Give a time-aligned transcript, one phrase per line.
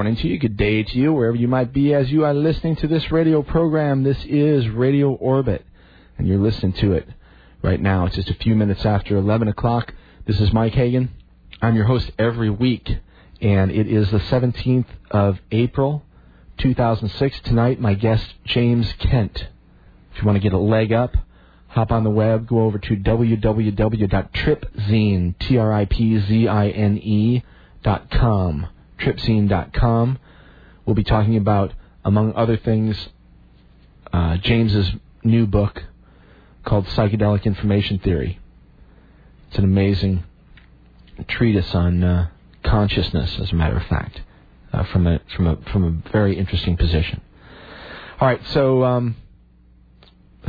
[0.00, 2.74] morning to you, good day to you, wherever you might be as you are listening
[2.74, 4.02] to this radio program.
[4.02, 5.62] This is Radio Orbit,
[6.16, 7.06] and you're listening to it
[7.60, 8.06] right now.
[8.06, 9.92] It's just a few minutes after 11 o'clock.
[10.24, 11.10] This is Mike Hagan.
[11.60, 12.96] I'm your host every week,
[13.42, 16.02] and it is the 17th of April,
[16.56, 17.40] 2006.
[17.40, 19.48] Tonight, my guest, James Kent.
[20.14, 21.14] If you want to get a leg up,
[21.68, 27.42] hop on the web, go over to www.tripzine, T-R-I-P-Z-I-N-E
[27.82, 28.66] dot com,
[29.00, 30.18] tripzine.com.
[30.86, 31.72] We'll be talking about,
[32.04, 33.08] among other things,
[34.12, 34.90] uh, James's
[35.22, 35.84] new book
[36.64, 38.38] called Psychedelic Information Theory.
[39.48, 40.24] It's an amazing
[41.28, 42.28] treatise on uh,
[42.62, 44.22] consciousness, as a matter of fact,
[44.72, 47.20] uh, from a from a from a very interesting position.
[48.20, 49.16] All right, so um,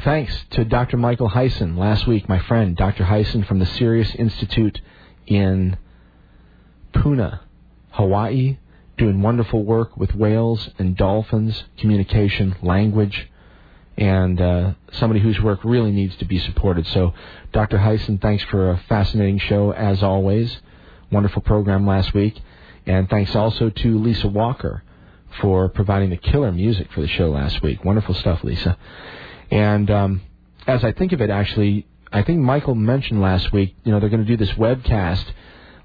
[0.02, 0.98] thanks to Dr.
[0.98, 3.06] Michael Hyson last week, my friend, Dr.
[3.06, 4.82] Hyson from the Sirius Institute
[5.26, 5.78] in
[6.94, 7.42] Puna,
[7.92, 8.58] Hawaii,
[8.98, 13.30] doing wonderful work with whales and dolphins, communication, language,
[13.98, 16.88] and uh, somebody whose work really needs to be supported.
[16.88, 17.14] So,
[17.52, 17.78] Dr.
[17.78, 20.58] Hyson, thanks for a fascinating show as always.
[21.12, 22.40] Wonderful program last week.
[22.86, 24.84] And thanks also to Lisa Walker
[25.40, 27.84] for providing the killer music for the show last week.
[27.86, 28.78] Wonderful stuff, Lisa.
[29.50, 30.22] And um,
[30.68, 34.10] as I think of it, actually, I think Michael mentioned last week, you know, they're
[34.10, 35.26] going to do this webcast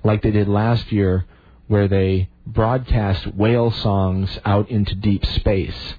[0.05, 1.26] like they did last year
[1.69, 5.95] where they broadcast whale songs out into deep space.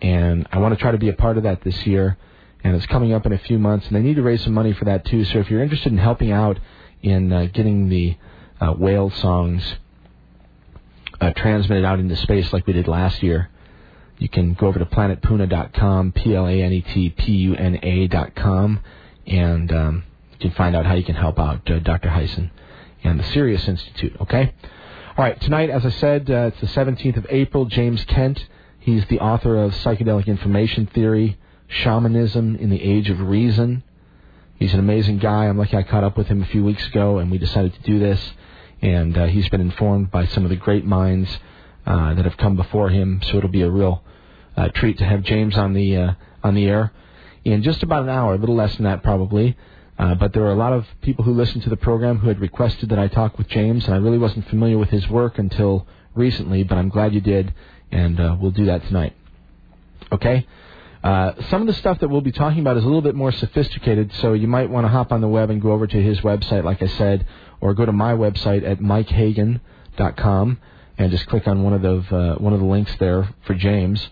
[0.00, 2.16] And I want to try to be a part of that this year.
[2.64, 4.72] And it's coming up in a few months, and they need to raise some money
[4.72, 5.24] for that too.
[5.24, 6.58] So if you're interested in helping out
[7.02, 8.16] in uh, getting the
[8.60, 9.74] uh, whale songs
[11.20, 13.50] uh, transmitted out into space like we did last year,
[14.18, 18.80] you can go over to planetpuna.com, P-L-A-N-E-T-P-U-N-A.com,
[19.26, 22.10] and um, you can find out how you can help out uh, Dr.
[22.10, 22.52] Hyson
[23.02, 24.54] and the Sirius Institute, okay?
[25.14, 27.66] All right, tonight, as I said, uh, it's the 17th of April.
[27.66, 28.46] James Kent,
[28.78, 31.38] he's the author of Psychedelic Information Theory,
[31.68, 33.82] Shamanism in the Age of Reason.
[34.58, 35.48] He's an amazing guy.
[35.48, 37.82] I'm lucky I caught up with him a few weeks ago, and we decided to
[37.82, 38.32] do this.
[38.80, 41.28] And uh, he's been informed by some of the great minds
[41.84, 44.02] uh, that have come before him, so it'll be a real
[44.56, 46.12] uh, treat to have James on the uh,
[46.42, 46.90] on the air
[47.44, 49.58] in just about an hour, a little less than that probably.
[50.02, 52.40] Uh, but there were a lot of people who listened to the program who had
[52.40, 55.86] requested that I talk with James, and I really wasn't familiar with his work until
[56.16, 57.54] recently, but I'm glad you did,
[57.92, 59.14] and uh, we'll do that tonight.
[60.10, 60.44] Okay?
[61.04, 63.30] Uh, some of the stuff that we'll be talking about is a little bit more
[63.30, 66.18] sophisticated, so you might want to hop on the web and go over to his
[66.22, 67.24] website, like I said,
[67.60, 70.58] or go to my website at mikehagan.com
[70.98, 74.08] and just click on one of the uh, one of the links there for James,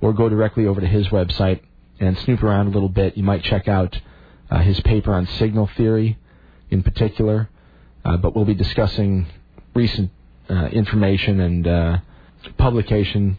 [0.00, 1.60] or go directly over to his website
[2.00, 3.18] and snoop around a little bit.
[3.18, 4.00] You might check out
[4.50, 6.18] uh, his paper on signal theory
[6.70, 7.48] in particular,
[8.04, 9.26] uh, but we'll be discussing
[9.74, 10.10] recent
[10.48, 11.98] uh, information and uh,
[12.58, 13.38] publication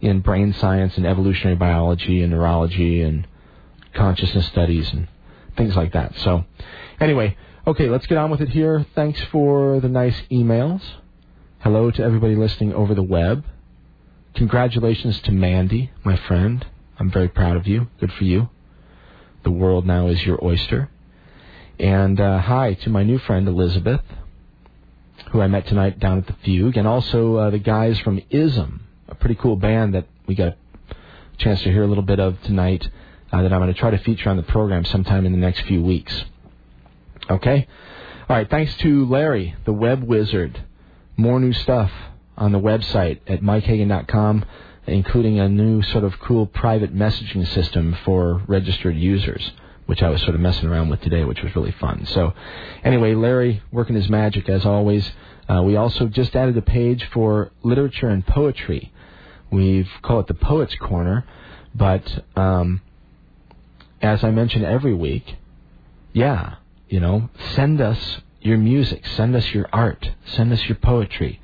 [0.00, 3.26] in brain science and evolutionary biology and neurology and
[3.94, 5.08] consciousness studies and
[5.56, 6.14] things like that.
[6.18, 6.44] So,
[7.00, 7.36] anyway,
[7.66, 8.84] okay, let's get on with it here.
[8.94, 10.82] Thanks for the nice emails.
[11.60, 13.44] Hello to everybody listening over the web.
[14.34, 16.66] Congratulations to Mandy, my friend.
[16.98, 17.88] I'm very proud of you.
[18.00, 18.50] Good for you.
[19.44, 20.88] The world now is your oyster.
[21.78, 24.00] And uh, hi to my new friend Elizabeth,
[25.30, 28.86] who I met tonight down at the Fugue, and also uh, the guys from Ism,
[29.06, 30.56] a pretty cool band that we got
[30.90, 32.88] a chance to hear a little bit of tonight
[33.32, 35.60] uh, that I'm going to try to feature on the program sometime in the next
[35.62, 36.24] few weeks.
[37.28, 37.68] Okay?
[38.28, 40.64] All right, thanks to Larry, the web wizard.
[41.18, 41.90] More new stuff
[42.38, 44.46] on the website at mikehagan.com
[44.86, 49.52] including a new sort of cool private messaging system for registered users,
[49.86, 52.06] which I was sort of messing around with today, which was really fun.
[52.06, 52.34] So,
[52.82, 55.10] anyway, Larry working his magic as always.
[55.48, 58.92] Uh, we also just added a page for literature and poetry.
[59.50, 61.24] We've called it the Poets Corner,
[61.74, 62.80] but um,
[64.00, 65.36] as I mention every week,
[66.12, 66.56] yeah,
[66.88, 71.40] you know, send us your music, send us your art, send us your poetry,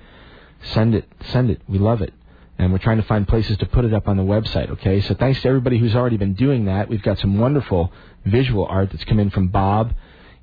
[0.63, 1.61] send it, send it.
[1.69, 2.13] We love it
[2.61, 4.71] and we're trying to find places to put it up on the website.
[4.71, 6.91] Okay, so thanks to everybody who's already been doing that.
[6.91, 7.91] We've got some wonderful
[8.27, 9.95] visual art that's come in from Bob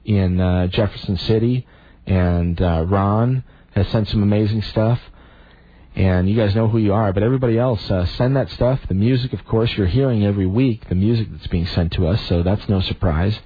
[0.04, 1.68] in uh, Jefferson City,
[2.08, 3.44] and uh, Ron
[3.76, 5.00] has sent some amazing stuff.
[5.96, 8.80] And you guys know who you are, but everybody else, uh, send that stuff.
[8.88, 12.20] The music, of course, you're hearing every week the music that's being sent to us,
[12.28, 13.40] so that's no surprise.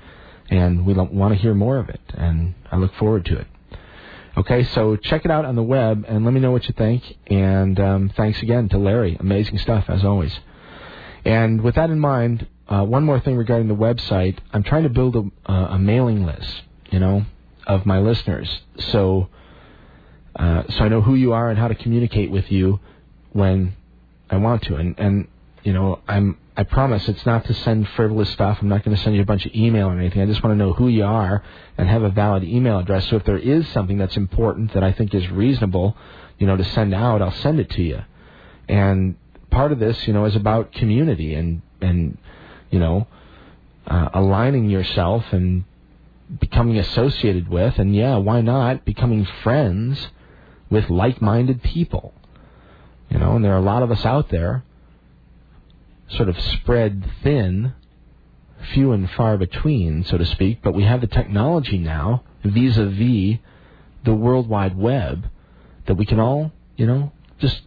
[0.49, 3.47] And we want to hear more of it, and I look forward to it.
[4.37, 7.03] Okay, so check it out on the web and let me know what you think.
[7.27, 9.17] And um, thanks again to Larry.
[9.19, 10.33] Amazing stuff, as always.
[11.25, 14.37] And with that in mind, uh, one more thing regarding the website.
[14.53, 17.25] I'm trying to build a, uh, a mailing list, you know,
[17.67, 18.49] of my listeners.
[18.91, 19.27] So,
[20.37, 22.79] uh, so I know who you are and how to communicate with you
[23.33, 23.75] when
[24.29, 24.75] I want to.
[24.75, 25.27] And, and
[25.63, 28.57] you know, I'm I promise it's not to send frivolous stuff.
[28.61, 30.21] I'm not going to send you a bunch of email or anything.
[30.21, 31.43] I just want to know who you are
[31.77, 33.07] and have a valid email address.
[33.07, 35.95] So if there is something that's important that I think is reasonable,
[36.37, 38.03] you know, to send out, I'll send it to you.
[38.67, 39.15] And
[39.49, 42.17] part of this, you know, is about community and and
[42.69, 43.07] you know,
[43.87, 45.63] uh, aligning yourself and
[46.39, 50.07] becoming associated with, and yeah, why not becoming friends
[50.69, 52.13] with like-minded people?
[53.09, 54.63] You know, and there are a lot of us out there
[56.15, 57.73] sort of spread thin,
[58.73, 62.85] few and far between, so to speak, but we have the technology now vis a
[62.87, 63.39] vis
[64.03, 65.29] the World Wide Web
[65.87, 67.61] that we can all, you know, just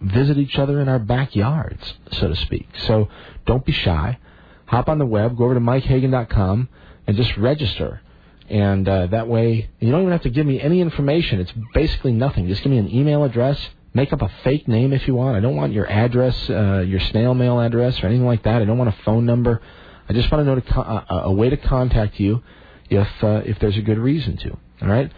[0.00, 2.68] visit each other in our backyards, so to speak.
[2.86, 3.08] So
[3.46, 4.18] don't be shy.
[4.66, 6.68] Hop on the web, go over to mikehagan.com,
[7.06, 8.00] and just register.
[8.48, 11.40] And uh, that way, you don't even have to give me any information.
[11.40, 12.48] It's basically nothing.
[12.48, 13.58] Just give me an email address.
[13.92, 15.36] Make up a fake name if you want.
[15.36, 18.62] I don't want your address, uh, your snail mail address, or anything like that.
[18.62, 19.60] I don't want a phone number.
[20.08, 22.42] I just want to know to co- uh, a way to contact you
[22.88, 24.50] if uh, if there's a good reason to.
[24.82, 25.10] All right.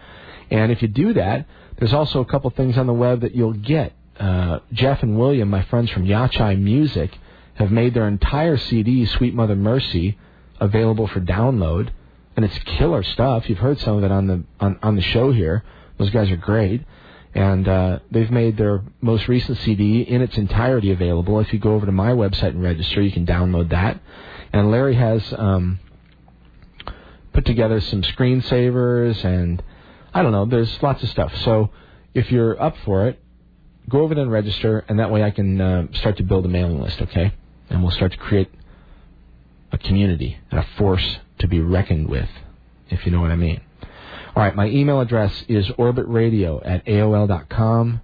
[0.49, 3.53] And if you do that, there's also a couple things on the web that you'll
[3.53, 3.93] get.
[4.19, 7.11] Uh, Jeff and William, my friends from Yachai Music,
[7.55, 10.17] have made their entire CD, Sweet Mother Mercy,
[10.59, 11.89] available for download,
[12.35, 13.49] and it's killer stuff.
[13.49, 15.63] You've heard some of it on the on, on the show here.
[15.97, 16.83] Those guys are great,
[17.33, 21.39] and uh, they've made their most recent CD in its entirety available.
[21.39, 23.99] If you go over to my website and register, you can download that.
[24.51, 25.79] And Larry has um,
[27.33, 29.63] put together some screensavers, and
[30.13, 30.45] I don't know.
[30.45, 31.35] There's lots of stuff.
[31.43, 31.71] So
[32.13, 33.19] if you're up for it,
[33.89, 36.49] go over there and register, and that way I can uh, start to build a
[36.49, 37.01] mailing list.
[37.01, 37.33] Okay
[37.73, 38.49] and we'll start to create
[39.71, 42.29] a community and a force to be reckoned with,
[42.89, 43.61] if you know what I mean.
[44.35, 48.01] All right, my email address is orbitradio at AOL.com.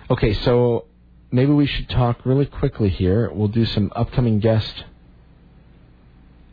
[0.10, 0.86] Okay, so
[1.32, 3.32] maybe we should talk really quickly here.
[3.32, 4.84] We'll do some upcoming guest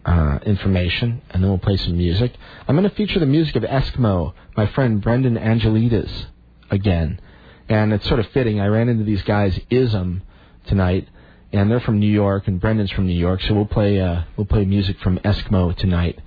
[0.04, 2.32] uh, information, and then we'll play some music.
[2.66, 6.26] I'm going to feature the music of Eskmo, my friend Brendan Angelides
[6.70, 7.20] again.
[7.68, 8.60] And it's sort of fitting.
[8.60, 10.22] I ran into these guys Ism
[10.66, 11.08] tonight,
[11.52, 13.40] and they're from New York, and Brendan's from New York.
[13.42, 16.18] So we'll play uh, we'll play music from Eskmo tonight,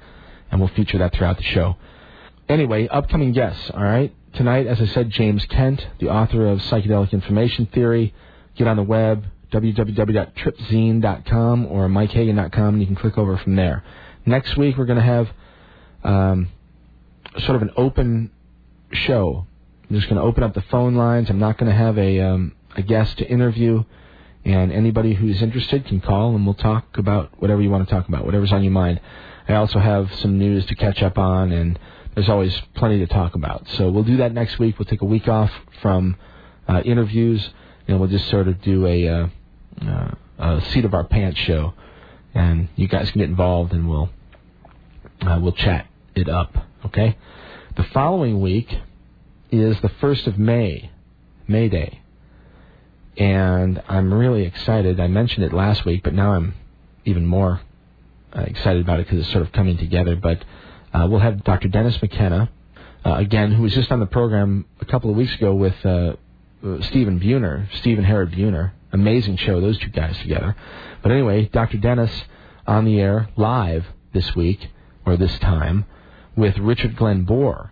[0.52, 1.78] and we'll feature that throughout the show.
[2.50, 3.72] Anyway, upcoming guests.
[3.74, 8.14] All right, tonight, as I said, James Kent, the author of Psychedelic Information Theory.
[8.56, 13.84] Get on the web www.tripzine.com or mikehagan.com, and you can click over from there.
[14.26, 15.30] Next week, we're going to have
[16.04, 16.50] um,
[17.40, 18.32] sort of an open
[18.92, 19.48] show
[19.94, 21.30] I'm just going to open up the phone lines.
[21.30, 23.84] I'm not going to have a um, a guest to interview,
[24.46, 28.08] and anybody who's interested can call and we'll talk about whatever you want to talk
[28.08, 29.00] about, whatever's on your mind.
[29.48, 31.80] I also have some news to catch up on, and
[32.16, 33.68] there's always plenty to talk about.
[33.70, 34.80] So we'll do that next week.
[34.80, 36.16] We'll take a week off from
[36.68, 37.50] uh, interviews,
[37.88, 39.28] and we'll just sort of do a, uh,
[39.86, 41.74] uh, a seat of our pants show,
[42.34, 44.10] and you guys can get involved, and we'll
[45.22, 46.56] uh, we'll chat it up.
[46.86, 47.18] Okay.
[47.76, 48.74] The following week
[49.52, 50.92] is the 1st of May,
[51.48, 52.03] May Day.
[53.18, 55.00] And I'm really excited.
[55.00, 56.56] I mentioned it last week, but now I'm
[57.06, 57.62] even more
[58.36, 60.16] uh, excited about it because it's sort of coming together.
[60.16, 60.44] But
[60.94, 61.68] uh, we'll have Dr.
[61.68, 62.50] Dennis McKenna,
[63.06, 66.14] uh, again, who was just on the program a couple of weeks ago with uh,
[66.82, 68.72] Stephen Buhner, Stephen Harrod Buhner.
[68.92, 70.56] Amazing show, those two guys together.
[71.02, 71.78] But anyway, Dr.
[71.78, 72.12] Dennis
[72.68, 74.70] on the air live this week,
[75.06, 75.86] or this time,
[76.36, 77.72] with Richard Glen Boire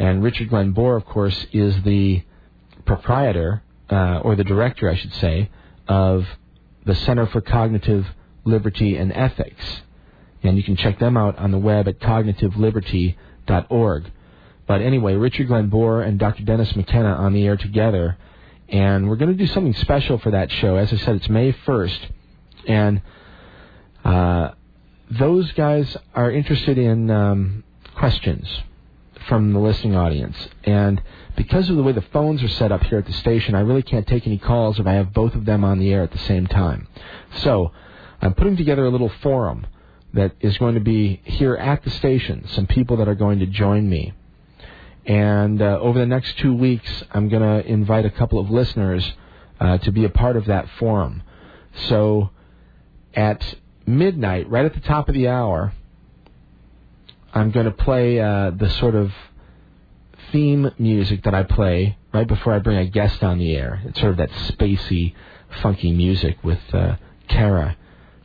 [0.00, 2.22] and Richard Glen Boire, of course, is the
[2.86, 5.50] proprietor, uh, or the director, I should say,
[5.88, 6.26] of
[6.84, 8.06] the Center for Cognitive
[8.44, 9.82] Liberty and Ethics.
[10.42, 14.12] And you can check them out on the web at cognitiveliberty.org.
[14.66, 16.44] But anyway, Richard Glen Boire and Dr.
[16.44, 18.16] Dennis McKenna on the air together.
[18.68, 20.76] And we're going to do something special for that show.
[20.76, 21.98] As I said, it's May 1st.
[22.68, 23.02] And
[24.04, 24.52] uh,
[25.10, 27.64] those guys are interested in um,
[27.96, 28.48] questions
[29.28, 30.36] from the listening audience.
[30.64, 31.02] And
[31.36, 33.82] because of the way the phones are set up here at the station, I really
[33.82, 36.18] can't take any calls if I have both of them on the air at the
[36.18, 36.88] same time.
[37.38, 37.72] So
[38.20, 39.66] I'm putting together a little forum
[40.12, 43.46] that is going to be here at the station, some people that are going to
[43.46, 44.12] join me.
[45.06, 49.12] And uh, over the next two weeks, I'm going to invite a couple of listeners
[49.58, 51.22] uh, to be a part of that forum.
[51.88, 52.30] So
[53.14, 53.54] at
[53.86, 55.72] midnight, right at the top of the hour,
[57.32, 59.12] I'm going to play uh, the sort of
[60.32, 63.82] theme music that I play right before I bring a guest on the air.
[63.84, 65.14] It's sort of that spacey,
[65.62, 66.96] funky music with uh,
[67.28, 67.76] Kara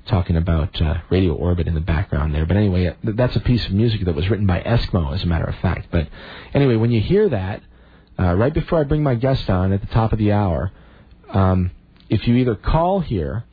[0.08, 2.46] talking about uh, Radio Orbit in the background there.
[2.46, 5.28] But anyway, uh, that's a piece of music that was written by Eskmo, as a
[5.28, 5.88] matter of fact.
[5.92, 6.08] But
[6.54, 7.62] anyway, when you hear that,
[8.20, 10.72] uh, right before I bring my guest on at the top of the hour,
[11.30, 11.72] um,
[12.10, 13.46] if you either call here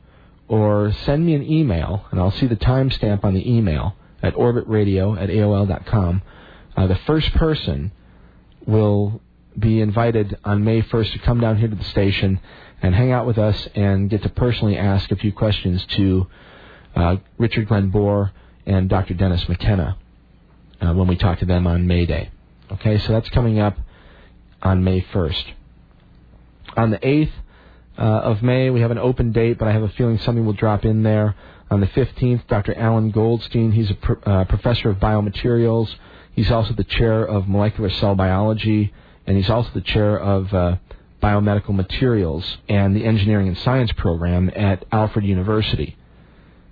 [0.47, 5.21] or send me an email, and I'll see the timestamp on the email, at orbitradio
[5.21, 6.21] at AOL.com.
[6.75, 7.91] Uh, the first person
[8.65, 9.21] will
[9.57, 12.39] be invited on May 1st to come down here to the station
[12.81, 16.27] and hang out with us and get to personally ask a few questions to
[16.95, 18.31] uh, Richard Glen Boire
[18.65, 19.13] and Dr.
[19.13, 19.97] Dennis McKenna
[20.81, 22.31] uh, when we talk to them on May Day.
[22.71, 23.77] Okay, so that's coming up
[24.61, 25.43] on May 1st.
[26.75, 27.31] On the 8th
[27.97, 30.53] uh, of May, we have an open date, but I have a feeling something will
[30.53, 31.35] drop in there.
[31.73, 32.75] On the 15th, Dr.
[32.75, 35.89] Alan Goldstein, he's a pr- uh, professor of biomaterials.
[36.31, 38.93] He's also the chair of molecular cell biology,
[39.25, 40.75] and he's also the chair of uh,
[41.19, 45.97] biomedical materials and the engineering and science program at Alfred University.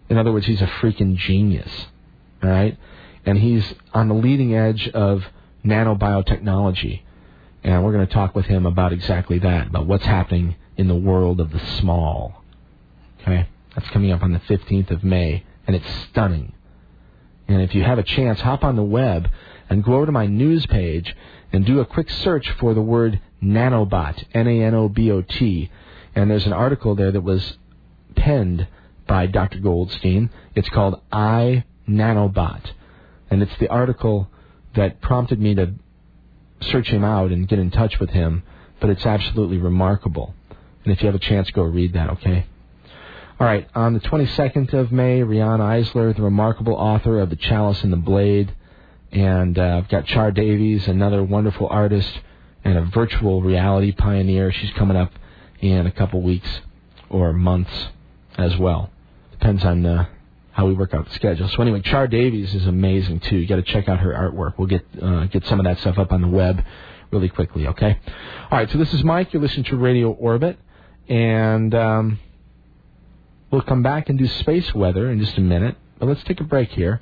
[0.07, 1.87] In other words, he's a freaking genius.
[2.43, 2.77] Right?
[3.25, 5.23] And he's on the leading edge of
[5.65, 7.01] nanobiotechnology.
[7.63, 10.95] And we're going to talk with him about exactly that, about what's happening in the
[10.95, 12.43] world of the small.
[13.21, 13.47] Okay?
[13.75, 16.53] That's coming up on the 15th of May, and it's stunning.
[17.47, 19.29] And if you have a chance, hop on the web
[19.69, 21.15] and go over to my news page
[21.51, 25.21] and do a quick search for the word nanobot, N A N O B O
[25.21, 25.69] T.
[26.15, 27.57] And there's an article there that was
[28.15, 28.67] penned
[29.07, 29.59] by Dr.
[29.59, 30.29] Goldstein.
[30.55, 32.71] It's called I Nanobot.
[33.29, 34.29] And it's the article
[34.75, 35.73] that prompted me to
[36.61, 38.43] search him out and get in touch with him,
[38.79, 40.33] but it's absolutely remarkable.
[40.83, 42.45] And if you have a chance, go read that, okay?
[43.41, 47.83] All right, on the 22nd of May, Riane Eisler, the remarkable author of The Chalice
[47.83, 48.53] and the Blade,
[49.11, 52.19] and uh, I've got Char Davies, another wonderful artist
[52.63, 54.51] and a virtual reality pioneer.
[54.51, 55.11] She's coming up
[55.59, 56.47] in a couple weeks
[57.09, 57.71] or months
[58.37, 58.91] as well.
[59.31, 60.05] Depends on uh,
[60.51, 61.49] how we work out the schedule.
[61.49, 63.37] So anyway, Char Davies is amazing too.
[63.37, 64.59] You got to check out her artwork.
[64.59, 66.63] We'll get uh, get some of that stuff up on the web
[67.09, 67.65] really quickly.
[67.65, 67.99] Okay.
[68.51, 68.69] All right.
[68.69, 69.33] So this is Mike.
[69.33, 70.59] You're listening to Radio Orbit,
[71.09, 72.19] and um,
[73.51, 75.75] we'll come back and do space weather in just a minute.
[75.99, 77.01] But let's take a break here,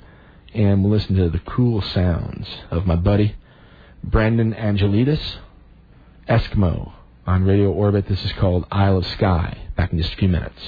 [0.52, 3.36] and we'll listen to the cool sounds of my buddy
[4.02, 5.36] Brendan Angelides,
[6.28, 6.92] Eskmo,
[7.26, 8.08] on Radio Orbit.
[8.08, 9.58] This is called Isle of Skye.
[9.76, 10.60] Back in just a few minutes.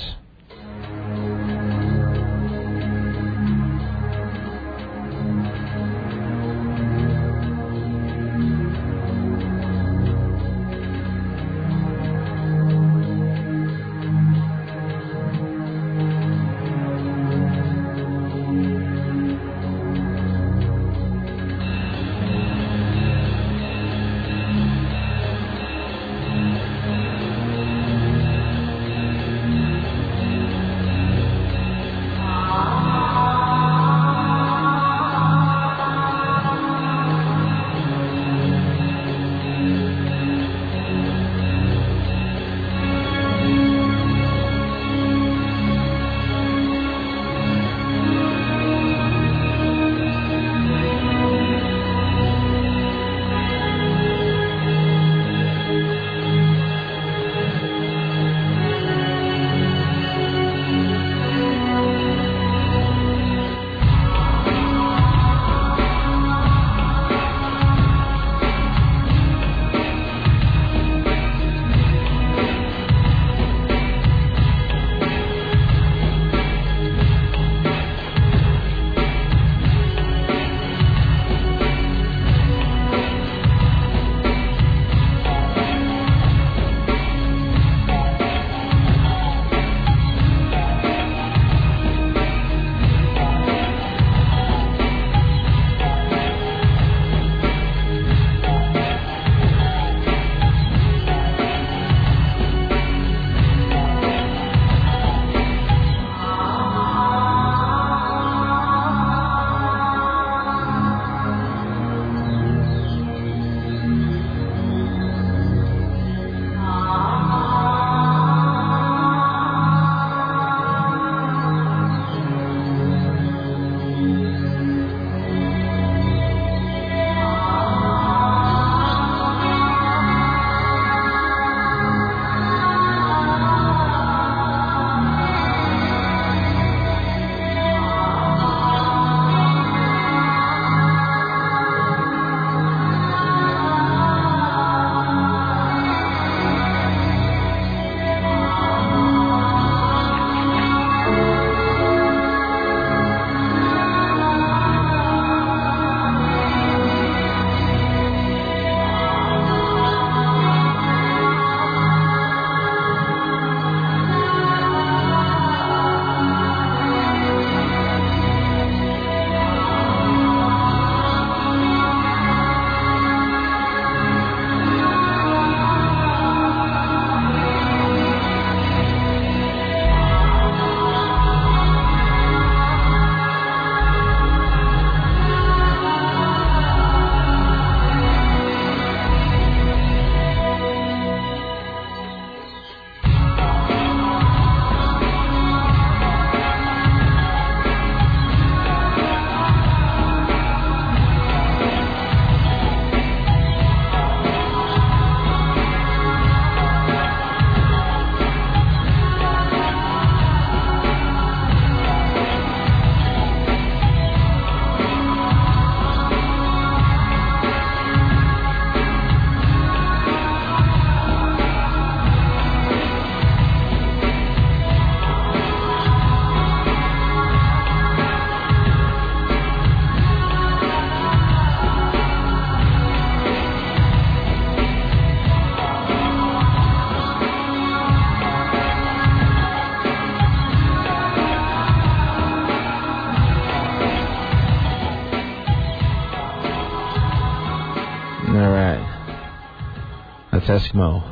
[250.46, 251.08] That's Eskmo.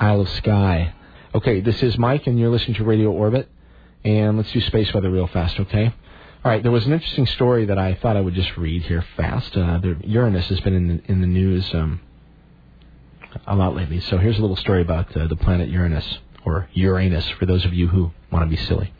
[0.00, 0.92] Isle of Skye.
[1.36, 3.48] Okay, this is Mike, and you're listening to Radio Orbit.
[4.04, 5.86] And let's do space weather real fast, okay?
[6.44, 9.04] All right, there was an interesting story that I thought I would just read here
[9.16, 9.56] fast.
[9.56, 12.00] Uh, the, Uranus has been in the, in the news um,
[13.46, 14.00] a lot lately.
[14.00, 17.72] So here's a little story about uh, the planet Uranus, or Uranus, for those of
[17.72, 18.92] you who want to be silly.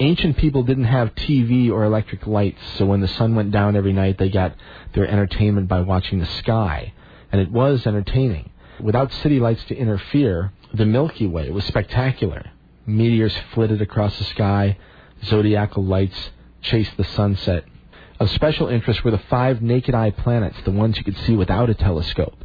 [0.00, 3.92] Ancient people didn't have TV or electric lights, so when the sun went down every
[3.92, 4.56] night, they got
[4.92, 6.94] their entertainment by watching the sky.
[7.32, 8.50] And it was entertaining.
[8.80, 12.50] Without city lights to interfere, the Milky Way was spectacular.
[12.86, 14.78] Meteors flitted across the sky,
[15.24, 16.30] zodiacal lights
[16.62, 17.64] chased the sunset.
[18.18, 21.70] Of special interest were the five naked eye planets, the ones you could see without
[21.70, 22.44] a telescope.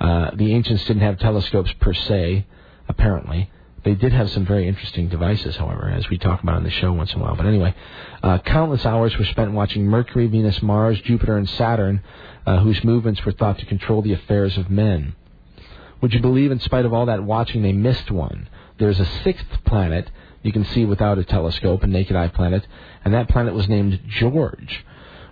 [0.00, 2.46] Uh, the ancients didn't have telescopes per se,
[2.88, 3.50] apparently.
[3.86, 6.92] They did have some very interesting devices, however, as we talk about on the show
[6.92, 7.36] once in a while.
[7.36, 7.72] But anyway,
[8.20, 12.02] uh, countless hours were spent watching Mercury, Venus, Mars, Jupiter, and Saturn,
[12.44, 15.14] uh, whose movements were thought to control the affairs of men.
[16.00, 18.48] Would you believe, in spite of all that watching, they missed one?
[18.78, 20.10] There's a sixth planet
[20.42, 22.66] you can see without a telescope, a naked eye planet,
[23.04, 24.84] and that planet was named George.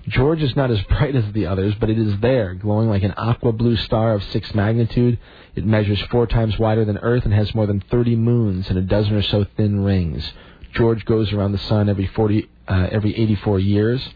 [0.08, 3.14] George is not as bright as the others, but it is there, glowing like an
[3.16, 5.18] aqua blue star of sixth magnitude.
[5.54, 8.82] It measures four times wider than Earth and has more than 30 moons and a
[8.82, 10.32] dozen or so thin rings.
[10.74, 14.06] George goes around the sun every 40, uh, every 84 years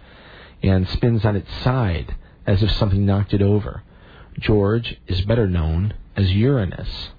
[0.63, 2.15] and spins on its side
[2.47, 3.83] as if something knocked it over.
[4.39, 7.11] George is better known as Uranus.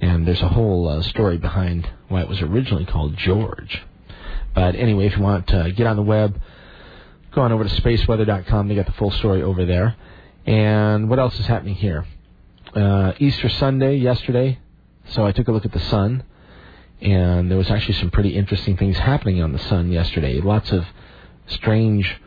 [0.00, 3.82] And there's a whole uh, story behind why it was originally called George.
[4.54, 6.40] But anyway, if you want to get on the web,
[7.34, 8.68] go on over to spaceweather.com.
[8.68, 9.96] They got the full story over there.
[10.46, 12.06] And what else is happening here?
[12.74, 14.58] Uh, Easter Sunday yesterday,
[15.10, 16.24] so I took a look at the sun,
[17.00, 20.40] and there was actually some pretty interesting things happening on the sun yesterday.
[20.40, 20.84] Lots of
[21.46, 22.20] strange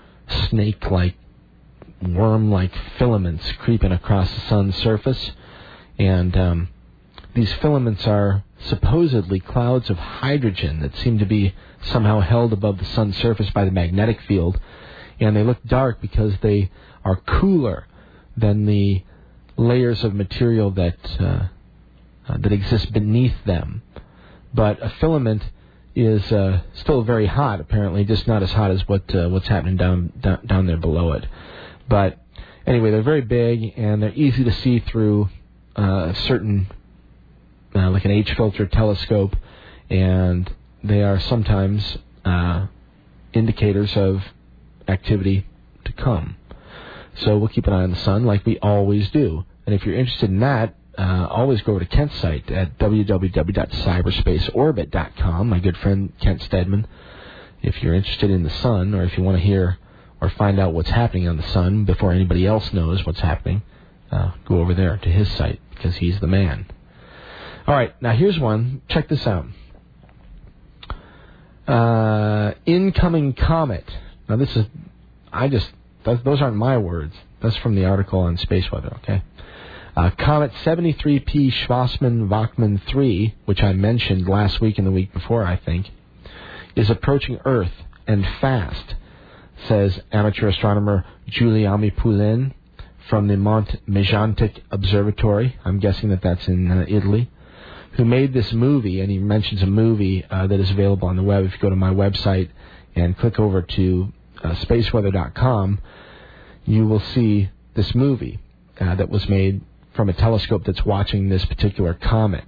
[0.49, 1.15] snake-like,
[2.01, 5.31] worm-like filaments creeping across the sun's surface,
[5.97, 6.67] and um,
[7.33, 12.85] these filaments are supposedly clouds of hydrogen that seem to be somehow held above the
[12.85, 14.59] sun's surface by the magnetic field,
[15.19, 16.71] and they look dark because they
[17.03, 17.87] are cooler
[18.35, 19.03] than the
[19.57, 21.47] layers of material that uh,
[22.27, 23.81] uh, that exist beneath them.
[24.53, 25.43] But a filament
[25.93, 29.77] is uh, still very hot, apparently, just not as hot as what uh, what's happening
[29.77, 31.25] down, down down there below it.
[31.87, 32.17] But
[32.65, 35.29] anyway, they're very big and they're easy to see through
[35.75, 36.67] uh, certain,
[37.75, 39.35] uh, like an H filter telescope,
[39.89, 40.51] and
[40.83, 41.97] they are sometimes
[43.33, 44.23] indicators of
[44.87, 45.45] activity
[45.85, 46.35] to come.
[47.15, 49.45] So we'll keep an eye on the sun like we always do.
[49.65, 55.49] And if you're interested in that, uh, always go over to Kent's site at www.cyberspaceorbit.com.
[55.49, 56.87] My good friend Kent Steadman.
[57.61, 59.77] If you're interested in the sun, or if you want to hear
[60.21, 63.63] or find out what's happening on the sun before anybody else knows what's happening,
[64.11, 66.65] uh, go over there to his site because he's the man.
[67.67, 68.81] All right, now here's one.
[68.87, 69.47] Check this out.
[71.67, 73.85] Uh, incoming comet.
[74.27, 74.65] Now this is,
[75.31, 75.71] I just
[76.05, 77.15] those aren't my words.
[77.41, 79.23] That's from the article on space weather, okay?
[79.95, 85.55] Uh, Comet 73P Schwassmann-Wachmann 3, which I mentioned last week and the week before, I
[85.55, 85.89] think,
[86.75, 87.71] is approaching Earth
[88.05, 88.95] and fast,
[89.67, 92.53] says amateur astronomer Giuliano Poulin
[93.09, 95.55] from the Mont Mégantic Observatory.
[95.63, 97.31] I'm guessing that that's in uh, Italy.
[97.93, 101.23] Who made this movie, and he mentions a movie uh, that is available on the
[101.23, 101.45] web.
[101.45, 102.49] If you go to my website
[102.95, 104.11] and click over to
[104.45, 105.79] uh, spaceweather.com,
[106.65, 108.39] you will see this movie
[108.79, 109.61] uh, that was made
[109.93, 112.43] from a telescope that's watching this particular comet.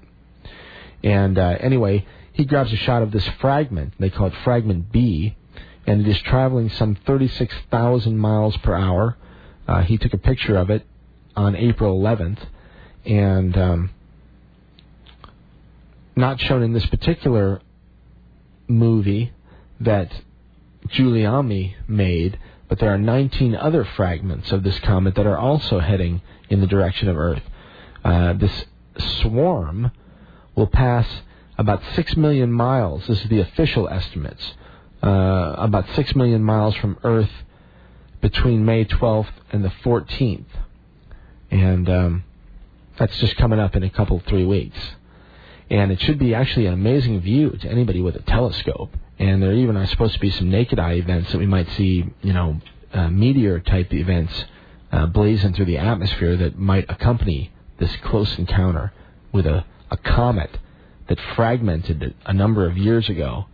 [1.03, 3.93] And uh, anyway, he grabs a shot of this fragment.
[3.99, 5.35] They call it fragment B,
[5.85, 9.17] and it is traveling some 36,000 miles per hour.
[9.67, 10.85] Uh, he took a picture of it
[11.35, 12.39] on April 11th,
[13.05, 13.89] and um,
[16.15, 17.61] not shown in this particular
[18.67, 19.31] movie
[19.79, 20.11] that
[20.89, 26.21] Giuliani made, but there are 19 other fragments of this comet that are also heading
[26.49, 27.43] in the direction of Earth.
[28.03, 28.65] Uh, this
[29.21, 29.91] swarm
[30.55, 31.07] will pass
[31.57, 33.05] about 6 million miles.
[33.07, 34.53] This is the official estimates.
[35.01, 37.29] Uh, about 6 million miles from Earth
[38.21, 40.45] between May 12th and the 14th.
[41.51, 42.23] And um,
[42.97, 44.77] that's just coming up in a couple, three weeks.
[45.69, 48.95] And it should be actually an amazing view to anybody with a telescope.
[49.19, 52.05] And there even are supposed to be some naked eye events that we might see,
[52.21, 52.59] you know,
[52.93, 54.45] uh, meteor type events
[54.91, 58.93] uh, blazing through the atmosphere that might accompany this close encounter
[59.31, 60.59] with a, a comet
[61.07, 63.45] that fragmented a number of years ago.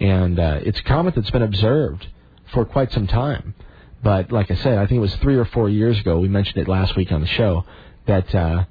[0.00, 2.06] And uh, it's a comet that's been observed
[2.52, 3.54] for quite some time,
[4.02, 6.18] But like I said, I think it was three or four years ago.
[6.18, 7.64] We mentioned it last week on the show
[8.06, 8.64] that uh,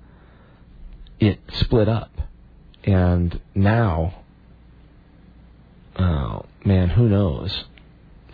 [1.20, 2.12] it split up,
[2.84, 4.21] and now,
[5.98, 7.66] oh man, who knows?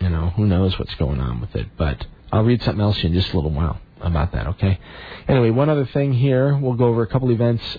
[0.00, 1.76] You know, who knows what's going on with it?
[1.76, 4.46] But I'll read something else in just a little while about that.
[4.48, 4.78] Okay.
[5.26, 6.56] Anyway, one other thing here.
[6.56, 7.78] We'll go over a couple events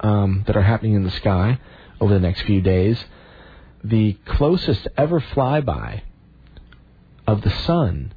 [0.00, 1.58] um, that are happening in the sky
[2.00, 3.02] over the next few days.
[3.82, 6.02] The closest ever flyby
[7.26, 8.12] of the sun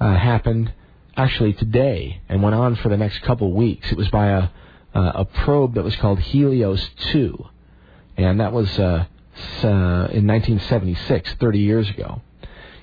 [0.00, 0.72] uh, happened
[1.16, 3.90] actually today and went on for the next couple weeks.
[3.90, 4.48] It was by a
[4.96, 7.46] uh, a probe that was called Helios 2,
[8.16, 9.04] and that was uh,
[9.62, 12.22] uh, in 1976, 30 years ago.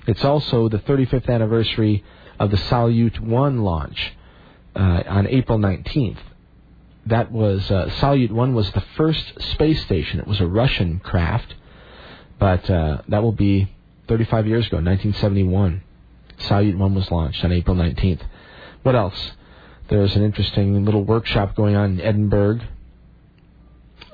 [0.06, 2.04] It's also the 35th anniversary
[2.38, 4.12] of the Salyut 1 launch
[4.76, 6.18] uh, on April 19th.
[7.06, 10.20] That was uh, Salyut 1 was the first space station.
[10.20, 11.54] It was a Russian craft,
[12.38, 13.70] but uh, that will be
[14.08, 15.82] 35 years ago, 1971.
[16.38, 18.22] Salyut 1 was launched on April 19th.
[18.82, 19.32] What else?
[19.88, 22.60] There's an interesting little workshop going on in Edinburgh,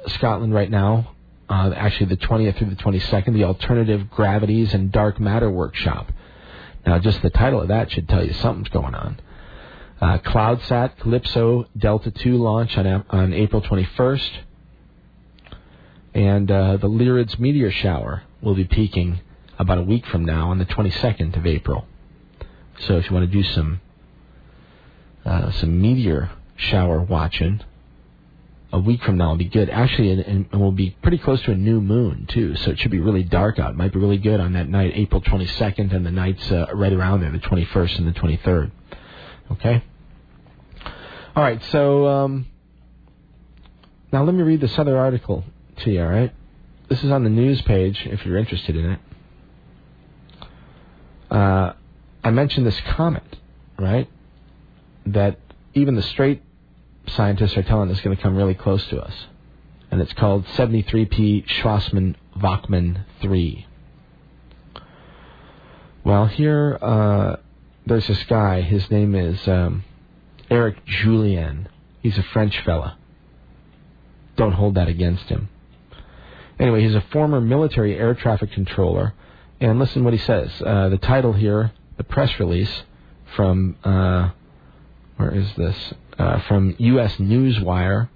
[0.07, 1.15] Scotland right now.
[1.51, 6.13] Uh, actually, the 20th through the 22nd, the Alternative Gravities and Dark Matter Workshop.
[6.87, 9.21] Now, just the title of that should tell you something's going on.
[10.01, 14.31] Uh, CloudSat CALIPSO Delta 2 launch on, on April 21st.
[16.15, 19.21] And uh, the Lyrids meteor shower will be peaking
[19.59, 21.85] about a week from now on the 22nd of April.
[22.87, 23.81] So if you want to do some
[25.25, 27.61] uh, some meteor shower watching,
[28.73, 29.69] a week from now will be good.
[29.69, 32.91] Actually, and, and we'll be pretty close to a new moon too, so it should
[32.91, 33.73] be really dark out.
[33.73, 36.93] It might be really good on that night, April 22nd, and the nights uh, right
[36.93, 38.71] around there, the 21st and the 23rd.
[39.53, 39.83] Okay.
[41.35, 41.63] All right.
[41.71, 42.47] So um,
[44.13, 45.45] now let me read this other article
[45.79, 46.03] to you.
[46.03, 46.33] All right.
[46.89, 49.01] This is on the news page if you're interested in it.
[51.31, 51.73] Uh,
[52.23, 53.37] I mentioned this comet,
[53.79, 54.09] right?
[55.07, 55.39] That
[55.75, 56.43] even the straight
[57.09, 59.15] scientists are telling us is going to come really close to us.
[59.91, 63.67] And it's called 73P Schwassmann Wachmann 3.
[66.05, 67.37] Well, here uh,
[67.87, 68.63] there's this guy.
[68.63, 69.85] His name is um,
[70.51, 71.69] Eric Julien.
[72.03, 72.97] He's a French fella.
[74.37, 75.49] Don't hold that against him.
[76.59, 79.15] Anyway, he's a former military air traffic controller.
[79.61, 80.51] And listen what he says.
[80.65, 82.83] Uh, the title here, the press release
[83.37, 84.31] from, uh,
[85.17, 85.77] where is this?
[86.21, 87.17] Uh, from U.S.
[87.17, 88.11] Newswire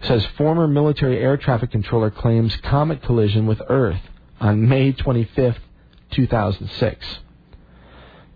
[0.00, 4.00] says former military air traffic controller claims comet collision with Earth
[4.40, 5.58] on May 25,
[6.10, 7.18] 2006.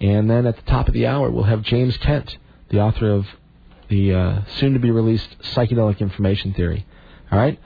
[0.00, 2.36] And then at the top of the hour, we'll have James Kent,
[2.70, 3.26] the author of
[3.88, 6.86] the uh, soon to be released Psychedelic Information Theory.
[7.30, 7.60] All right?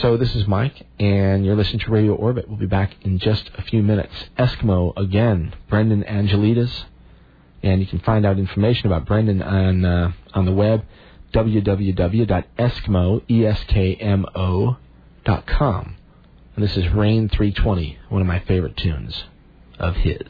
[0.00, 2.48] So this is Mike, and you're listening to Radio Orbit.
[2.48, 4.14] We'll be back in just a few minutes.
[4.38, 6.84] Eskmo again, Brendan Angelides,
[7.62, 10.84] and you can find out information about Brendan on uh, on the web
[11.34, 14.76] www.eskmo e s k m o
[15.24, 15.96] com.
[16.54, 19.24] And this is Rain 320, one of my favorite tunes
[19.78, 20.28] of his.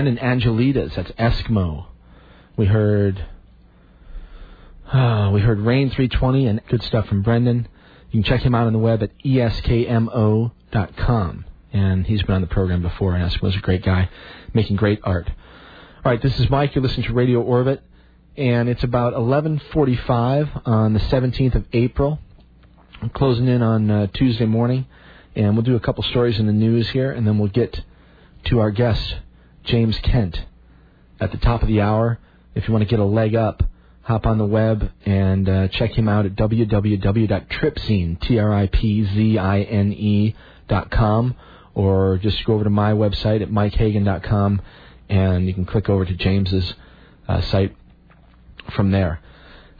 [0.00, 0.94] Brendan Angelides.
[0.94, 1.84] That's Eskmo.
[2.56, 3.22] We heard
[4.90, 7.68] uh, we heard Rain 320 and good stuff from Brendan.
[8.10, 10.54] You can check him out on the web at eskmo.com.
[11.74, 14.08] And he's been on the program before, and Eskmo's a great guy,
[14.54, 15.30] making great art.
[16.02, 16.74] All right, this is Mike.
[16.74, 17.82] You're listening to Radio Orbit,
[18.38, 22.18] and it's about 11:45 on the 17th of April.
[23.02, 24.86] I'm closing in on uh, Tuesday morning,
[25.36, 27.82] and we'll do a couple stories in the news here, and then we'll get
[28.44, 29.16] to our guest,
[29.64, 30.42] James Kent,
[31.20, 32.18] at the top of the hour.
[32.54, 33.62] If you want to get a leg up,
[34.02, 38.74] hop on the web and uh, check him out at www.tripzine, T-R-I-P-Z-I-N-E
[40.68, 41.36] dot com,
[41.74, 44.62] or just go over to my website at mikehagan.com,
[45.08, 46.74] and you can click over to James's
[47.28, 47.76] uh, site
[48.74, 49.20] from there.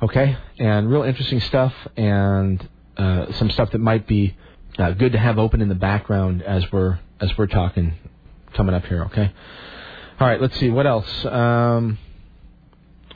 [0.02, 2.66] Okay, and real interesting stuff, and
[2.96, 4.36] uh, some stuff that might be
[4.78, 7.94] uh, good to have open in the background as we're as we're talking
[8.54, 9.04] coming up here.
[9.04, 9.32] Okay.
[10.18, 10.40] All right.
[10.40, 11.24] Let's see what else.
[11.24, 11.98] Um,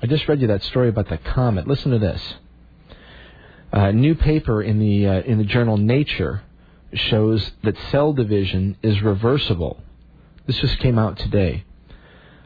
[0.02, 1.66] I just read you that story about the comet.
[1.66, 2.20] Listen to this.
[3.72, 6.42] A new paper in the uh, in the journal Nature
[6.92, 9.82] shows that cell division is reversible.
[10.46, 11.64] This just came out today.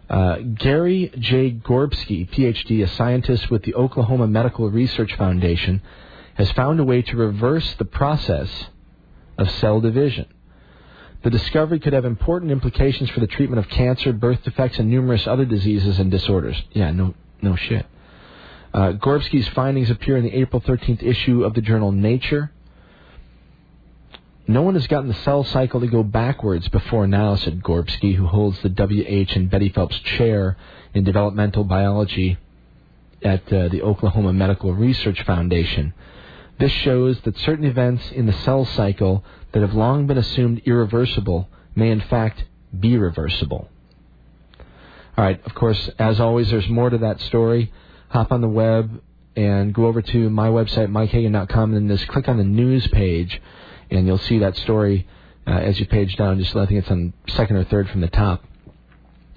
[0.09, 1.51] Uh, Gary J.
[1.53, 5.83] Gorbsky, PhD, a scientist with the Oklahoma Medical Research Foundation,
[6.35, 8.49] has found a way to reverse the process
[9.37, 10.27] of cell division.
[11.23, 15.27] The discovery could have important implications for the treatment of cancer, birth defects, and numerous
[15.27, 16.61] other diseases and disorders.
[16.73, 17.87] Yeah, no, no shit.
[18.73, 22.53] Uh, Gorbsky's findings appear in the April 13th issue of the journal Nature.
[24.47, 28.27] No one has gotten the cell cycle to go backwards before now, said Gorbsky, who
[28.27, 29.37] holds the W.H.
[29.37, 30.57] and Betty Phelps Chair
[30.95, 32.39] in Developmental Biology
[33.23, 35.93] at uh, the Oklahoma Medical Research Foundation.
[36.59, 41.49] This shows that certain events in the cell cycle that have long been assumed irreversible
[41.75, 42.45] may in fact
[42.79, 43.69] be reversible.
[45.17, 47.73] All right, of course, as always, there's more to that story.
[48.11, 49.03] Hop on the web
[49.37, 53.41] and go over to my website, mikehagan.com, and just click on the news page,
[53.91, 55.07] and you'll see that story
[55.47, 56.39] uh, as you page down.
[56.39, 58.45] Just I think it's on second or third from the top,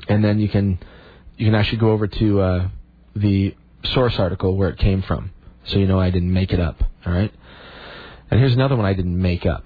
[0.08, 0.80] and then you can
[1.38, 2.68] you can actually go over to uh,
[3.16, 3.56] the
[3.86, 5.32] source article where it came from,
[5.66, 6.84] so you know I didn't make it up.
[7.06, 7.34] All right,
[8.30, 9.66] and here's another one I didn't make up.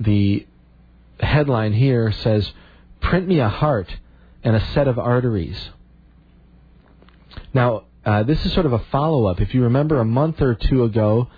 [0.00, 0.46] The
[1.20, 2.52] headline here says,
[3.00, 3.88] "Print me a heart."
[4.44, 5.70] and a set of arteries.
[7.54, 9.40] Now, uh, this is sort of a follow up.
[9.40, 11.28] If you remember a month or two ago,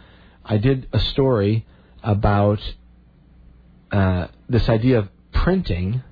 [0.45, 1.67] I did a story
[2.03, 2.61] about
[3.93, 6.03] uh, this idea of printing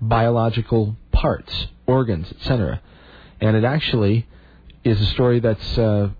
[0.00, 2.80] biological parts, organs, etc.
[3.40, 4.26] And it actually
[4.82, 6.10] is a story that's uh,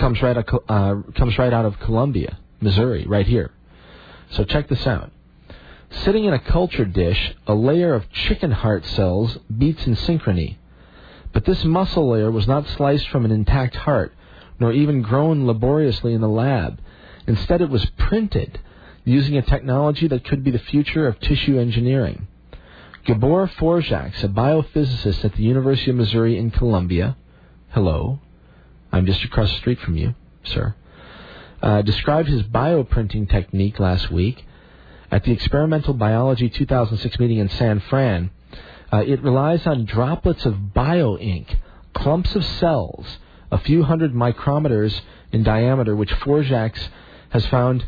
[0.00, 3.52] comes right out, uh, comes right out of Columbia, Missouri, right here.
[4.30, 5.12] So check this out.
[5.90, 10.56] Sitting in a culture dish, a layer of chicken heart cells beats in synchrony.
[11.32, 14.14] But this muscle layer was not sliced from an intact heart,
[14.58, 16.80] nor even grown laboriously in the lab.
[17.26, 18.60] Instead, it was printed
[19.04, 22.26] using a technology that could be the future of tissue engineering.
[23.04, 27.16] Gabor Forgacs, a biophysicist at the University of Missouri in Columbia,
[27.70, 28.20] hello,
[28.92, 30.14] I'm just across the street from you,
[30.44, 30.74] sir,
[31.62, 34.44] uh, described his bioprinting technique last week
[35.10, 38.30] at the Experimental Biology 2006 meeting in San Fran,
[38.92, 41.56] uh, it relies on droplets of bioink,
[41.94, 43.18] clumps of cells,
[43.50, 45.00] a few hundred micrometers
[45.32, 46.88] in diameter, which Forgacs
[47.30, 47.84] has found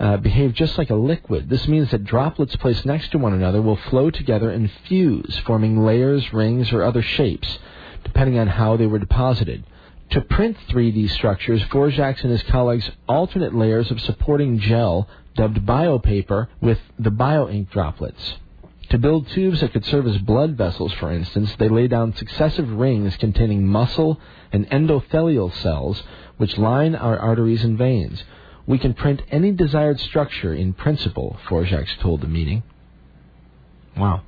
[0.00, 1.48] uh, behave just like a liquid.
[1.48, 5.84] This means that droplets placed next to one another will flow together and fuse, forming
[5.84, 7.58] layers, rings, or other shapes,
[8.02, 9.64] depending on how they were deposited.
[10.10, 16.48] To print 3D structures, Forgacs and his colleagues alternate layers of supporting gel dubbed biopaper
[16.60, 18.34] with the bioink droplets.
[18.90, 22.70] To build tubes that could serve as blood vessels, for instance, they lay down successive
[22.70, 24.20] rings containing muscle
[24.52, 26.02] and endothelial cells
[26.36, 28.22] which line our arteries and veins.
[28.66, 32.62] We can print any desired structure in principle, Forgacs told the meeting.
[33.96, 34.22] Wow.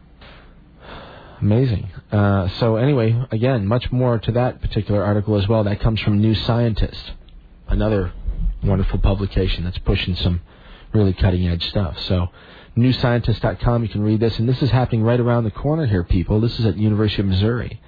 [1.41, 1.91] Amazing.
[2.11, 5.65] Uh, so, anyway, again, much more to that particular article as well.
[5.65, 7.13] That comes from New Scientist,
[7.69, 8.13] another
[8.63, 10.41] wonderful publication that's pushing some
[10.95, 11.99] really cutting edge stuff.
[12.01, 12.29] So,
[12.77, 14.39] newscientist.com, you can read this.
[14.39, 16.41] And this is happening right around the corner here, people.
[16.41, 17.81] This is at University of Missouri.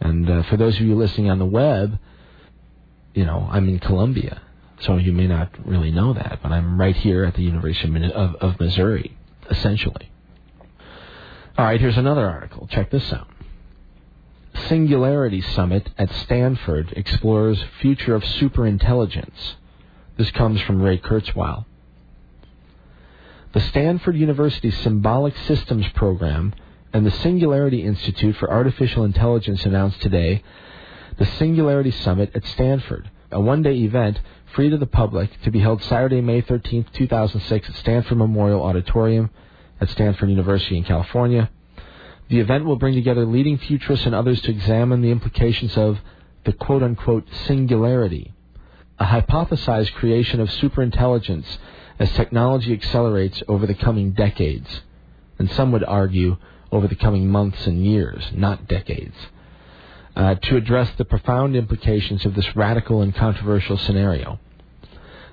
[0.00, 1.98] And uh, for those of you listening on the web,
[3.14, 4.40] you know, I'm in Columbia.
[4.80, 8.36] So you may not really know that, but I'm right here at the University of,
[8.36, 9.16] of Missouri,
[9.50, 10.10] essentially.
[11.58, 12.68] All right, here's another article.
[12.68, 13.26] Check this out.
[14.68, 19.54] Singularity Summit at Stanford explores future of superintelligence.
[20.16, 21.64] This comes from Ray Kurzweil.
[23.54, 26.54] The Stanford University Symbolic Systems program
[26.92, 30.44] And the Singularity Institute for Artificial Intelligence announced today
[31.18, 34.20] the Singularity Summit at Stanford, a one day event
[34.54, 39.30] free to the public to be held Saturday, May 13, 2006 at Stanford Memorial Auditorium
[39.80, 41.50] at Stanford University in California.
[42.28, 45.98] The event will bring together leading futurists and others to examine the implications of
[46.44, 48.32] the quote unquote singularity,
[48.98, 51.58] a hypothesized creation of superintelligence
[51.98, 54.82] as technology accelerates over the coming decades,
[55.38, 56.36] and some would argue
[56.70, 59.16] over the coming months and years, not decades,
[60.14, 64.38] uh, to address the profound implications of this radical and controversial scenario.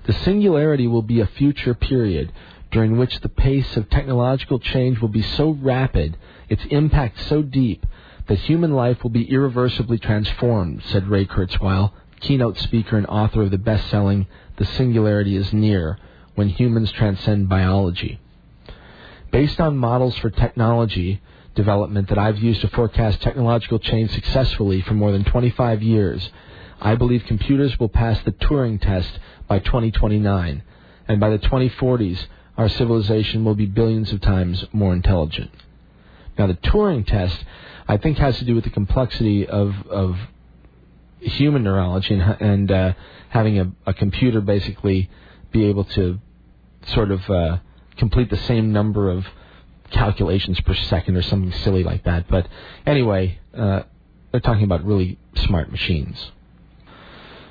[0.06, 2.32] The singularity will be a future period
[2.76, 6.18] during which the pace of technological change will be so rapid,
[6.50, 7.86] its impact so deep,
[8.28, 13.52] that human life will be irreversibly transformed, said Ray Kurzweil, keynote speaker and author of
[13.52, 15.98] the best selling The Singularity is Near
[16.34, 18.20] When Humans Transcend Biology.
[19.32, 21.22] Based on models for technology
[21.56, 26.30] development that I've used to forecast technological change successfully for more than 25 years,
[26.82, 29.18] I believe computers will pass the Turing test
[29.48, 30.62] by 2029,
[31.08, 32.26] and by the 2040s,
[32.58, 35.52] our civilization will be billions of times more intelligent.
[36.38, 37.44] Now, the Turing test,
[37.88, 40.18] I think, has to do with the complexity of, of
[41.20, 42.94] human neurology and, and uh,
[43.30, 45.10] having a, a, computer basically
[45.52, 46.20] be able to
[46.88, 47.58] sort of uh,
[47.98, 49.26] complete the same number of
[49.92, 52.28] calculations per second or something silly like that.
[52.28, 52.48] But
[52.86, 53.84] anyway, uh,
[54.32, 56.32] they're talking about really smart machines.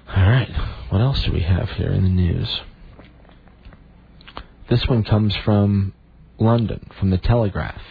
[0.09, 0.51] All right,
[0.91, 2.61] what else do we have here in the news?
[4.69, 5.93] This one comes from
[6.39, 7.83] London, from the Telegraph.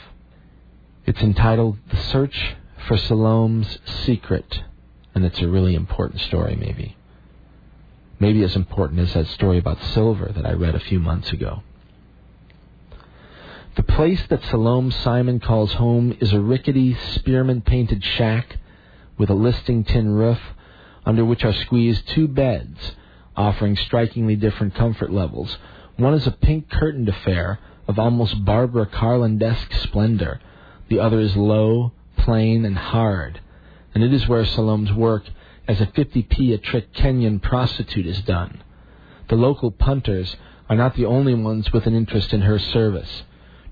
[1.06, 2.56] It's entitled The Search
[2.88, 4.64] for Salome's Secret,
[5.14, 6.98] and it's a really important story, maybe.
[8.20, 11.62] Maybe as important as that story about silver that I read a few months ago.
[13.76, 18.58] The place that Salome Simon calls home is a rickety, spearman painted shack
[19.16, 20.40] with a listing tin roof
[21.06, 22.94] under which are squeezed two beds
[23.36, 25.58] offering strikingly different comfort levels
[25.98, 30.40] one is a pink curtained affair of almost Barbara Cartland-esque splendor.
[30.90, 33.40] The other is low, plain, and hard.
[33.94, 35.24] And it is where Salome's work
[35.68, 38.64] as a 50p a trick Kenyan prostitute is done.
[39.30, 40.36] The local punters
[40.70, 43.24] are not the only ones with an interest in her service.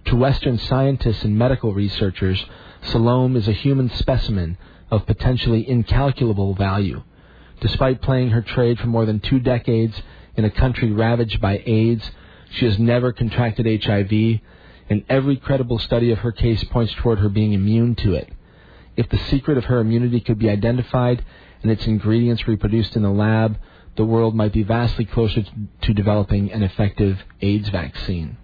[0.05, 2.43] To Western scientists and medical researchers,
[2.81, 4.57] Salome is a human specimen
[4.89, 7.03] of potentially incalculable value.
[7.59, 10.01] Despite playing her trade for more than two decades
[10.41, 12.03] in a country ravaged by AIDS.
[12.51, 14.41] She has never contracted HIV,
[14.89, 18.29] and every credible study of her case points toward her being immune to it.
[18.97, 21.23] If the secret of her immunity could be identified
[21.61, 23.57] and its ingredients reproduced in the lab,
[23.95, 25.43] the world might be vastly closer
[25.81, 28.37] to developing an effective AIDS vaccine.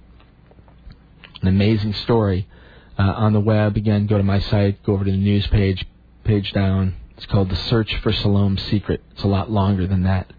[1.42, 2.48] An amazing story
[2.98, 3.76] uh, on the web.
[3.76, 5.86] Again, go to my site, go over to the news page,
[6.24, 6.96] page down.
[7.18, 9.02] It's called The Search for Salome's Secret.
[9.12, 10.32] It's a lot longer than that.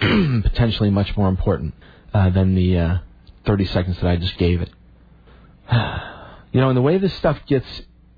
[0.42, 1.74] potentially much more important
[2.12, 2.98] uh, than the uh,
[3.44, 4.70] 30 seconds that I just gave it.
[6.52, 7.66] you know, and the way this stuff gets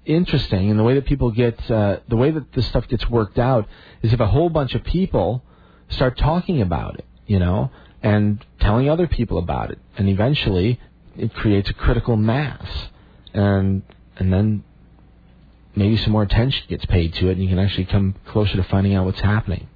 [0.04, 3.38] interesting, and the way that people get, uh, the way that this stuff gets worked
[3.38, 3.68] out,
[4.02, 5.42] is if a whole bunch of people
[5.88, 7.70] start talking about it, you know,
[8.02, 10.80] and telling other people about it, and eventually
[11.16, 12.88] it creates a critical mass,
[13.34, 13.82] and
[14.16, 14.64] and then
[15.74, 18.64] maybe some more attention gets paid to it, and you can actually come closer to
[18.64, 19.68] finding out what's happening.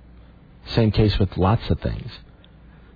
[0.74, 2.10] Same case with lots of things,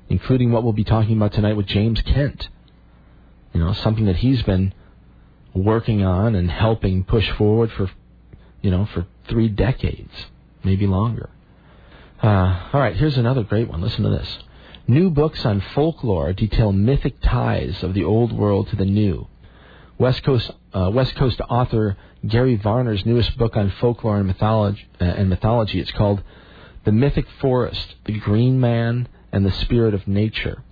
[0.09, 2.49] including what we'll be talking about tonight with James Kent.
[3.53, 4.75] You know, something that he's been
[5.55, 7.91] working on and helping push forward for,
[8.63, 10.13] you know, for three decades,
[10.63, 11.31] maybe longer.
[12.23, 13.81] Uh, all right, here's another great one.
[13.81, 14.39] Listen to this.
[14.89, 19.27] New books on folklore detail mythic ties of the old world to the new.
[19.99, 21.97] West Coast uh, West Coast author
[22.27, 25.81] Gary Varner's newest book on folklore and mythology, uh, and mythology.
[25.81, 26.23] It's called
[26.87, 30.63] the mythic forest, the green man, and the spirit of nature,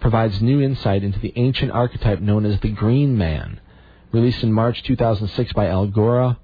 [0.00, 3.60] provides new insight into the ancient archetype known as the green man.
[4.12, 6.38] Released in March 2006 by Algora,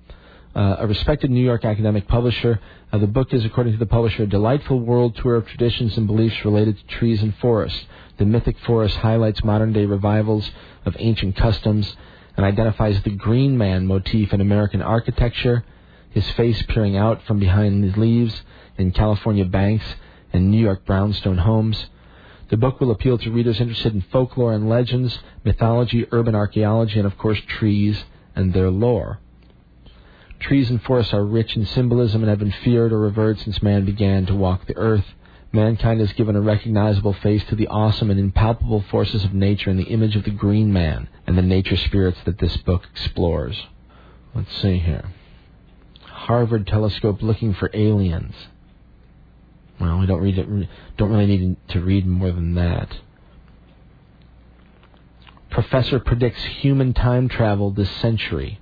[0.55, 2.61] uh, a respected New York academic publisher,
[2.93, 6.07] uh, the book is, according to the publisher, a delightful world tour of traditions and
[6.07, 7.86] beliefs related to trees and forests.
[8.18, 10.51] The mythic forest highlights modern day revivals
[10.84, 11.97] of ancient customs
[12.36, 15.64] and identifies the green man motif in American architecture,
[16.11, 18.43] his face peering out from behind the leaves,
[18.79, 19.85] in California banks
[20.33, 21.87] and New York brownstone homes.
[22.51, 27.07] The book will appeal to readers interested in folklore and legends, mythology, urban archaeology, and
[27.07, 28.05] of course trees
[28.35, 29.20] and their lore.
[30.41, 33.85] Trees and forests are rich in symbolism and have been feared or revered since man
[33.85, 35.05] began to walk the earth.
[35.53, 39.77] Mankind has given a recognizable face to the awesome and impalpable forces of nature in
[39.77, 43.57] the image of the green man and the nature spirits that this book explores.
[44.35, 45.05] Let's see here.
[46.07, 48.35] Harvard telescope looking for aliens.
[49.83, 53.01] Well, we don't read it, don't really need to read more than that.
[55.51, 58.61] Professor predicts human time travel this century.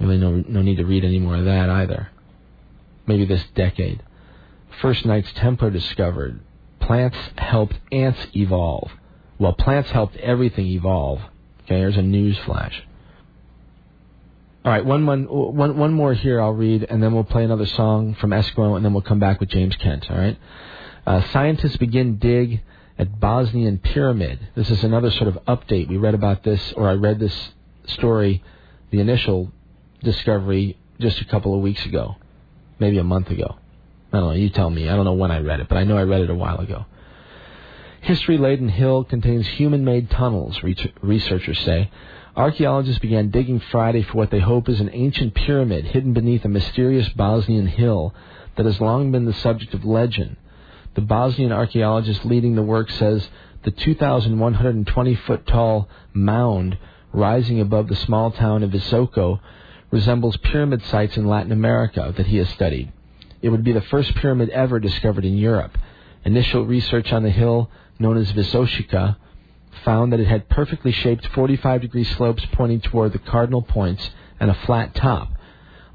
[0.00, 2.08] Really, no, no need to read any more of that either.
[3.06, 4.02] Maybe this decade.
[4.80, 6.40] First Knights Templar discovered
[6.80, 8.92] plants helped ants evolve.
[9.38, 11.20] Well, plants helped everything evolve.
[11.64, 12.82] Okay, here's a news flash.
[14.64, 17.66] All right, one, one, one, one more here I'll read, and then we'll play another
[17.66, 20.10] song from Eskmo, and then we'll come back with James Kent.
[20.10, 20.38] All right.
[21.06, 22.62] Uh, scientists begin dig
[22.98, 24.38] at Bosnian pyramid.
[24.54, 25.88] This is another sort of update.
[25.88, 27.50] We read about this, or I read this
[27.88, 28.42] story,
[28.90, 29.52] the initial
[30.02, 32.16] discovery, just a couple of weeks ago,
[32.78, 33.58] maybe a month ago.
[34.14, 34.32] I don't know.
[34.32, 34.88] You tell me.
[34.88, 36.60] I don't know when I read it, but I know I read it a while
[36.60, 36.86] ago.
[38.00, 40.62] History laden hill contains human made tunnels,
[41.02, 41.90] researchers say.
[42.36, 46.48] Archaeologists began digging Friday for what they hope is an ancient pyramid hidden beneath a
[46.48, 48.12] mysterious Bosnian hill
[48.56, 50.36] that has long been the subject of legend.
[50.94, 53.28] The Bosnian archaeologist leading the work says
[53.62, 56.76] the 2,120 foot tall mound
[57.12, 59.38] rising above the small town of Visoko
[59.92, 62.92] resembles pyramid sites in Latin America that he has studied.
[63.42, 65.78] It would be the first pyramid ever discovered in Europe.
[66.24, 67.70] Initial research on the hill,
[68.00, 69.16] known as Visočica,
[69.84, 74.10] found that it had perfectly shaped 45 degree slopes pointing toward the cardinal points
[74.40, 75.32] and a flat top.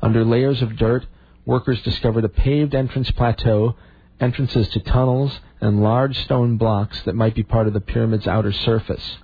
[0.02, 1.06] Under layers of dirt,
[1.46, 3.76] workers discovered a paved entrance plateau,
[4.20, 8.52] entrances to tunnels, and large stone blocks that might be part of the pyramid's outer
[8.52, 9.18] surface.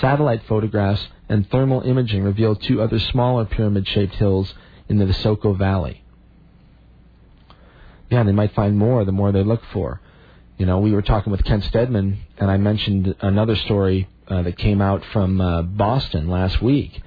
[0.00, 4.54] Satellite photographs and thermal imaging revealed two other smaller pyramid shaped hills
[4.88, 6.04] in the Visoko Valley.
[8.10, 10.00] Yeah, they might find more the more they look for.
[10.58, 14.58] You know, we were talking with Kent Steadman, and I mentioned another story uh, that
[14.58, 17.00] came out from uh, Boston last week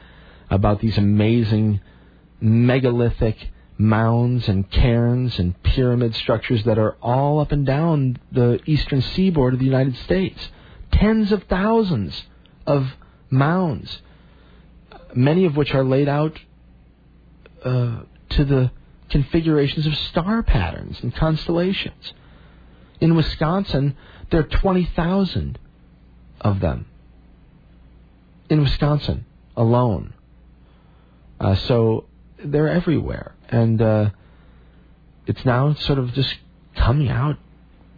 [0.49, 1.81] about these amazing
[2.39, 9.01] megalithic mounds and cairns and pyramid structures that are all up and down the eastern
[9.01, 10.49] seaboard of the United States.
[10.93, 12.23] Tens of thousands
[12.65, 12.87] of
[13.29, 14.01] mounds,
[15.13, 16.39] many of which are laid out
[17.65, 18.71] uh, to the
[19.09, 22.13] configurations of star patterns and constellations.
[23.01, 23.97] In Wisconsin,
[24.29, 25.59] there are 20,000
[26.39, 26.85] of them.
[28.49, 29.25] In Wisconsin
[29.57, 30.13] alone.
[31.39, 32.05] Uh, so
[32.43, 33.33] they're everywhere.
[33.49, 34.11] And uh,
[35.25, 36.35] it's now sort of just
[36.75, 37.37] coming out,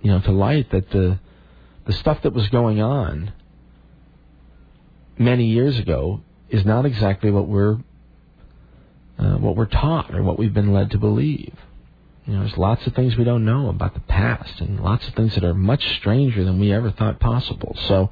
[0.02, 1.20] you know, to light that the
[1.86, 3.34] the stuff that was going on
[5.18, 7.78] many years ago is not exactly what we're
[9.20, 11.54] uh, what we're taught or what we've been led to believe.
[12.26, 15.14] You know, there's lots of things we don't know about the past, and lots of
[15.14, 17.76] things that are much stranger than we ever thought possible.
[17.88, 18.12] So,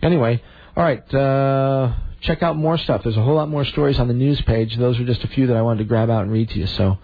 [0.00, 0.40] anyway,
[0.76, 3.02] all right, uh, check out more stuff.
[3.02, 4.76] There's a whole lot more stories on the news page.
[4.76, 6.68] Those are just a few that I wanted to grab out and read to you.
[6.68, 6.98] So,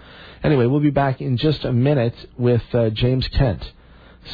[0.45, 3.72] anyway, we'll be back in just a minute with uh, James Kent.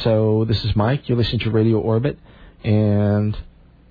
[0.03, 1.09] So, this is Mike.
[1.09, 2.19] You're listening to Radio Orbit,
[2.63, 3.35] and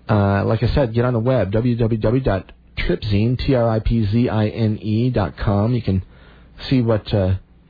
[0.09, 4.47] uh, like I said, get on the web www.tripzine t r i p z i
[4.47, 5.75] n e dot com.
[5.75, 6.05] You can
[6.69, 7.13] see what.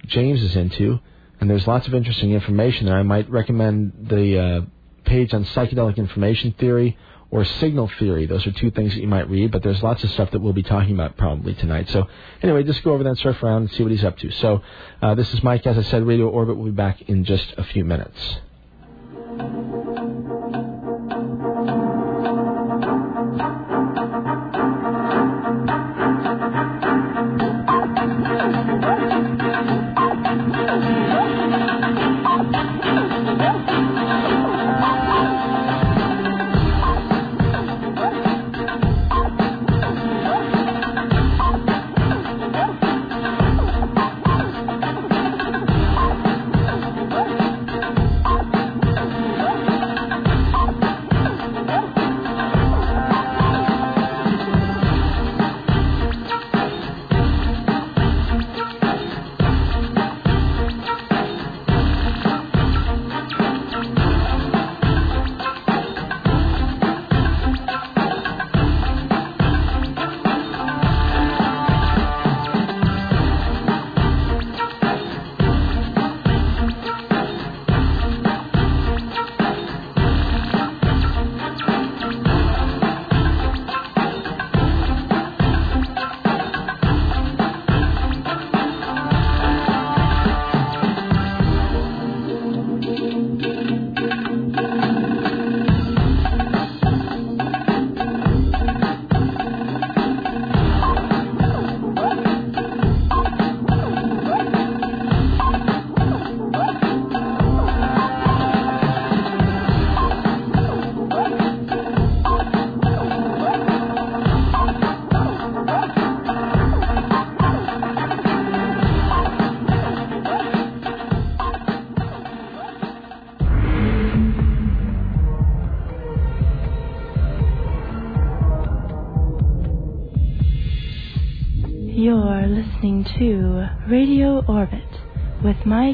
[0.07, 1.01] James is into,
[1.41, 2.97] and there's lots of interesting information there.
[2.97, 4.61] I might recommend the uh,
[5.05, 6.97] page on psychedelic information theory
[7.31, 8.27] or signal theory.
[8.27, 10.53] Those are two things that you might read, but there's lots of stuff that we'll
[10.53, 11.89] be talking about probably tonight.
[11.91, 12.07] So
[12.43, 14.31] anyway, just go over there and surf around and see what he's up to.
[14.31, 14.63] So
[15.03, 15.67] uh, this is Mike.
[15.67, 18.37] As I said, Radio Orbit will be back in just a few minutes.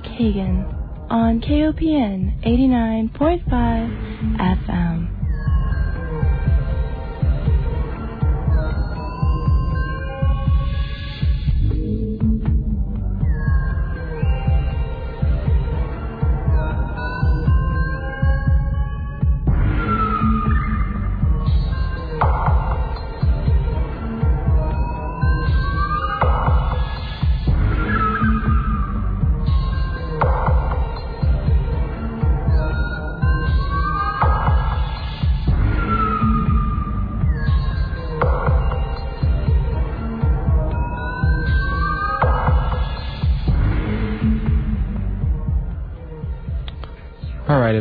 [0.02, 0.66] Mike Hagan
[1.10, 3.50] on KOPN 89.5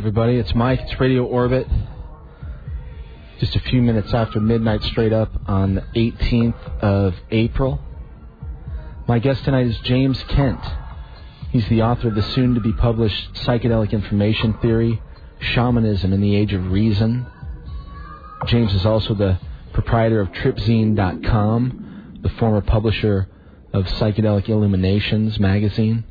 [0.10, 0.38] everybody.
[0.38, 0.82] It's Mike.
[0.82, 1.68] It's Radio Orbit.
[3.40, 7.80] Just a few minutes after midnight, straight up on the 18th of April.
[9.08, 10.62] My guest tonight is James Kent.
[11.52, 15.00] He's the author of the soon to be published Psychedelic Information Theory
[15.42, 17.28] Shamanism in the Age of Reason.
[18.48, 19.38] James is also the
[19.74, 23.30] proprietor of TripZine.com, the former publisher
[23.74, 26.04] of Psychedelic Illuminations magazine.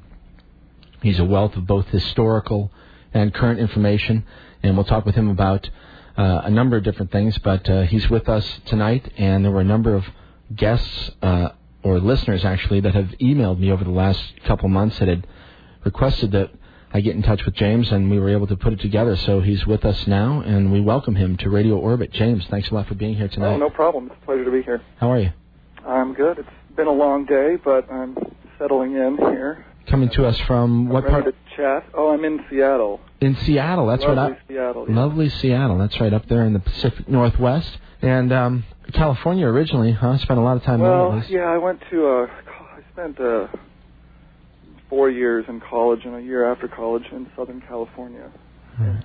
[1.03, 2.70] He's a wealth of both historical
[3.15, 4.25] and current information,
[4.63, 5.69] and we'll talk with him about
[6.17, 7.37] uh, a number of different things.
[7.39, 10.05] But uh, he's with us tonight, and there were a number of
[10.55, 11.51] guests uh,
[11.83, 15.27] or listeners actually that have emailed me over the last couple months that had
[15.85, 16.51] requested that
[16.93, 19.15] I get in touch with James, and we were able to put it together.
[19.17, 22.13] So he's with us now, and we welcome him to Radio Orbit.
[22.13, 23.55] James, thanks a lot for being here tonight.
[23.55, 24.07] Oh, no problem.
[24.07, 24.81] It's a pleasure to be here.
[24.99, 25.33] How are you?
[25.87, 26.39] I'm good.
[26.39, 28.17] It's been a long day, but I'm
[28.59, 29.67] settling in here.
[29.89, 31.34] Coming to us from what part?
[31.57, 31.86] Chat.
[31.95, 33.01] Oh, I'm in Seattle.
[33.20, 34.39] In Seattle, that's Lovely right.
[34.47, 34.86] Seattle.
[34.89, 34.95] Yeah.
[34.95, 37.78] Lovely Seattle, that's right up there in the Pacific Northwest.
[38.01, 40.18] And um, California originally, huh?
[40.18, 40.80] Spent a lot of time.
[40.80, 42.07] Well, yeah, I went to.
[42.07, 43.49] Uh, I spent uh,
[44.89, 48.30] four years in college and a year after college in Southern California.
[48.78, 49.03] Right.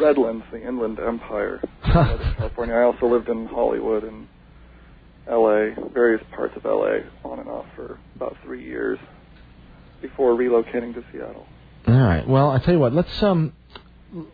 [0.00, 1.60] Redlands, the Inland Empire,
[1.92, 2.74] Southern California.
[2.74, 4.28] I also lived in Hollywood and
[5.28, 7.04] L.A., various parts of L.A.
[7.24, 8.98] on and off for about three years
[10.02, 11.46] before relocating to Seattle.
[11.88, 12.26] All right.
[12.28, 12.92] Well, I tell you what.
[12.92, 13.52] Let's um,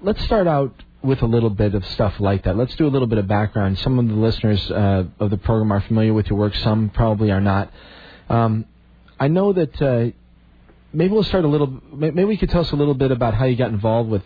[0.01, 2.57] let's start out with a little bit of stuff like that.
[2.57, 3.79] Let's do a little bit of background.
[3.79, 6.55] Some of the listeners uh, of the program are familiar with your work.
[6.57, 7.73] Some probably are not.
[8.29, 8.67] Um,
[9.21, 10.11] I know that uh,
[10.93, 11.81] maybe we'll start a little.
[11.93, 14.23] Maybe we could tell us a little bit about how you got involved with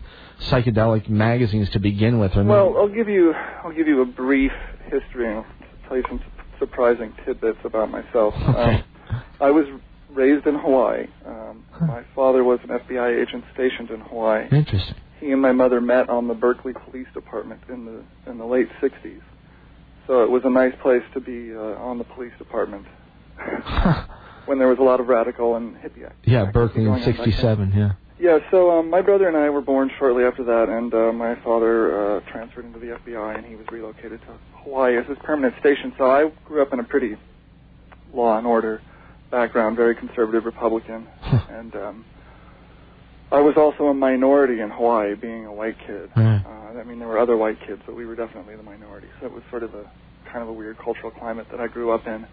[0.49, 2.35] psychedelic magazines to begin with.
[2.35, 3.33] Or Well, I'll give you
[3.63, 4.51] I'll give you a brief
[4.85, 5.45] history and I'll
[5.87, 6.21] tell you some
[6.59, 8.33] surprising tidbits about myself.
[8.35, 8.83] Okay.
[9.09, 9.65] Um, I was
[10.13, 11.07] raised in Hawaii.
[11.25, 11.85] Um, Huh.
[11.85, 14.47] my father was an FBI agent stationed in Hawaii.
[14.51, 14.95] interesting.
[15.19, 18.69] He and my mother met on the Berkeley Police Department in the in the late
[18.81, 19.21] '60s.
[20.07, 21.59] So it was a nice place to be uh,
[21.89, 22.85] on the police department
[24.45, 27.05] when there was a lot of radical and hippie activity yeah, Berkeley in on back
[27.05, 27.15] then.
[27.15, 27.71] '67.
[27.75, 27.91] Yeah.
[28.19, 31.35] Yeah, so um, my brother and I were born shortly after that, and uh, my
[31.43, 35.55] father uh, transferred into the FBI, and he was relocated to Hawaii as his permanent
[35.59, 35.93] station.
[35.97, 37.15] So I grew up in a pretty
[38.13, 38.81] law and order
[39.33, 41.07] background, very conservative Republican,
[41.49, 42.05] and um,
[43.31, 46.11] I was also a minority in Hawaii, being a white kid.
[46.15, 46.43] Right.
[46.45, 49.07] Uh, I mean, there were other white kids, but we were definitely the minority.
[49.19, 49.89] So it was sort of a
[50.31, 52.27] kind of a weird cultural climate that I grew up in.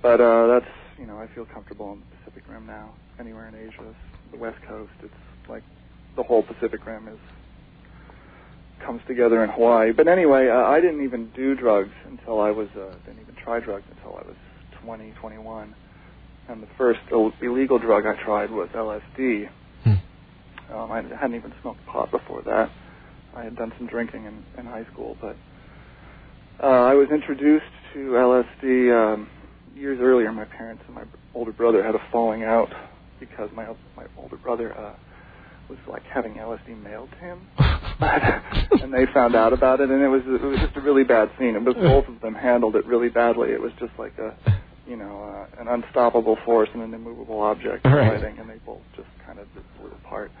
[0.00, 2.94] But uh, that's you know, I feel comfortable in the Pacific Rim now.
[3.20, 3.94] Anywhere in Asia,
[4.30, 5.12] the West Coast, it's
[5.46, 5.62] like
[6.16, 7.18] the whole Pacific Rim is
[8.80, 9.92] comes together in Hawaii.
[9.92, 13.60] But anyway, uh, I didn't even do drugs until I was uh, didn't even try
[13.60, 14.36] drugs until I was
[14.82, 15.74] 20, 21.
[16.48, 17.00] And the first
[17.42, 19.48] illegal drug I tried was LSD.
[19.84, 19.92] Hmm.
[20.72, 22.70] Um, I hadn't even smoked pot before that.
[23.34, 25.36] I had done some drinking in, in high school, but
[26.62, 29.28] uh, I was introduced to LSD um,
[29.76, 30.32] years earlier.
[30.32, 32.72] My parents and my older brother had a falling out
[33.20, 34.94] because my my older brother uh,
[35.68, 40.08] was like having LSD mailed to him, and they found out about it, and it
[40.08, 41.54] was it was just a really bad scene.
[41.54, 43.50] It was both of them handled it really badly.
[43.50, 44.34] It was just like a
[44.88, 47.92] you know uh, an unstoppable force and an immovable object Right.
[48.20, 50.32] colliding, and they both just kind of just blew apart.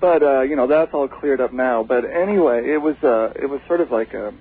[0.00, 1.82] But uh, you know that's all cleared up now.
[1.82, 4.32] But anyway, it was uh, it was sort of like a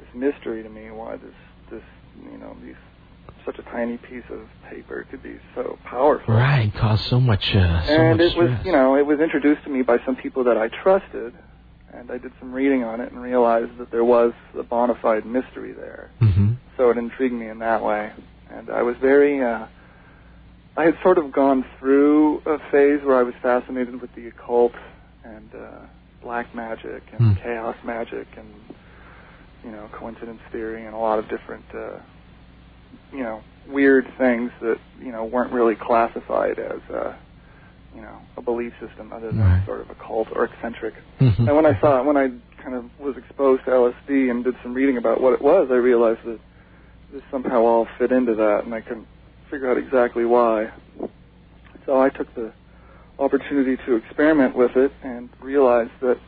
[0.00, 1.34] this mystery to me why this
[1.70, 1.82] this
[2.30, 2.76] you know these
[3.46, 6.34] such a tiny piece of paper could be so powerful.
[6.34, 8.66] Right, caused so much, uh, so and much it was stress.
[8.66, 11.34] you know it was introduced to me by some people that I trusted,
[11.92, 15.24] and I did some reading on it and realized that there was a bona fide
[15.26, 16.10] mystery there.
[16.20, 18.12] hmm So it intrigued me in that way,
[18.50, 19.42] and I was very.
[19.42, 19.66] Uh,
[20.76, 24.72] I had sort of gone through a phase where I was fascinated with the occult
[25.24, 25.86] and uh,
[26.22, 27.42] black magic and Hmm.
[27.42, 28.46] chaos magic and
[29.64, 31.98] you know coincidence theory and a lot of different uh,
[33.12, 37.14] you know, weird things that you know weren't really classified as uh,
[37.94, 39.66] you know a belief system other than Right.
[39.66, 40.94] sort of a cult or eccentric.
[41.20, 41.48] Mhm.
[41.48, 42.30] And when I saw when I
[42.62, 45.76] kind of was exposed to LSD and did some reading about what it was, I
[45.76, 46.38] realized that
[47.12, 49.06] this somehow all fit into that, and I couldn't
[49.50, 50.70] figure out exactly why.
[51.86, 52.52] So I took the
[53.18, 56.18] opportunity to experiment with it and realized that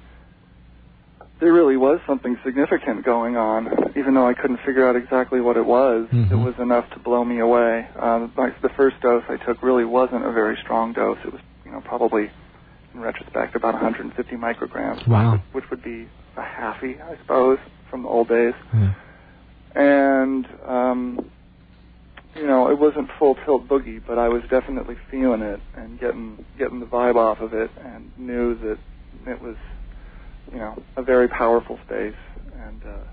[1.40, 5.56] there really was something significant going on, even though I couldn't figure out exactly what
[5.56, 6.08] it was.
[6.12, 6.30] Mhm.
[6.32, 7.88] It was enough to blow me away.
[7.98, 11.18] Um, like the first dose I took really wasn't a very strong dose.
[11.24, 12.30] It was, you know, probably
[12.94, 15.40] in retrospect about 150 micrograms, Wow.
[15.52, 17.58] which would be a halfie, I suppose,
[17.88, 18.54] from the old days.
[18.74, 18.92] Yeah.
[19.74, 21.30] And um,
[22.34, 26.44] you know, it wasn't full tilt boogie, but I was definitely feeling it and getting
[26.58, 28.78] getting the vibe off of it, and knew that
[29.30, 29.56] it was,
[30.52, 32.14] you know, a very powerful space.
[32.58, 33.04] And uh,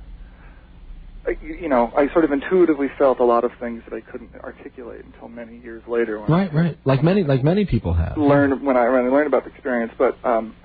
[1.28, 4.34] I, you know, I sort of intuitively felt a lot of things that I couldn't
[4.36, 6.20] articulate until many years later.
[6.20, 6.78] When Right, I right.
[6.86, 8.18] Like many, like many people have.
[8.18, 10.56] learned when I when I learned about the experience, but um,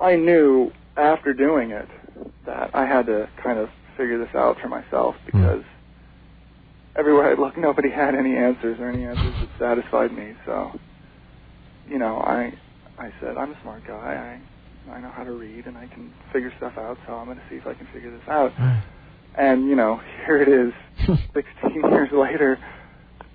[0.00, 1.88] I knew after doing it
[2.46, 5.62] that I had to kind of figure this out for myself because
[6.96, 10.34] everywhere I looked, nobody had any answers or any answers that satisfied me.
[10.44, 10.78] So,
[11.88, 12.52] you know, I
[12.98, 14.40] I said I'm a smart guy.
[14.88, 16.98] I I know how to read and I can figure stuff out.
[17.06, 18.52] So I'm going to see if I can figure this out.
[18.58, 18.82] Right.
[19.36, 20.72] And you know, here it is,
[21.34, 22.58] 16 years later.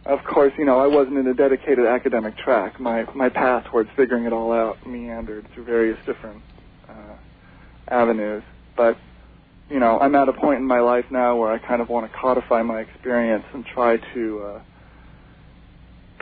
[0.04, 2.80] Of course, you know, I wasn't in a dedicated academic track.
[2.80, 6.42] My my path towards figuring it all out meandered through various different
[6.90, 7.16] uh,
[7.88, 8.42] avenues.
[8.76, 8.98] But
[9.72, 12.12] you know, I'm at a point in my life now where I kind of want
[12.12, 14.62] to codify my experience and try to uh,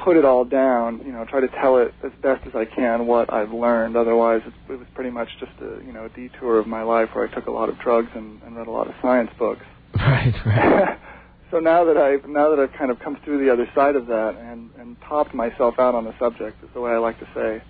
[0.04, 1.02] put it all down.
[1.04, 3.98] You know, try to tell it as best as I can what I've learned.
[3.98, 7.10] Otherwise, it, it was pretty much just a you know a detour of my life
[7.14, 9.66] where I took a lot of drugs and, and read a lot of science books.
[9.96, 11.00] Right, right.
[11.52, 14.06] so now that I've now that I've kind of come through the other side of
[14.08, 17.28] that and and topped myself out on the subject is the way I like to
[17.34, 17.64] say.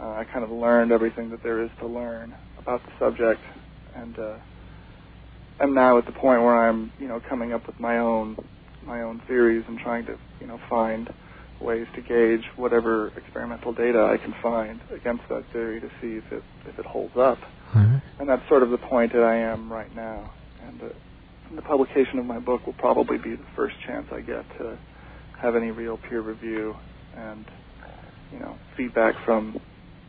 [0.00, 3.40] Uh, I kind of learned everything that there is to learn about the subject,
[3.94, 4.36] and uh,
[5.60, 8.36] I'm now at the point where I'm you know coming up with my own
[8.86, 11.08] my own theories and trying to you know find
[11.60, 16.32] ways to gauge whatever experimental data I can find against that theory to see if
[16.32, 17.38] it if it holds up.
[17.74, 18.00] Right.
[18.18, 20.30] And that's sort of the point that I am right now.
[20.66, 20.86] And uh,
[21.54, 24.78] the publication of my book will probably be the first chance I get to
[25.40, 26.76] have any real peer review
[27.16, 27.46] and,
[28.32, 29.58] you know, feedback from.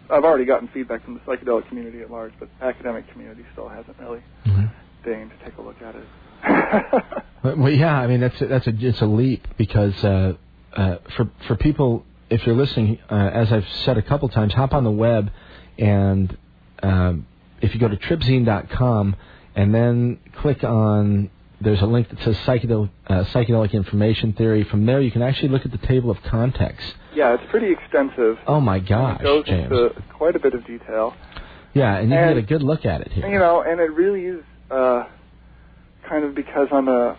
[0.10, 3.70] I've already gotten feedback from the psychedelic community at large, but the academic community still
[3.70, 4.70] hasn't really Mhm.
[5.04, 7.04] Deigned to take a look at it.
[7.43, 10.34] Well, yeah, I mean that's a, that's a it's a leap because uh,
[10.74, 14.74] uh, for for people, if you're listening, uh, as I've said a couple times, hop
[14.74, 15.32] on the web,
[15.80, 16.38] and
[16.84, 17.26] um,
[17.60, 19.16] if you go to tripzine.com
[19.56, 24.64] and then click on there's a link that says psychedelic uh, psychedelic information theory.
[24.64, 26.84] From there, you can actually look at the table of contents.
[27.16, 28.38] yeah, it's pretty extensive.
[28.45, 29.64] Oh my it gosh, goes James!
[29.72, 31.16] into quite a bit of detail.
[31.74, 33.28] yeah, and you and- can get a good look at it here.
[33.28, 35.03] You know, and it really is uh,
[36.07, 37.17] kind of because I'm a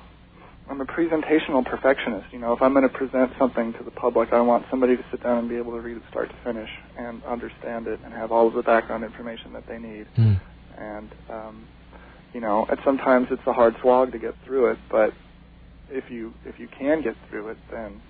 [0.70, 2.32] I'm a presentational perfectionist.
[2.32, 5.02] You know, if I'm going to present something to the public, I want somebody to
[5.10, 8.14] sit down and be able to read it start to finish and understand it and
[8.14, 10.06] have all of the background information that they need.
[10.16, 10.34] Hmm.
[10.78, 11.66] And um,
[12.32, 15.12] you know, and sometimes it's a hard slog to get through it, but
[15.90, 18.00] if you if you can get through it, then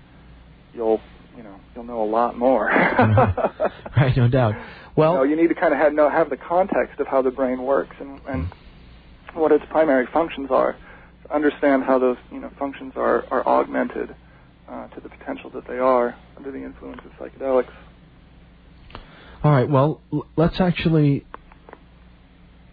[0.73, 1.01] you'll
[1.35, 2.67] you know you'll know a lot more.
[3.97, 4.55] right, no doubt.
[4.95, 7.21] Well, you, know, you need to kind of have know have the context of how
[7.21, 8.47] the brain works and and
[9.35, 10.75] what its primary functions are.
[11.23, 14.15] To understand how those you know functions are are augmented
[14.69, 17.71] uh, to the potential that they are under the influence of psychedelics.
[19.43, 19.69] All right.
[19.69, 21.25] Well, l- let's actually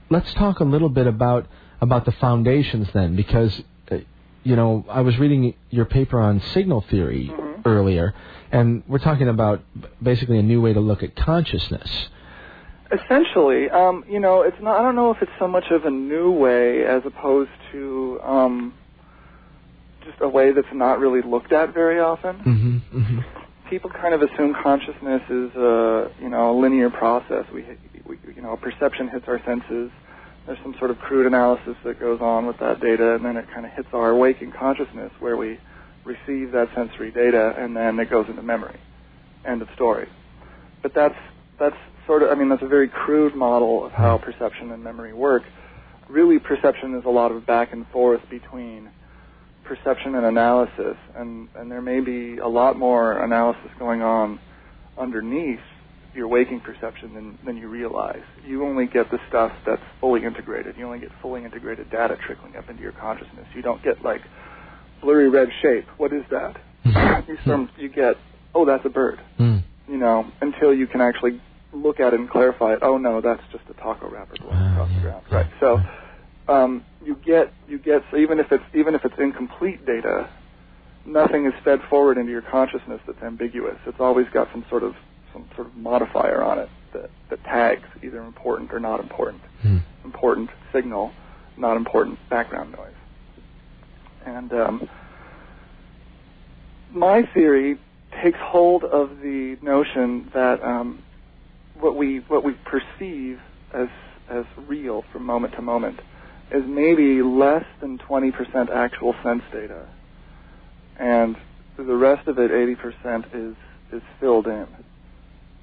[0.09, 1.47] let's talk a little bit about
[1.81, 3.99] about the foundations then, because uh,
[4.43, 7.63] you know I was reading your paper on signal theory Mhm.
[7.65, 8.15] earlier,
[8.53, 9.63] and we're talking about
[10.03, 12.09] basically a new way to look at consciousness.
[12.93, 14.81] Essentially, um, you know, it's not.
[14.81, 18.75] I don't know if it's so much of a new way as opposed to um,
[20.05, 22.37] just a way that's not really looked at very often.
[22.39, 22.99] Mm-hmm.
[22.99, 23.21] mm-hmm.
[23.71, 27.45] people kind of assume consciousness is a you know a linear process.
[27.55, 27.65] We,
[28.07, 29.91] we you know perception hits our senses.
[30.47, 33.47] There's some sort of crude analysis that goes on with that data, and then it
[33.55, 35.61] kind of hits our waking consciousness where we
[36.05, 38.81] receive that sensory data, and then it goes into memory.
[39.45, 40.09] End of story.
[40.83, 41.15] But that's
[41.59, 41.77] that's
[42.07, 45.43] sort of I mean that's a very crude model of how perception and memory work.
[46.09, 48.91] Really, perception is a lot of back and forth between
[49.71, 54.41] perception and analysis, and, and there may be a lot more analysis going on
[54.99, 55.61] underneath
[56.13, 58.25] your waking perception than, than you realize.
[58.45, 60.77] You only get the stuff that's fully integrated.
[60.77, 63.47] You only get fully integrated data trickling up into your consciousness.
[63.55, 64.23] You don't get like
[65.01, 65.87] blurry red shape.
[65.99, 66.57] What is that?
[67.29, 68.17] you, some, you get,
[68.55, 69.21] oh, that's a bird.
[69.39, 69.63] Mm.
[69.89, 71.41] You know, until you can actually
[71.73, 72.81] look at it and clarify it.
[72.83, 75.25] Oh no, that's just a taco wrapper going Ah, across the ground.
[75.31, 75.47] Right.
[75.61, 75.81] So
[76.49, 80.29] um, you get you get so even if it's even if it's incomplete data,
[81.07, 83.77] nothing is fed forward into your consciousness that's ambiguous.
[83.87, 84.95] It's always got some sort of
[85.33, 89.43] some sort of modifier on it that, that tags either important or not important.
[89.65, 89.83] Mm.
[90.05, 91.13] Important signal,
[91.57, 92.95] not important background noise.
[94.27, 94.89] And um,
[96.93, 97.79] my theory
[98.23, 100.99] takes hold of the notion that um,
[101.81, 103.39] what we what we perceive
[103.75, 103.89] as
[104.31, 105.99] as real from moment to moment
[106.53, 108.33] is maybe less than 20%
[108.75, 109.87] actual sense data,
[110.99, 111.37] and
[111.77, 113.57] the rest of it, 80%, is
[113.93, 114.67] is filled in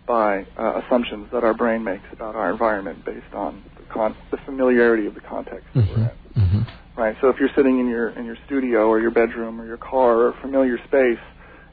[0.07, 4.37] by uh, assumptions that our brain makes about our environment based on the, con- the
[4.45, 6.57] familiarity of the context that we're in Mm-hmm.
[6.57, 7.01] Mm-hmm.
[7.01, 7.15] right?
[7.21, 10.17] So if you're sitting in your in your studio or your bedroom or your car
[10.17, 11.19] or a familiar space,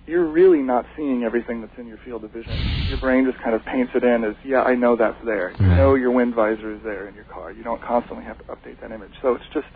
[0.07, 2.55] you're really not seeing everything that's in your field of vision.
[2.89, 5.55] Your brain just kind of paints it in as, yeah, I know that's there.
[5.59, 7.53] You know your wind visor is there in your car.
[7.53, 9.13] You don't constantly have to update that image.
[9.23, 9.67] So it's just,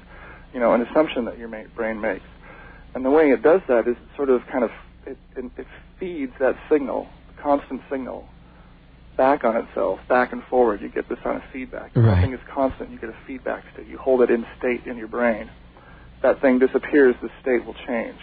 [0.53, 2.25] you know, an assumption that your ma- brain makes.
[2.95, 4.71] And the way it does that is it sort of kind of
[5.07, 5.67] it, it, it
[5.99, 7.09] feeds that signal,
[7.43, 8.27] constant signal,
[9.17, 10.81] back on itself, back and forward.
[10.81, 11.93] You get this kind of feedback.
[11.95, 12.15] If Right.
[12.23, 12.91] Something is constant.
[12.91, 13.87] You get a feedback state.
[13.89, 15.51] You hold it in state in your brain.
[16.23, 17.15] That thing disappears.
[17.23, 18.19] The state will change.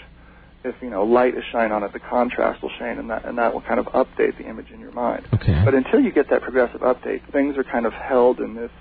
[0.65, 3.37] If you know light is shine on it, the contrast will shine, and that and
[3.37, 5.27] that will kind of update the image in your mind.
[5.35, 5.61] Okay.
[5.63, 8.71] But until you get that progressive update, things are kind of held in this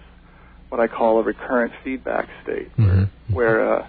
[0.71, 3.09] what I call a recurrent feedback state, Mhm.
[3.33, 3.87] where uh,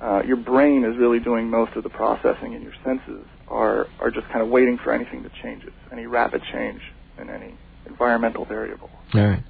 [0.00, 4.10] uh, your brain is really doing most of the processing, and your senses are are
[4.10, 6.80] just kind of waiting for anything that changes, any rapid change
[7.18, 7.54] in any
[7.86, 8.90] environmental variable.
[9.14, 9.42] All right.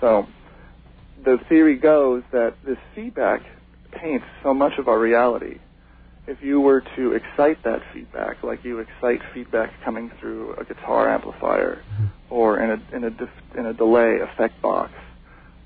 [0.00, 0.26] So
[1.24, 3.42] the theory goes that this feedback
[3.92, 5.58] paints so much of our reality.
[6.28, 11.08] If you were to excite that feedback, like you excite feedback coming through a guitar
[11.08, 11.82] amplifier
[12.28, 14.92] or in a in a dif- in a delay effect box,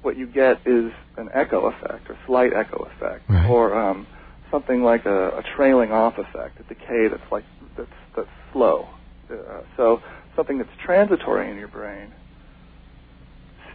[0.02, 3.50] what you get is an echo effect, or slight echo effect, Right.
[3.50, 4.06] or um,
[4.52, 7.44] something like a, a trailing off effect, a decay that's like
[7.76, 8.86] that's that's slow.
[9.28, 10.00] Uh, so
[10.36, 12.12] something that's transitory in your brain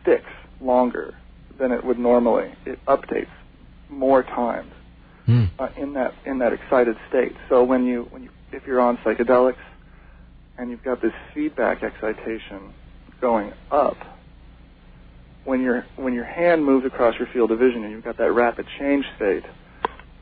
[0.01, 0.31] sticks
[0.61, 1.13] longer
[1.59, 2.53] than it would normally.
[2.65, 3.27] It updates
[3.89, 4.71] more times
[5.27, 5.49] Mm.
[5.59, 7.33] uh, in that in that excited state.
[7.49, 9.55] So when you when you if you're on psychedelics
[10.57, 12.73] and you've got this feedback excitation
[13.19, 13.97] going up,
[15.43, 18.31] when your when your hand moves across your field of vision and you've got that
[18.31, 19.43] rapid change state,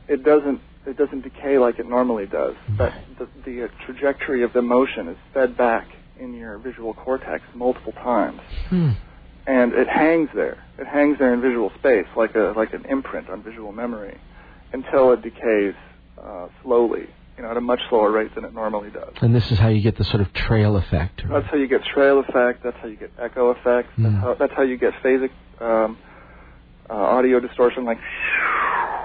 [0.08, 2.54] it doesn't it doesn't decay like it normally does.
[2.78, 5.86] But the, the uh, trajectory of the motion is fed back
[6.18, 8.40] in your visual cortex multiple times
[8.70, 8.90] Hmm.
[9.46, 10.58] and it hangs there.
[10.78, 14.16] It hangs there in visual space, like a like an imprint on visual memory,
[14.76, 15.74] until it decays
[16.22, 17.06] uh, slowly,
[17.36, 19.12] you know, at a much slower rate than it normally does.
[19.22, 21.24] And this is how you get the sort of trail effect.
[21.24, 22.62] or- That's how you get trail effect.
[22.62, 23.90] That's how you get echo effects.
[23.96, 24.02] Hmm.
[24.04, 25.96] That's, how, that's how you get phasic um,
[26.90, 27.98] uh, audio distortion, like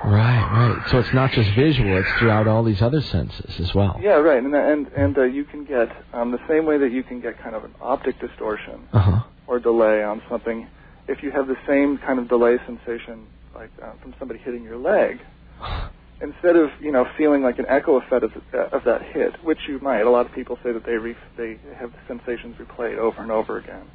[0.03, 0.89] Right, right.
[0.89, 3.99] So it's not just visual; it's throughout all these other senses as well.
[4.01, 4.41] yeah, right.
[4.43, 7.37] And and and uh, you can get um, the same way that you can get
[7.39, 9.19] kind of an optic distortion Uh huh.
[9.45, 10.67] or delay on something.
[11.07, 14.77] If you have the same kind of delay sensation, like uh, from somebody hitting your
[14.77, 15.19] leg,
[16.21, 19.59] instead of you know feeling like an echo effect of, uh, of that hit, which
[19.67, 22.97] you might, a lot of people say that they re- they have the sensations replayed
[22.97, 23.87] over and over again.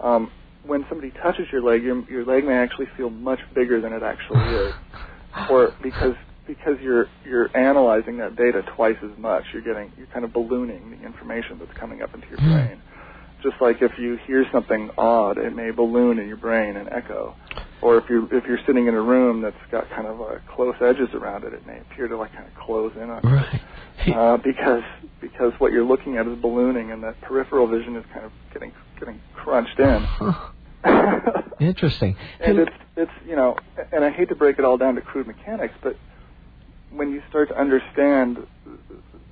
[0.00, 0.30] Um,
[0.66, 4.02] when somebody touches your leg, your your leg may actually feel much bigger than it
[4.02, 4.74] actually is,
[5.48, 6.14] or because
[6.46, 10.90] because you're you're analyzing that data twice as much, you're getting you're kind of ballooning
[10.92, 12.52] the information that's coming up into your Hmm.
[12.52, 12.82] brain.
[13.44, 17.36] Just like if you hear something odd, it may balloon in your brain and echo.
[17.82, 20.74] Or if you're if you're sitting in a room that's got kind of uh, close
[20.80, 23.30] edges around it, it may appear to like kind of close in on you.
[23.30, 23.60] Right.
[24.04, 24.82] Uh, because
[25.20, 28.72] because what you're looking at is ballooning, and that peripheral vision is kind of getting
[28.98, 30.02] getting crunched in.
[30.02, 31.40] Huh.
[31.60, 32.14] Interesting.
[32.40, 33.56] and it's it's you know,
[33.92, 35.96] and I hate to break it all down to crude mechanics, but
[36.90, 38.38] when you start to understand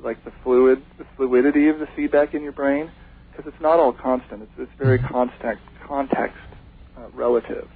[0.02, 2.90] like the fluid, the fluidity of the feedback in your brain,
[3.32, 4.42] because it's not all constant.
[4.44, 5.08] It's it's very Mhm.
[5.10, 6.38] context context
[6.98, 7.68] uh, relative.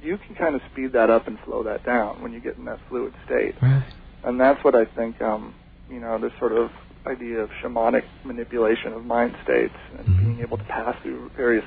[0.00, 2.64] You can kind of speed that up and slow that down when you get in
[2.66, 3.84] that fluid state, right.
[4.24, 5.20] and that's what I think.
[5.22, 5.54] Um,
[5.88, 6.70] you know, this sort of
[7.06, 10.18] idea of shamanic manipulation of mind states and Mhm.
[10.18, 11.64] being able to pass through various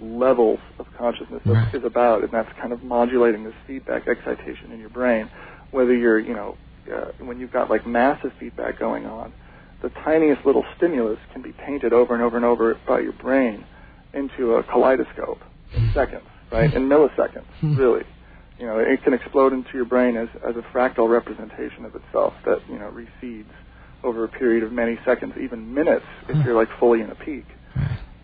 [0.00, 1.74] levels of consciousness is- Right.
[1.74, 5.30] is about, and that's kind of modulating this feedback excitation in your brain.
[5.70, 6.58] Whether you're, you know,
[6.92, 9.32] uh, when you've got like massive feedback going on,
[9.82, 13.64] the tiniest little stimulus can be painted over and over and over by your brain
[14.12, 15.40] into a kaleidoscope
[15.74, 16.72] in seconds, right?
[16.74, 17.76] In milliseconds, Hmm.
[17.76, 18.04] really.
[18.58, 22.34] You know, it can explode into your brain as as a fractal representation of itself
[22.44, 23.48] that you know recedes
[24.04, 27.46] over a period of many seconds, even minutes, if you're like fully in a peak.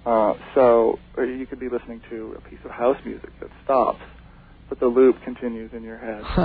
[0.04, 4.00] Uh, so you could be listening to a piece of house music that stops,
[4.68, 6.22] but the loop continues in your head.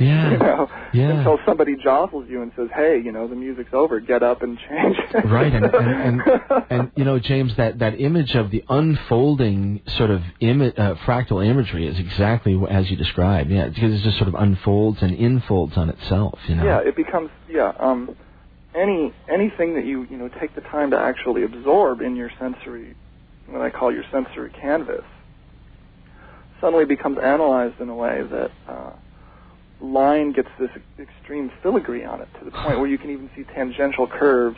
[0.00, 0.30] yeah.
[0.30, 1.18] you know, yeah.
[1.18, 4.00] until somebody jostles you and says, "Hey, you know, the music's over.
[4.00, 8.34] Get up and change." right, and, and and and you know, James, that that image
[8.34, 13.50] of the unfolding sort of uh, fractal imagery is exactly as you describe.
[13.50, 16.38] Yeah, because it just sort of unfolds and infolds on itself.
[16.48, 16.64] You know.
[16.64, 17.72] Yeah, it becomes yeah.
[17.78, 18.16] Um,
[18.74, 22.96] any anything that you you know take the time to actually absorb in your sensory,
[23.46, 25.04] what I call your sensory canvas,
[26.60, 28.90] suddenly becomes analyzed in a way that uh,
[29.80, 33.44] line gets this extreme filigree on it to the point where you can even see
[33.54, 34.56] tangential curves,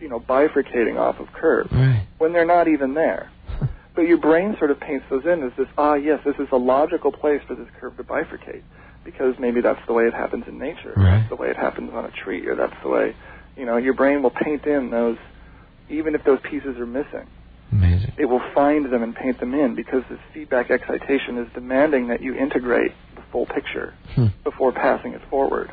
[0.00, 2.06] you know, bifurcating off of curves Right.
[2.18, 3.30] when they're not even there.
[3.94, 6.56] But your brain sort of paints those in as this, ah, yes, this is a
[6.56, 8.62] logical place for this curve to bifurcate
[9.04, 10.94] because maybe that's the way it happens in nature.
[10.96, 11.18] Right.
[11.18, 13.14] That's the way it happens on a tree, or that's the way,
[13.56, 15.16] you know, your brain will paint in those,
[15.88, 17.28] even if those pieces are missing.
[17.72, 18.12] Amazing.
[18.18, 22.22] It will find them and paint them in because this feedback excitation is demanding that
[22.22, 24.26] you integrate the full picture Hmm.
[24.44, 25.70] before passing it forward.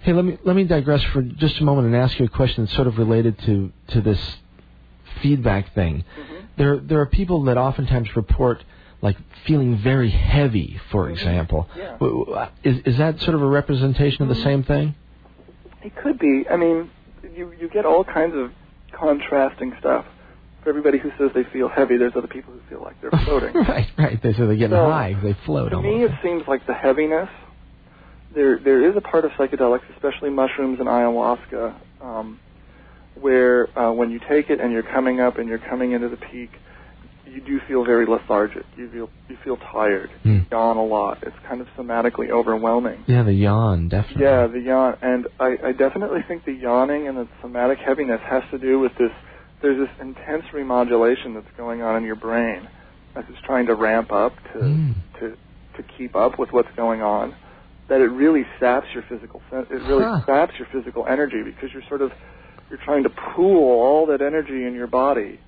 [0.00, 2.64] Hey, let me let me digress for just a moment and ask you a question
[2.64, 4.36] that's sort of related to to this
[5.22, 6.04] feedback thing.
[6.18, 6.34] Mm-hmm.
[6.56, 8.62] There there are people that oftentimes report
[9.02, 9.16] like
[9.46, 11.12] feeling very heavy, for mm-hmm.
[11.14, 11.68] example.
[11.76, 11.92] Yeah.
[11.92, 14.44] W- w- uh, Is is that sort of a representation of the mm-hmm.
[14.44, 14.94] same thing?
[15.82, 16.44] It could be.
[16.50, 16.90] I mean,
[17.34, 18.52] you you get all kinds of
[18.92, 20.04] contrasting stuff.
[20.66, 23.54] For everybody who says they feel heavy, there's other people who feel like they're floating.
[23.54, 24.20] right, right.
[24.20, 25.14] They so they're getting So, high.
[25.22, 25.82] They float on.
[25.84, 25.96] To almost.
[25.96, 27.28] me, it seems like the heaviness.
[28.34, 32.40] There, there is a part of psychedelics, especially mushrooms and ayahuasca, um,
[33.14, 36.16] where uh, when you take it and you're coming up and you're coming into the
[36.16, 36.50] peak,
[37.30, 38.64] you do feel very lethargic.
[38.76, 40.10] You feel you feel tired.
[40.24, 40.28] Hmm.
[40.30, 41.22] You yawn a lot.
[41.22, 43.04] It's kind of somatically overwhelming.
[43.06, 44.24] yeah, the yawn definitely.
[44.24, 48.42] Yeah, the yawn, and I, I definitely think the yawning and the somatic heaviness has
[48.50, 49.12] to do with this.
[49.62, 52.68] There's this intense remodulation that's going on in your brain
[53.14, 54.94] as it's trying to ramp up to Mm.
[55.20, 55.36] to
[55.76, 57.34] to keep up with what's going on.
[57.88, 59.40] That it really saps your physical.
[59.52, 60.20] It really Huh.
[60.26, 62.12] saps your physical energy because you're sort of
[62.70, 65.38] you're trying to pool all that energy in your body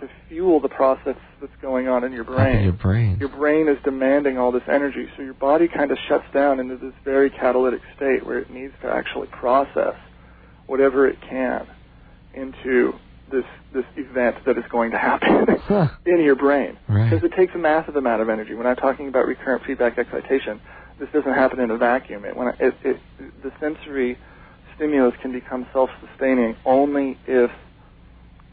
[0.00, 3.16] to fuel the process that's going on in your Up in brain your brain.
[3.18, 6.76] your brain is demanding all this energy, so your body kind of shuts down into
[6.76, 9.94] this very catalytic state where it needs to actually process
[10.66, 11.66] whatever it can
[12.34, 12.94] into
[13.30, 15.88] this this event that is going to happen Huh.
[16.06, 16.76] in your brain.
[16.88, 17.08] Right.
[17.10, 18.54] Because it takes a massive amount of energy.
[18.54, 20.60] When I'm talking about recurrent feedback excitation,
[20.98, 22.24] this doesn't happen in a vacuum.
[22.24, 23.00] It, when I, it, it,
[23.42, 24.18] the sensory
[24.76, 27.50] stimulus can become self-sustaining only if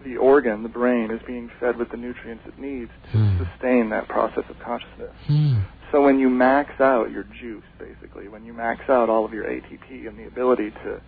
[0.06, 3.44] the organ, the brain, is being fed with the nutrients it needs to Hmm.
[3.44, 5.12] sustain that process of consciousness.
[5.26, 5.60] Hmm.
[5.92, 9.46] So when you max out your juice, basically, when you max out all of your
[9.46, 11.02] ATP and the ability to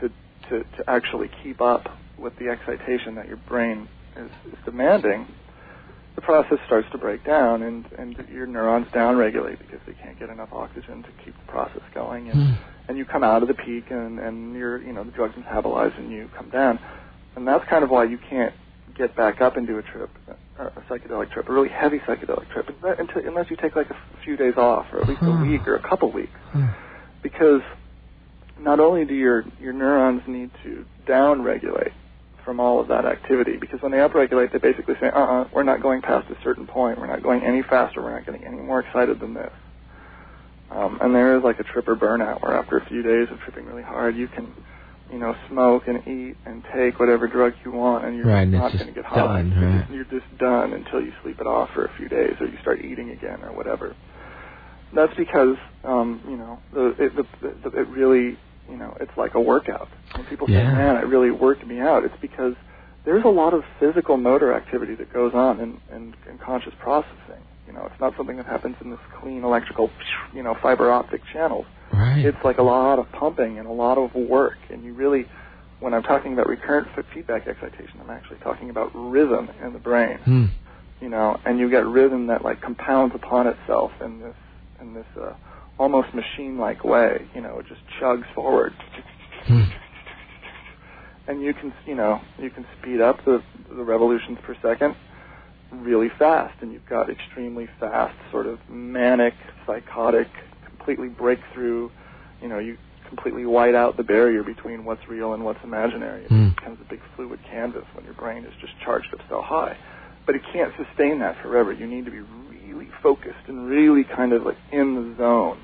[0.00, 0.08] to
[0.48, 1.88] to, to actually keep up
[2.18, 5.26] with the excitation that your brain is, is demanding,
[6.14, 10.30] the process starts to break down, and and your neurons downregulate because they can't get
[10.30, 12.52] enough oxygen to keep the process going, and Hmm.
[12.88, 15.96] and you come out of the peak, and and you're you know the drugs metabolize,
[15.98, 16.78] and you come down,
[17.34, 18.54] and that's kind of why you can't
[18.96, 20.10] get back up into a trip,
[20.58, 22.68] a psychedelic trip, a really heavy psychedelic trip,
[22.98, 25.42] until, unless you take like a few days off, or at least a Hmm.
[25.42, 26.66] week or a couple weeks, Hmm.
[27.22, 27.62] because
[28.60, 31.90] not only do your your neurons need to downregulate
[32.44, 35.82] from all of that activity, because when they upregulate, they basically say, uh-uh, we're not
[35.82, 38.80] going past a certain point, we're not going any faster, we're not getting any more
[38.80, 39.52] excited than this.
[40.70, 43.66] Um, and there is like a tripper burnout where after a few days of tripping
[43.66, 44.54] really hard, you can,
[45.12, 48.72] you know, smoke and eat and take whatever drug you want, and you're Right, not
[48.72, 49.16] going to get high.
[49.16, 49.80] done, You're right.
[49.80, 52.56] just- You're just done until you sleep it off for a few days, or you
[52.62, 53.94] start eating again, or whatever.
[54.92, 58.38] That's because, um, you know, the, it, the, the, it really,
[58.68, 59.88] you know, it's like a workout.
[60.14, 62.54] When people say, "Man, it really worked me out," it's because
[63.04, 67.42] there's a lot of physical motor activity that goes on in, in, in conscious processing.
[67.66, 69.90] You know, it's not something that happens in this clean electrical,
[70.34, 71.66] you know, fiber optic channels.
[71.92, 72.24] Right.
[72.24, 75.26] It's like a lot of pumping and a lot of work, and you really,
[75.80, 80.18] when I'm talking about recurrent feedback excitation, I'm actually talking about rhythm in the brain.
[80.18, 80.44] Hmm.
[81.00, 84.36] You know, and you get rhythm that like compounds upon itself in this
[84.80, 85.34] in this uh,
[85.78, 87.18] almost machine-like way.
[87.34, 88.72] You know, it just chugs forward
[89.46, 89.64] Hmm.
[91.26, 93.42] and you can you know you can speed up the
[93.76, 94.94] the revolutions per second
[95.72, 99.34] really fast and you've got extremely fast sort of manic
[99.66, 100.28] psychotic
[100.66, 101.90] completely breakthrough
[102.40, 102.76] you know you
[103.08, 106.48] completely white out the barrier between what's real and what's imaginary it Hmm.
[106.50, 109.76] becomes a big fluid canvas when your brain is just charged up so high
[110.26, 112.20] but it can't sustain that forever you need to be
[112.74, 115.58] really focused and really kind of like in the zone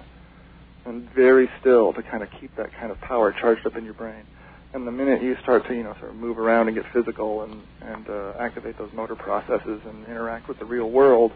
[0.86, 3.94] and very still to kind of keep that kind of power charged up in your
[3.94, 4.24] brain.
[4.72, 7.42] And the minute you start to, you know, sort of move around and get physical
[7.42, 11.32] and and uh, activate those motor processes and interact with the real world,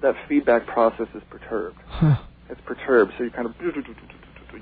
[0.00, 1.76] that feedback process is perturbed.
[1.86, 2.16] Huh.
[2.48, 3.72] It's perturbed, so you kind of you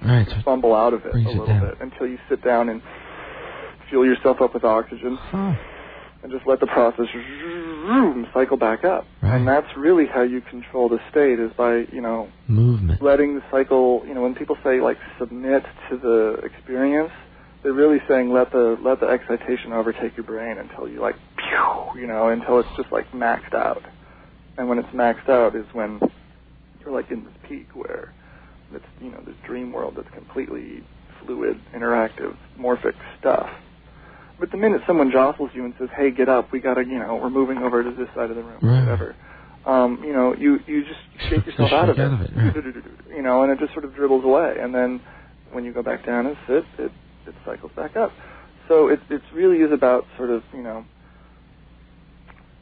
[0.04, 1.60] Right, fumble out of it a it little down.
[1.60, 2.82] bit until you sit down and
[3.88, 5.54] fuel yourself up with oxygen Huh.
[6.22, 7.06] And just let the process
[8.32, 9.06] cycle back up.
[9.22, 9.36] Right.
[9.36, 13.00] And that's really how you control the state is by, you know, Movement.
[13.02, 17.12] letting the cycle, you know, when people say like submit to the experience,
[17.62, 22.00] they're really saying let the let the excitation overtake your brain until you like pew,
[22.00, 23.82] you know, until it's just like maxed out.
[24.56, 26.00] And when it's maxed out is when
[26.80, 28.12] you're like in this peak where
[28.72, 30.82] it's, you know, this dream world that's completely
[31.24, 33.50] fluid, interactive, morphic stuff.
[34.38, 36.52] But the minute someone jostles you and says, "Hey, get up!
[36.52, 38.80] We gotta, you know, we're moving over to this side of the room, Right.
[38.80, 39.16] whatever,"
[39.66, 42.84] um, you know, you you just shake yourself out of out of it, right.
[43.16, 44.56] you know, and it just sort of dribbles away.
[44.60, 45.00] And then
[45.50, 46.92] when you go back down and sit, it
[47.26, 48.12] it cycles back up.
[48.68, 50.84] So it it really is about sort of you know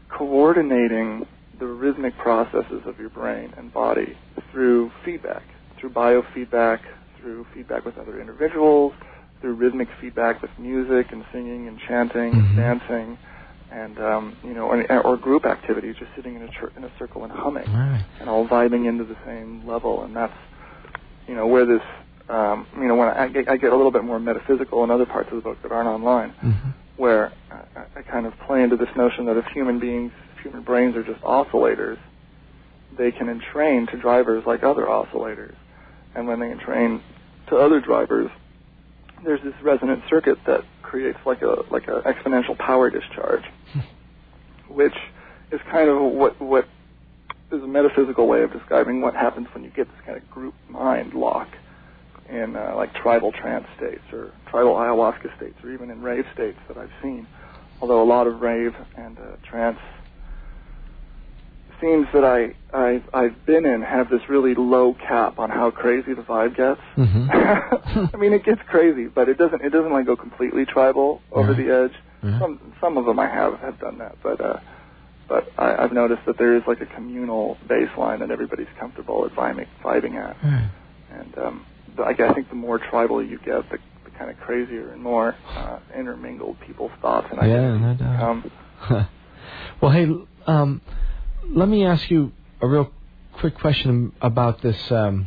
[0.09, 1.27] coordinating
[1.59, 4.17] the rhythmic processes of your brain and body
[4.53, 5.43] through feedback,
[5.79, 6.81] through biofeedback,
[7.21, 8.93] through feedback with other individuals,
[9.41, 12.39] through rhythmic feedback with music and singing and chanting Mhm.
[12.47, 13.19] and dancing,
[13.71, 16.91] and um, you know, or, or group activities, just sitting in a chur- in a
[16.99, 18.05] circle and humming Right.
[18.21, 20.33] and all vibing into the same level, and that's
[21.29, 21.83] you know where this
[22.29, 25.07] um, you know when I get, I get a little bit more metaphysical in other
[25.07, 26.53] parts of the book that aren't online, hmm
[26.97, 30.63] where I, I kind of play into this notion that if human beings, if human
[30.63, 31.99] brains are just oscillators,
[32.97, 35.55] they can entrain to drivers like other oscillators,
[36.15, 37.03] and when they entrain
[37.51, 38.31] to other drivers,
[39.25, 43.45] there's this resonant circuit that creates like a like an exponential power discharge,
[44.69, 44.95] which
[45.51, 46.69] is kind of what what
[47.53, 50.55] is a metaphysical way of describing what happens when you get this kind of group
[50.69, 51.49] mind lock
[52.29, 56.59] in uh, like tribal trance states or tribal ayahuasca states or even in rave states
[56.69, 57.27] that I've seen.
[57.81, 59.79] Although a lot of rave and uh, trance
[61.81, 66.15] scenes that I, I I've been in have this really low cap on how crazy
[66.15, 66.81] the vibe gets.
[66.97, 67.29] Mhm.
[68.15, 71.49] I mean, it gets crazy, but it doesn't it doesn't like go completely tribal over
[71.53, 71.57] Right.
[71.57, 71.93] the edge.
[72.23, 72.41] Right.
[72.41, 74.59] Some some of them I have have done that, but uh,
[75.29, 79.33] but I, I've noticed that there is like a communal baseline that everybody's comfortable at
[79.33, 80.71] vibing, vibing at, Right.
[81.13, 81.67] and um,
[81.97, 85.03] the, I, I think the more tribal you get, the, the kind of crazier and
[85.03, 88.45] more uh, intermingled people's thoughts and Yeah, no doubt.
[89.83, 90.07] well, hey,
[90.47, 90.81] um,
[91.51, 92.91] let me ask you a real
[93.35, 95.27] quick question about this, um,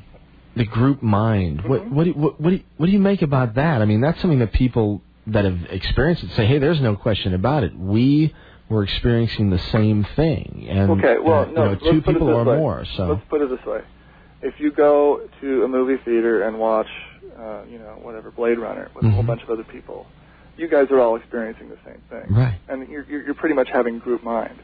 [0.55, 1.61] the group mind.
[1.67, 1.91] What, Mhm.
[1.91, 3.81] what, do you, what, what, do you, what do you make about that?
[3.81, 7.33] I mean, that's something that people that have experienced it say, hey, there's no question
[7.33, 7.77] about it.
[7.77, 8.33] We
[8.67, 10.65] were experiencing the same thing.
[10.69, 12.57] And, Okay, well, and, no, you know, two people or way.
[12.57, 12.85] more.
[12.97, 13.81] So, Let's put it this way:
[14.41, 16.87] if you go to a movie theater and watch,
[17.37, 19.27] uh, you know, whatever Blade Runner with a whole Mhm.
[19.27, 20.05] bunch of other people,
[20.57, 22.59] you guys are all experiencing the same thing, right.
[22.67, 24.55] and you're, you're pretty much having group mind.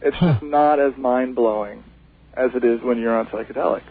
[0.00, 0.32] It's Huh.
[0.34, 1.84] just not as mind blowing
[2.34, 3.82] as it is when you're on psychedelics.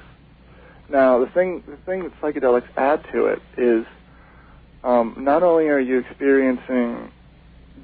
[0.89, 3.85] Now, the thing the thing that psychedelics add to it is
[4.84, 7.11] um, not only are you experiencing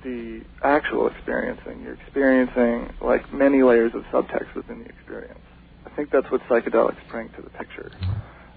[0.04, 5.40] the actual experiencing, you're experiencing like many layers of subtext within the experience.
[5.86, 7.92] I think that's what psychedelics bring to the picture.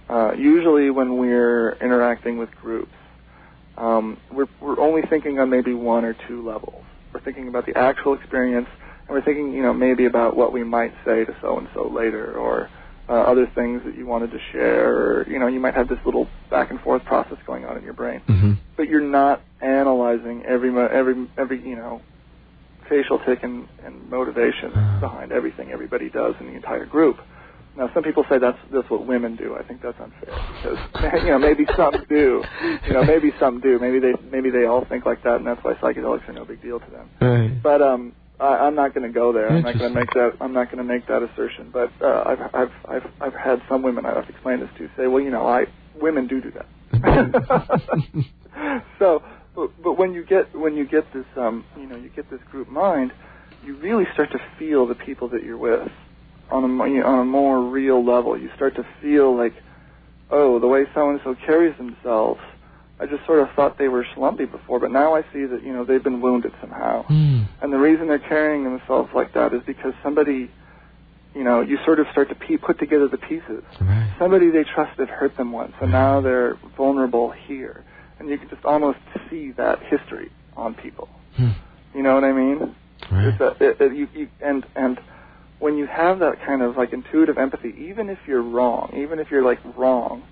[0.09, 2.93] Uh, usually, when we're interacting with groups,
[3.77, 6.83] um, we're, we're only thinking on maybe one or two levels.
[7.13, 8.67] We're thinking about the actual experience,
[9.07, 11.87] and we're thinking, you know, maybe about what we might say to so and so
[11.87, 12.69] later, or
[13.09, 15.99] uh, other things that you wanted to share, or you know, you might have this
[16.05, 20.43] little back and forth process going on in your brain hmm but you're not analyzing
[20.45, 21.99] every mo- every every you know
[22.87, 24.99] facial tick and, and motivation Ah.
[24.99, 27.17] behind everything everybody does in the entire group.
[27.75, 29.55] Now, some people say that's that's what women do.
[29.55, 30.79] I think that's unfair because
[31.23, 32.43] you know maybe some do.
[32.87, 33.77] You know maybe some do.
[33.79, 36.61] Maybe they maybe they all think like that, and that's why psychedelics are no big
[36.61, 37.09] deal to them.
[37.19, 37.61] Right.
[37.61, 39.49] But um, I, I'm not going to go there.
[39.49, 40.33] I'm not going to make that.
[40.39, 41.71] I'm not going to make that assertion.
[41.71, 45.23] But uh, I've I've I've I've had some women I've explained this to say, well,
[45.23, 45.65] you know, I
[45.99, 46.67] women do do that.
[48.99, 49.23] so,
[49.55, 52.41] but, but when you get when you get this um, you know, you get this
[52.51, 53.11] group mind,
[53.65, 55.89] you really start to feel the people that you're with
[56.51, 58.37] on a you know, on a more real level.
[58.37, 59.53] You start to feel like,
[60.29, 62.39] oh, the way so and so carries themselves.
[62.99, 65.71] I just sort of thought they were slumpy before, but now I see that you
[65.71, 67.03] know they've been wounded somehow.
[67.03, 67.43] Hmm.
[67.61, 70.49] And the reason they're carrying themselves like that is because somebody,
[71.35, 73.63] you know, you sort of start to pe- put together the pieces.
[73.79, 74.15] Right.
[74.17, 77.83] Somebody they trusted hurt them once, and now they're vulnerable here.
[78.19, 78.97] And you can just almost
[79.29, 81.07] see that history on people.
[81.35, 81.51] Hmm.
[81.93, 82.75] You know what I mean?
[83.11, 83.39] Right.
[83.39, 84.99] A, it, it, you, you, and and
[85.59, 89.29] when you have that kind of like intuitive empathy, even if you're wrong, even if
[89.29, 90.23] you're like wrong,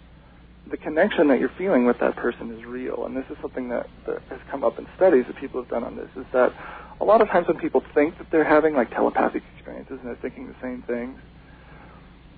[0.69, 3.05] the connection that you're feeling with that person is real.
[3.05, 5.83] And this is something that, that has come up in studies that people have done
[5.83, 6.53] on this, is that
[6.99, 10.21] a lot of times when people think that they're having like telepathic experiences and they're
[10.21, 11.19] thinking the same things,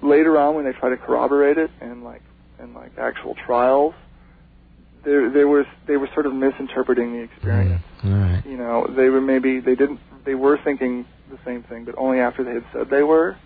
[0.02, 2.22] later on when they try to corroborate it in like
[2.60, 3.94] in like actual trials,
[5.04, 7.84] there there was they were sort of misinterpreting the experience.
[8.04, 8.46] Mm, right.
[8.46, 12.20] You know, they were maybe they didn't they were thinking the same thing, but only
[12.20, 13.38] after they had said they were.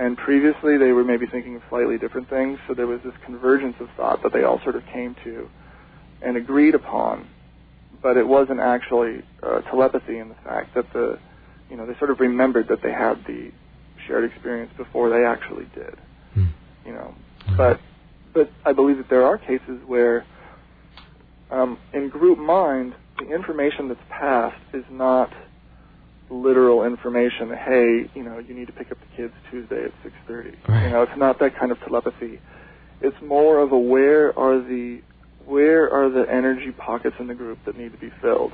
[0.00, 3.76] And previously they were maybe thinking of slightly different things, so there was this convergence
[3.80, 5.46] of thought that they all sort of came to
[6.22, 7.28] and agreed upon.
[8.02, 11.18] But it wasn't actually uh, telepathy in the fact that the,
[11.68, 13.52] you know, they sort of remembered that they had the
[14.06, 15.94] shared experience before they actually did.
[16.32, 16.46] Hmm.
[16.86, 17.14] You know,
[17.58, 17.78] but
[18.32, 20.24] but I believe that there are cases where
[21.50, 25.30] um, in group mind the information that's passed is not
[26.30, 27.50] literal information.
[27.50, 30.56] Hey, you know, you need to pick up the kids Tuesday at six thirty.
[30.68, 30.84] Right.
[30.84, 32.40] You know, it's not that kind of telepathy.
[33.00, 35.00] It's more of a where are the
[35.46, 38.52] where are the energy pockets in the group that need to be filled?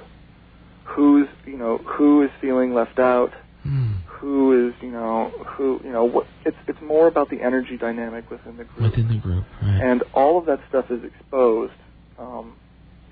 [0.84, 3.32] Who's you know who is feeling left out?
[3.62, 3.92] Hmm.
[4.20, 6.26] Who is you know who you know what?
[6.44, 9.80] It's it's more about the energy dynamic within the group Within the group, right.
[9.82, 11.72] and all of that stuff is exposed
[12.18, 12.54] um,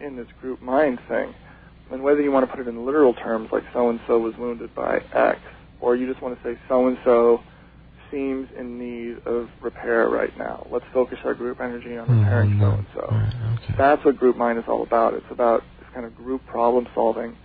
[0.00, 1.34] in this group mind thing.
[1.90, 4.34] And whether you want to put it in literal terms, like so and so was
[4.36, 5.40] wounded by X,
[5.80, 7.40] or you just want to say so and so
[8.10, 10.66] seems in need of repair right now.
[10.70, 13.00] Let's focus our group energy on repairing so and so.
[13.00, 13.16] Mm-hmm.
[13.16, 13.74] Right, okay.
[13.76, 15.14] That's what group mind is all about.
[15.14, 17.36] It's about this kind of group problem solving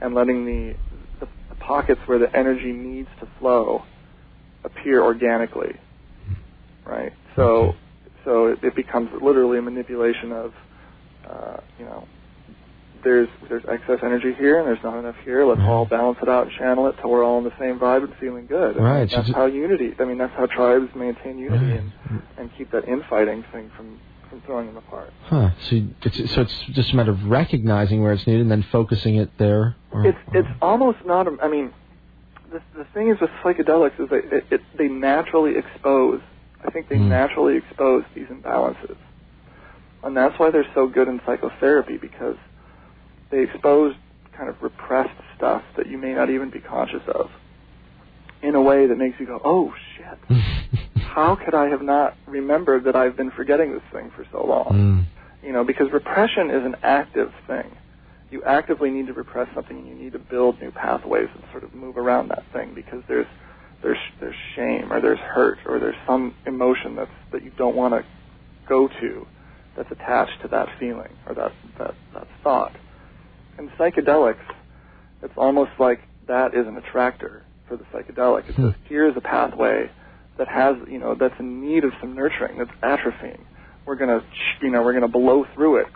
[0.00, 0.76] and letting the,
[1.20, 3.82] the, the pockets where the energy needs to flow
[4.64, 5.76] appear organically.
[6.84, 7.12] Right?
[7.34, 7.74] So
[8.24, 10.52] so it, it becomes literally a manipulation of
[11.28, 12.06] uh, you know
[13.06, 15.46] there's there's excess energy here and there's not enough here.
[15.46, 18.02] Let's all balance it out and channel it till we're all in the same vibe
[18.02, 18.76] and feeling good.
[18.76, 19.94] Right, That's how unity.
[20.00, 21.80] I mean, that's how tribes maintain unity Right.
[22.10, 25.10] and and keep that infighting thing from from throwing them apart.
[25.26, 25.50] Huh.
[25.60, 28.62] So you- it's so it's just a matter of recognizing where it's needed and then
[28.72, 29.76] focusing it there.
[29.92, 31.28] Or, It's or- it's almost not.
[31.28, 31.72] A, I mean,
[32.50, 36.20] the the thing is with psychedelics is they it, it, they naturally expose.
[36.66, 37.06] I think they Mm.
[37.08, 38.96] naturally expose these imbalances,
[40.02, 42.36] and that's why they're so good in psychotherapy because
[43.30, 43.94] they expose
[44.36, 47.30] kind of repressed stuff that you may not even be conscious of
[48.42, 50.38] in a way that makes you go, oh shit.
[50.96, 55.06] How could I have not remembered that I've been forgetting this thing for so long?
[55.42, 55.46] Mm.
[55.46, 57.74] You know, because repression is an active thing.
[58.30, 61.64] You actively need to repress something, and you need to build new pathways and sort
[61.64, 63.26] of move around that thing because there's
[63.82, 67.94] there's there's shame or there's hurt or there's some emotion that's that you don't want
[67.94, 68.04] to
[68.68, 69.26] go to
[69.76, 72.74] that's attached to that feeling or that that that thought.
[73.58, 74.36] In psychedelics,
[75.22, 78.48] it's almost like that is an attractor for the psychedelic.
[78.48, 78.66] It Hmm.
[78.66, 79.90] says here's a pathway
[80.38, 83.40] that has you know that's in need of some nurturing that's atrophying.
[83.86, 84.22] We're gonna
[84.60, 85.86] you know we're gonna blow through it.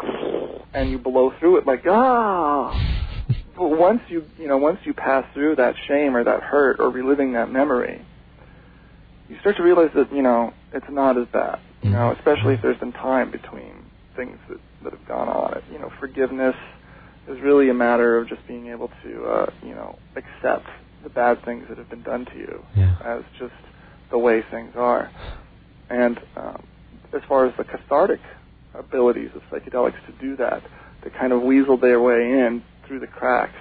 [0.73, 2.73] And you blow through it like ah!
[3.57, 6.89] But once you you know once you pass through that shame or that hurt or
[6.91, 8.01] reliving that memory
[9.28, 11.59] you start to realize that you know it's not as bad.
[11.82, 13.85] You know especially if there's been time between
[14.16, 15.62] things that that have gone on.
[15.73, 16.57] You know forgiveness
[17.31, 20.66] is really a matter of just being able to uh you know accept
[21.02, 22.94] the bad things that have been done to you Yeah.
[23.05, 23.55] as just
[24.11, 25.11] the way things are.
[25.89, 26.62] And um,
[27.15, 28.20] as far as the cathartic
[28.74, 30.62] abilities of psychedelics to do that,
[31.05, 33.55] to kind of weasel their way in through the cracks,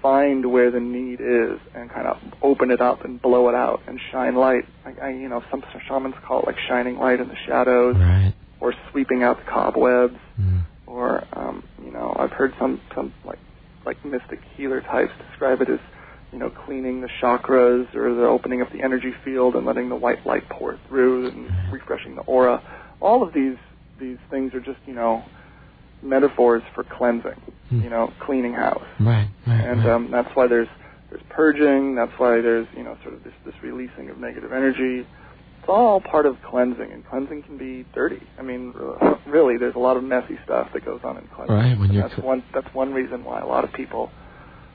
[0.00, 3.80] find where the need is, and kind of open it up and blow it out
[3.86, 4.64] and shine light.
[4.84, 8.34] Like I, you know, some shamans call it like shining light in the shadows, Right.
[8.60, 10.62] or sweeping out the cobwebs, Mm.
[10.92, 13.38] Or um, you know, I've heard some some like
[13.86, 15.80] like mystic healer types describe it as
[16.32, 19.96] you know cleaning the chakras or the opening up the energy field and letting the
[19.96, 22.62] white light pour through and refreshing the aura.
[23.00, 23.56] All of these
[23.98, 25.24] these things are just you know
[26.02, 27.40] metaphors for cleansing,
[27.70, 27.80] Hmm.
[27.82, 29.28] you know, cleaning house, Right.
[29.46, 29.60] Right.
[29.64, 29.92] and right.
[29.94, 30.68] um, that's why there's
[31.10, 31.94] there's purging.
[31.94, 35.06] That's why there's you know sort of this this releasing of negative energy.
[35.62, 38.20] It's all part of cleansing, and cleansing can be dirty.
[38.36, 38.74] I mean,
[39.26, 41.54] really, there's a lot of messy stuff that goes on in cleansing.
[41.56, 44.10] Right, when you're that's cl- one that's one reason why a lot of people,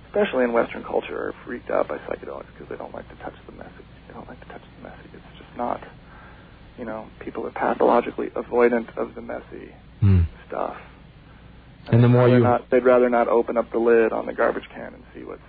[0.08, 3.34] especially in Western culture, are freaked out by psychedelics because they don't like to touch
[3.48, 3.84] the messy.
[4.08, 5.10] They don't like to touch the messy.
[5.14, 5.84] It's just not.
[6.78, 10.26] You know, people are pathologically avoidant of the messy Mm.
[10.48, 10.78] stuff.
[11.92, 14.70] And the more you- not, they'd rather not open up the lid on the garbage
[14.70, 15.42] can and see what's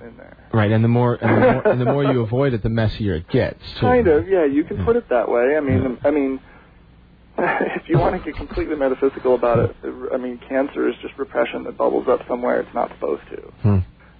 [0.00, 0.36] in there.
[0.52, 3.14] Right, and the more and the more, and the more you avoid it, the messier
[3.14, 3.60] it gets.
[3.74, 3.80] Too.
[3.80, 4.44] Kind of, yeah.
[4.44, 5.56] You can put it that way.
[5.56, 6.08] I mean, Yeah.
[6.08, 6.40] I mean,
[7.38, 9.76] if you want to get completely metaphysical about it,
[10.12, 13.36] I mean, cancer is just repression that bubbles up somewhere it's not supposed to.
[13.62, 13.78] Hmm.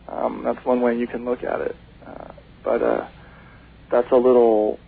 [0.08, 1.76] Um, that's one way you can look at it.
[2.06, 2.32] Uh,
[2.62, 3.08] but uh,
[3.90, 4.78] that's a little,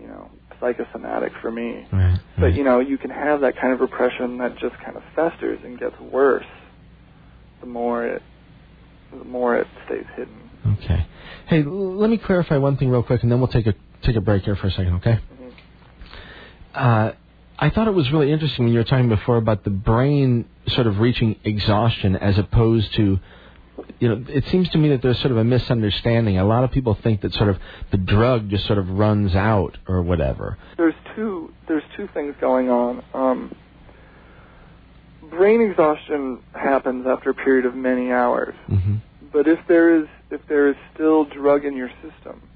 [0.00, 0.30] you know,
[0.60, 1.86] psychosomatic for me.
[1.92, 2.18] Right.
[2.38, 5.60] But you know, you can have that kind of repression that just kind of festers
[5.64, 6.44] and gets worse
[7.60, 8.22] the more it
[9.16, 10.34] the more it stays hidden.
[10.82, 11.06] Okay.
[11.46, 14.16] Hey, l- let me clarify one thing real quick, and then we'll take a take
[14.16, 15.18] a break here for a second, okay?
[15.18, 15.50] Mhm.
[16.74, 17.12] Uh,
[17.58, 20.86] I thought it was really interesting when you were talking before about the brain sort
[20.86, 23.18] of reaching exhaustion as opposed to,
[23.98, 26.38] you know, it seems to me that there's sort of a misunderstanding.
[26.38, 27.58] A lot of people think that sort of
[27.90, 30.56] the drug just sort of runs out or whatever.
[30.76, 33.02] There's two there's two things going on.
[33.12, 33.52] Um,
[35.30, 38.54] brain exhaustion happens after a period of many hours.
[38.66, 38.96] hmm
[39.32, 42.48] But if there is if there is still drug in your system,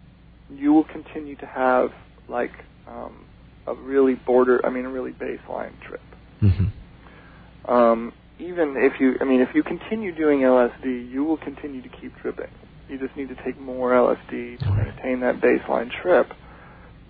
[0.48, 1.90] you will continue to have
[2.28, 2.52] like
[2.86, 3.24] um,
[3.66, 6.02] a really border I mean a really baseline trip.
[6.40, 6.66] hmm
[7.68, 11.88] Um, even if you I mean if you continue doing LSD, you will continue to
[12.00, 12.50] keep tripping.
[12.88, 16.28] You just need to take more LSD to maintain that baseline trip.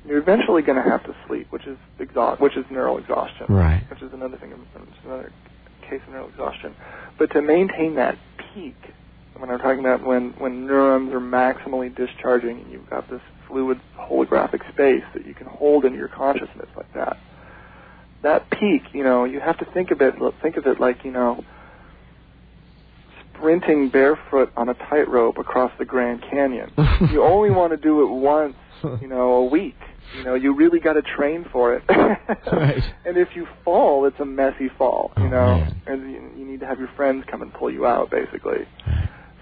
[0.07, 3.83] You're eventually going to have to sleep, which is exhaust, which is neural exhaustion Right.
[3.89, 4.61] which is another thing, which
[4.99, 5.33] is another
[5.89, 6.74] case of neural exhaustion.
[7.19, 8.19] But to maintain that
[8.55, 8.77] peak,
[9.37, 13.81] when I'm talking about when, when neurons are maximally discharging and you've got this fluid
[13.99, 17.16] holographic space that you can hold in your consciousness like that,
[18.23, 21.11] that peak, you know, you have to think of it, think of it like, you
[21.12, 21.45] know,
[23.35, 26.70] sprinting barefoot on a tightrope across the Grand Canyon.
[27.11, 28.55] you only want to do it once,
[29.01, 29.77] you know, a week.
[30.17, 31.83] You know, you really got to train for it.
[32.53, 32.83] Right.
[33.07, 35.13] And if you fall, it's a messy fall.
[35.17, 35.83] You Oh, know, man.
[35.87, 38.67] and you, you need to have your friends come and pull you out, basically.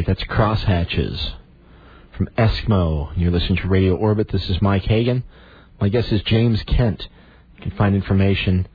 [0.03, 1.35] Right, that's Crosshatches
[2.11, 3.13] from Eskmo.
[3.17, 4.33] You're listening to Radio Orbit.
[4.33, 5.23] This is Mike Hagan.
[5.81, 7.07] My guest is James Kent.
[7.55, 8.67] You can find information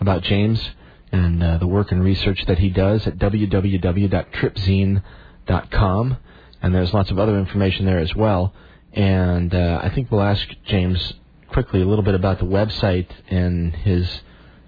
[0.00, 0.70] about James
[1.12, 6.16] and uh, the work and research that he does at www.tripzine.com.
[6.62, 8.54] And there's lots of other information there as well.
[8.94, 11.12] And uh, I think we'll ask James
[11.48, 14.22] quickly a little bit about the website and his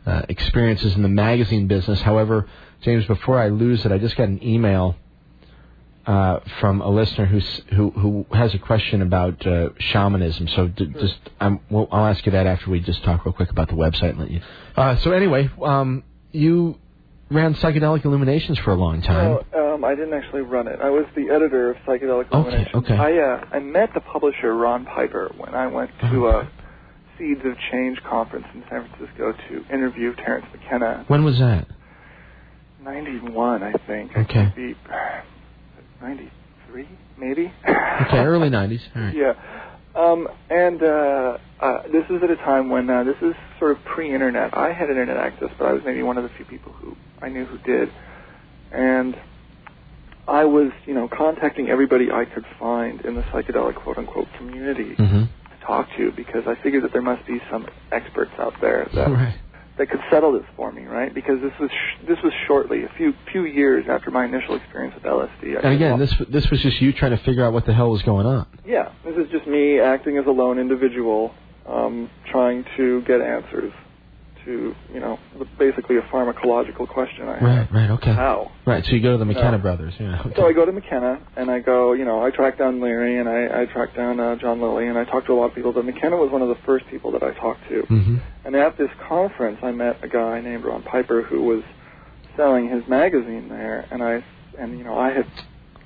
[0.05, 2.03] uh, experiences in the magazine business.
[2.03, 2.47] However,
[2.83, 4.97] James, before I lose it, I just got an email
[6.07, 10.49] uh, from a listener who's, who who has a question about uh, shamanism.
[10.49, 13.51] So d- just I'm, well, I'll ask you that after we just talk real quick
[13.51, 14.41] about the website and let you.
[14.77, 16.03] Uh, so anyway, um,
[16.33, 16.77] you
[17.31, 19.39] ran psychedelic illuminations for a long time.
[19.55, 20.81] No, um, I didn't actually run it.
[20.83, 22.75] I was the editor of Psychedelic Okay, Illuminations.
[22.85, 22.95] okay.
[22.95, 26.51] I uh, I met the publisher Ron Piper when I went to a
[27.19, 31.05] Seeds of Change conference in San Francisco to interview Terence McKenna.
[31.09, 31.69] When was that?
[32.83, 34.11] Ninety-one, I think.
[34.17, 34.53] Okay.
[34.91, 35.23] I
[36.03, 36.89] could be ninety-three,
[37.19, 37.53] maybe.
[37.69, 38.81] Okay, early '90s.
[38.97, 39.15] All right.
[39.15, 39.33] Yeah.
[39.95, 43.85] Um, and uh, uh, this is at a time when uh, this is sort of
[43.85, 44.57] pre-internet.
[44.57, 47.29] I had internet access, but I was maybe one of the few people who I
[47.29, 47.91] knew who did.
[48.73, 49.15] And
[50.27, 55.25] I was, you know, contacting everybody I could find in the psychedelic quote-unquote community Mm-hmm.
[55.25, 59.11] to talk to because I figured that there must be some experts out there that
[59.11, 59.35] Right.
[59.79, 61.15] That could settle this for me, right?
[61.15, 64.95] Because this was sh- this was shortly a few few years after my initial experience
[64.95, 65.57] with LSD.
[65.57, 67.91] I And again, this this was just you trying to figure out what the hell
[67.91, 68.47] was going on.
[68.67, 71.33] yeah, this is just me acting as a lone individual,
[71.67, 73.73] um, trying to get answers
[74.45, 75.19] to, you know,
[75.59, 77.41] basically a pharmacological question I.
[77.41, 77.69] Right.
[77.73, 77.91] Right.
[77.91, 78.13] Okay.
[78.13, 78.51] How?
[78.67, 78.85] Right.
[78.85, 79.95] So you go to the McKenna brothers.
[79.99, 80.21] Yeah.
[80.21, 80.35] Okay.
[80.37, 83.29] So I go to McKenna and I go, you know, I track down Leary and
[83.29, 85.73] I, I track down uh, John Lilly and I talk to a lot of people,
[85.73, 87.83] but McKenna was one of the first people that I talked to.
[87.83, 88.17] Mm-hmm.
[88.45, 91.63] And at this conference, I met a guy named Ron Piper who was
[92.37, 94.25] selling his magazine there, and I,
[94.59, 95.27] and you know, I had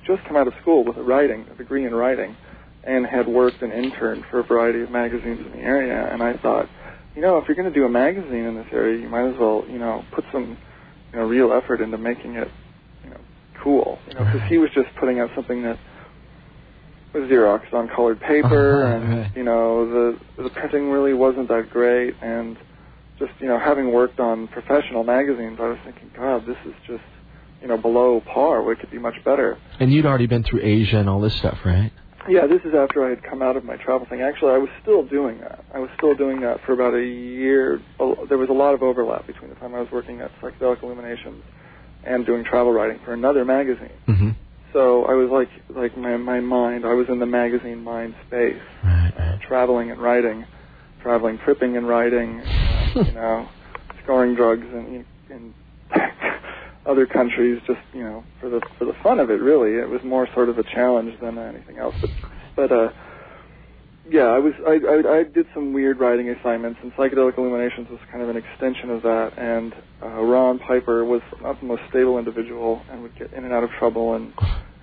[0.05, 2.35] just come out of school with a writing, a degree in writing,
[2.83, 6.09] and had worked and interned for a variety of magazines in the area.
[6.11, 6.69] And I thought,
[7.17, 9.35] you know, if you're going to do a magazine in this area, you might as
[9.39, 10.55] well, you know, put some
[11.11, 12.47] you know real effort into making it
[13.03, 13.19] you know
[13.63, 13.97] cool.
[14.07, 15.79] You know, because he was just putting out something that
[17.15, 19.35] was Xeroxed on colored paper, Uh-huh, and right.
[19.35, 22.55] you know the the printing really wasn't that great, and
[23.17, 27.03] just you know having worked on professional magazines, I was thinking, God, this is just
[27.63, 28.71] you know below par.
[28.71, 29.57] It could be much better.
[29.79, 31.91] And you'd already been through Asia and all this stuff, right?
[32.27, 34.21] Yeah, this is after I had come out of my travel thing.
[34.21, 35.63] Actually, I was still doing that.
[35.73, 37.81] I was still doing that for about a year.
[38.29, 41.43] There was a lot of overlap between the time I was working at Psychedelic Illuminations
[42.03, 43.91] and doing travel writing for another magazine.
[44.07, 44.29] Mm-hmm.
[44.73, 46.85] So I was like, like my my mind.
[46.85, 49.39] I was in the magazine mind space, Right, uh, right.
[49.47, 50.45] traveling and writing,
[51.01, 52.41] traveling, tripping and writing.
[52.41, 53.47] Uh, you know,
[54.03, 55.53] scoring drugs and in
[56.87, 59.41] other countries, just you know, for the for the fun of it.
[59.41, 61.95] Really, it was more sort of a challenge than anything else.
[62.01, 62.09] But
[62.55, 62.89] but uh,
[64.09, 67.99] yeah, I was I, I I did some weird writing assignments, and psychedelic illuminations was
[68.09, 69.37] kind of an extension of that.
[69.37, 73.53] And uh, Ron Piper was not the most stable individual, and would get in and
[73.53, 74.33] out of trouble, and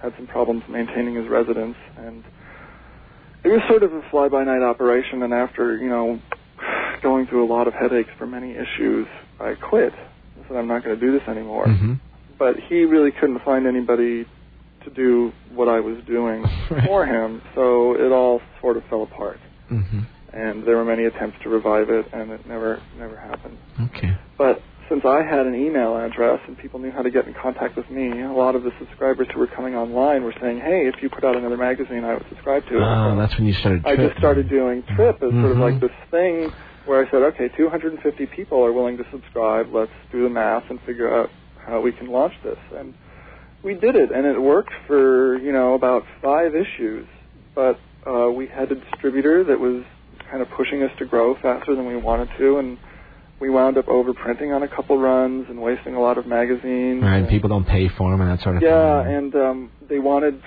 [0.02, 1.76] had some problems maintaining his residence.
[1.96, 2.22] And
[3.44, 5.22] it was sort of a fly-by-night operation.
[5.22, 6.20] And after you know
[7.02, 9.06] going through a lot of headaches for many issues,
[9.40, 9.94] I quit.
[10.48, 11.66] Said I'm not going to do this anymore.
[11.66, 11.94] Mm-hmm.
[12.38, 14.26] But he really couldn't find anybody
[14.84, 16.84] to do what I was doing Right.
[16.86, 19.38] for him, so it all sort of fell apart.
[19.70, 20.00] Mm-hmm.
[20.32, 23.56] And there were many attempts to revive it, and it never never happened.
[23.80, 24.16] Okay.
[24.36, 24.60] But
[24.90, 27.88] since I had an email address and people knew how to get in contact with
[27.88, 31.08] me, a lot of the subscribers who were coming online were saying, "Hey, if you
[31.08, 33.86] put out another magazine, I would subscribe to it." Oh, So that's when you started.
[33.86, 35.60] I just started doing Trip as sort of Mhm.
[35.60, 36.52] like this thing
[36.86, 39.72] where I said, okay, 250 people are willing to subscribe.
[39.72, 42.58] Let's do the math and figure out how we can launch this.
[42.74, 42.94] And
[43.62, 47.06] we did it, and it worked for you know about five issues.
[47.54, 49.84] But uh, we had a distributor that was
[50.30, 52.78] kind of pushing us to grow faster than we wanted to, and
[53.40, 57.02] we wound up overprinting on a couple runs and wasting a lot of magazines.
[57.02, 59.12] Right, and- people don't pay for them and that sort of yeah, thing.
[59.12, 60.42] Yeah, and um, they wanted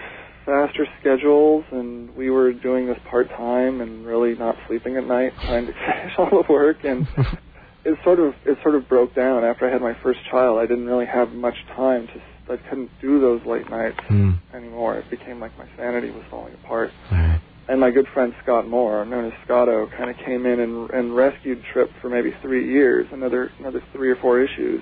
[0.47, 5.33] faster schedules, and we were doing this part time and really not sleeping at night
[5.45, 7.05] trying to finish all the work, and
[7.85, 10.57] it sort of it sort of broke down after I had my first child.
[10.57, 12.53] I didn't really have much time to.
[12.53, 14.31] I couldn't do those late nights Hmm.
[14.55, 14.95] anymore.
[14.95, 16.91] It became like my sanity was falling apart.
[17.11, 17.41] Right.
[17.67, 21.13] And my good friend Scott Moore, known as Scotto, kind of came in and, and
[21.13, 24.81] rescued Trip for maybe three years, another another three or four issues,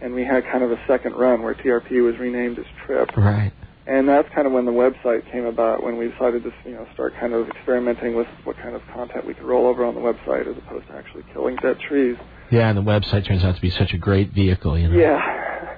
[0.00, 3.52] and we had kind of a second run where TRP was renamed as Trip Right.
[3.88, 6.86] And that's kind of when the website came about when we decided to you know
[6.92, 10.00] start kind of experimenting with what kind of content we could roll over on the
[10.00, 12.16] website as opposed to actually killing dead trees.
[12.50, 14.98] Yeah, and the website turns out to be such a great vehicle, you know.
[14.98, 15.76] yeah.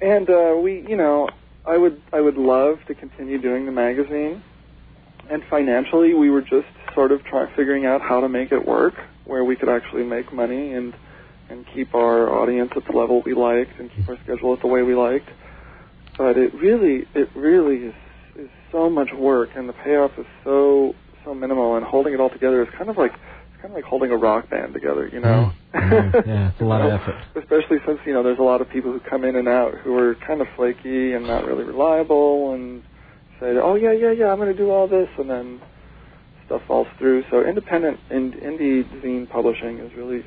[0.00, 1.28] And uh we you know
[1.66, 4.42] i would i would love to continue doing the magazine.
[5.30, 8.94] And financially we were just sort of trying figuring out how to make it work
[9.24, 10.94] where we could actually make money and
[11.48, 14.66] and keep our audience at the level we liked and keep our schedule at the
[14.66, 15.28] way we liked
[16.16, 17.94] but it really it really is
[18.36, 22.30] is so much work and the payoff is so so minimal and holding it all
[22.30, 25.20] together is kind of like it's kind of like holding a rock band together you
[25.20, 25.52] know?
[25.74, 27.16] Mm, mm, yeah, it's a lot of effort.
[27.36, 29.96] especially since you know there's a lot of people who come in and out who
[29.96, 32.82] are kind of flaky and not really reliable and
[33.40, 35.60] say oh yeah yeah yeah I'm going to do all this and then
[36.50, 37.22] stuff falls through.
[37.30, 40.24] So independent in, indie zine publishing is really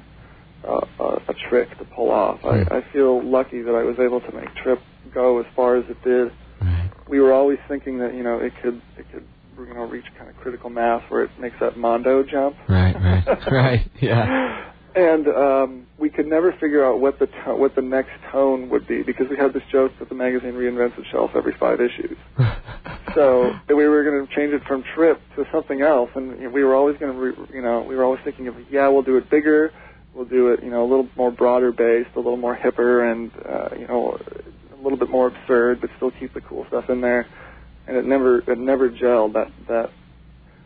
[0.65, 2.39] uh, a, a trick to pull off.
[2.39, 2.47] Hmm.
[2.71, 4.79] I, I feel lucky that I was able to make Trip
[5.11, 6.31] go as far as it did
[6.61, 6.89] Right.
[7.07, 9.23] we were always thinking that you know it could it could
[9.57, 13.51] you know reach kind of critical mass where it makes that mondo jump Right, right,
[13.51, 14.71] right, yeah.
[14.95, 18.87] and um, we could never figure out what the to- what the next tone would
[18.87, 22.17] be because we had this joke that the magazine reinvents itself every five issues.
[23.15, 26.73] So we were going to change it from Trip to something else, and we were
[26.73, 29.29] always going to, re- you know, we were always thinking of yeah, we'll do it
[29.29, 29.71] bigger,
[30.15, 33.31] we'll do it, you know, a little more broader based, a little more hipper, and
[33.47, 34.17] uh, you know,
[34.83, 37.27] little bit more absurd, but still keep the cool stuff in there.
[37.87, 39.89] And it never it never gelled that that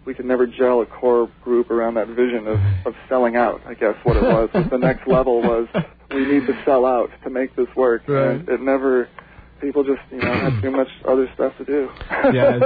[0.05, 3.61] we could never gel a core group around that vision of, of selling out.
[3.65, 4.49] I guess what it was.
[4.53, 5.67] the next level was
[6.11, 8.03] we need to sell out to make this work.
[8.07, 8.35] Right.
[8.35, 9.09] And it never.
[9.61, 11.89] People just you know have too much other stuff to do.
[12.11, 12.59] yeah,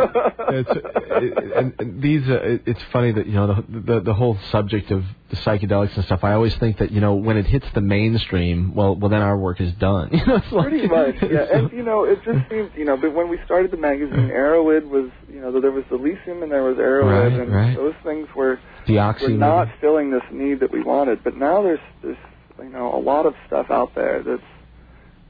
[0.50, 2.28] it's, it, and, and these.
[2.28, 5.96] Uh, it, it's funny that you know the, the the whole subject of the psychedelics
[5.96, 6.24] and stuff.
[6.24, 9.38] I always think that you know when it hits the mainstream, well, well then our
[9.38, 10.10] work is done.
[10.22, 11.28] You know, it's like, Pretty much, yeah.
[11.28, 14.30] it's- And you know, it just seems you know, but when we started the magazine,
[14.30, 17.76] Erowid was, you know, there was Lycaeum and there was Erowid, Right, and right.
[17.76, 19.22] those things were Deoxy.
[19.24, 19.78] were not maybe?
[19.82, 21.24] filling this need that we wanted.
[21.24, 22.18] But now there's there's
[22.60, 24.44] you know a lot of stuff out there that's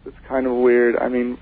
[0.04, 0.96] that's kind of weird.
[0.98, 1.38] I mean,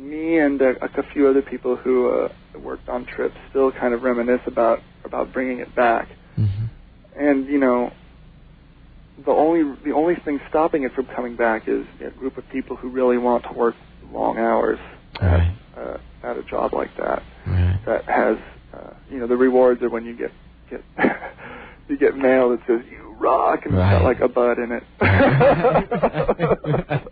[0.00, 2.28] me and a, a few other people who uh,
[2.58, 6.08] worked on trips still kind of reminisce about about bringing it back.
[6.38, 6.70] Mhm.
[7.18, 7.90] And you know,
[9.24, 12.76] the only the only thing stopping it from coming back is a group of people
[12.76, 13.74] who really want to work
[14.12, 14.78] long hours
[15.20, 15.52] Right.
[15.76, 17.78] at, uh, at a job like that Right.
[17.86, 18.36] that has
[18.72, 20.32] uh, you know the rewards are when you get
[20.70, 20.82] get
[21.88, 23.92] you get mail that says you rock and it's Right.
[23.92, 24.82] got like a bud in it.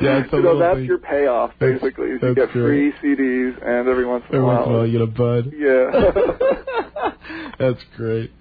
[0.00, 0.86] Yeah, it's a you know that's thing.
[0.86, 2.08] your payoff That's- basically.
[2.12, 3.18] Is that's you get free great.
[3.18, 4.56] CDs and every once in a while.
[4.56, 5.52] once in a while you get a bud.
[5.56, 7.12] Yeah.
[7.58, 8.32] that's great.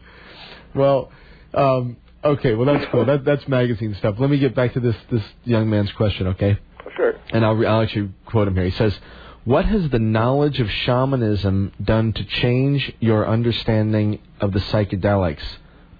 [0.74, 1.12] Well,
[1.54, 2.56] um, okay.
[2.56, 3.06] Well, that's cool.
[3.06, 4.16] That that's magazine stuff.
[4.20, 6.58] Let me get back to this this young man's question, okay?
[6.96, 7.16] sure.
[7.32, 8.64] And I'll, re- I'll actually quote him here.
[8.66, 8.98] He says,
[9.44, 15.44] "What has the knowledge of shamanism done to change your understanding of the psychedelics,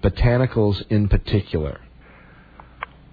[0.02, 1.80] botanicals in particular?"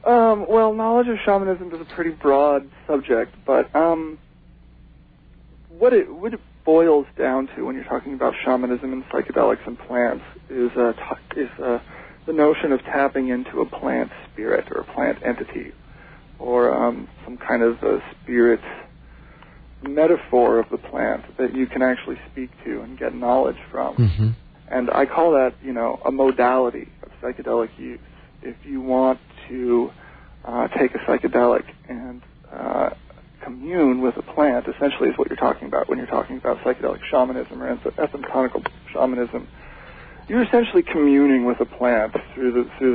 [0.05, 4.17] Um, well, knowledge of shamanism is a pretty broad subject, but um,
[5.69, 9.77] what it what it boils down to when you're talking about shamanism and psychedelics and
[9.79, 11.79] plants is uh, t- is uh,
[12.25, 15.71] the notion of tapping into a plant spirit or a plant entity
[16.37, 18.61] or um, some kind of a spirit
[19.81, 23.95] metaphor of the plant that you can actually speak to and get knowledge from.
[23.95, 24.29] Mm-hmm.
[24.71, 27.99] And I call that, you know, a modality of psychedelic use.
[28.41, 29.19] If you want
[29.49, 29.91] to
[30.45, 32.21] uh, take a psychedelic and
[32.53, 32.91] uh,
[33.43, 36.99] commune with a plant, essentially is what you're talking about when you're talking about psychedelic
[37.09, 39.47] shamanism or ethnobotanical shamanism.
[40.27, 42.93] You're essentially communing with a plant through the through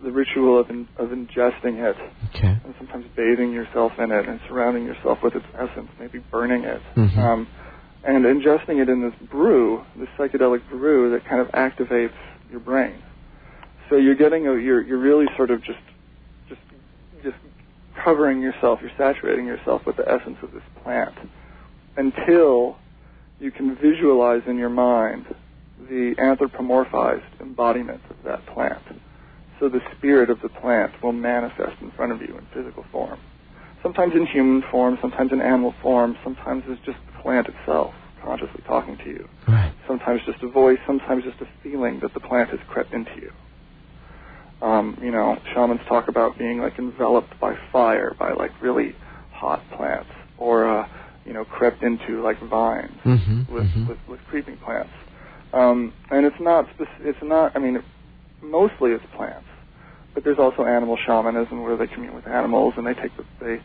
[0.00, 1.96] the the ritual of in, of ingesting it
[2.34, 2.56] Okay.
[2.64, 6.80] and sometimes bathing yourself in it and surrounding yourself with its essence, maybe burning it,
[6.96, 7.18] Mhm.
[7.18, 7.46] um,
[8.04, 12.14] and ingesting it in this brew, this psychedelic brew that kind of activates
[12.50, 13.00] your brain.
[13.88, 15.78] So you're getting a, you're you're really sort of just
[16.48, 16.60] just
[17.22, 17.36] just
[18.02, 21.14] covering yourself, you're saturating yourself with the essence of this plant
[21.96, 22.78] until
[23.38, 25.26] you can visualize in your mind
[25.88, 28.82] the anthropomorphized embodiment of that plant.
[29.60, 33.20] So the spirit of the plant will manifest in front of you in physical form.
[33.82, 38.96] Sometimes in human form, sometimes in animal form, sometimes it's just plant itself consciously talking
[38.98, 39.28] to you.
[39.48, 39.72] Right.
[39.86, 43.32] Sometimes just a voice, sometimes just a feeling that the plant has crept into you.
[44.66, 48.94] Um, you know, shamans talk about being like enveloped by fire, by like really
[49.32, 50.86] hot plants, or uh,
[51.24, 53.52] you know, crept into like vines Mm-hmm.
[53.52, 53.88] with, mm-hmm.
[53.88, 54.92] with with creeping plants.
[55.52, 57.56] Um, and it's not spec- it's not.
[57.56, 57.82] I mean,
[58.40, 59.46] mostly it's plants,
[60.14, 63.60] but there's also animal shamanism where they commune with animals and they take the, they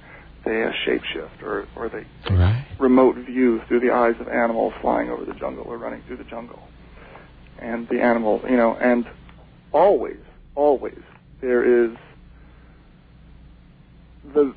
[0.46, 2.66] they uh, shapeshift or or they Right.
[2.80, 6.24] remote view through the eyes of animals flying over the jungle or running through the
[6.26, 6.60] jungle.
[7.60, 9.06] And the animal, you know, and
[9.72, 10.20] always,
[10.56, 11.00] always
[11.42, 11.96] there is
[14.34, 14.54] the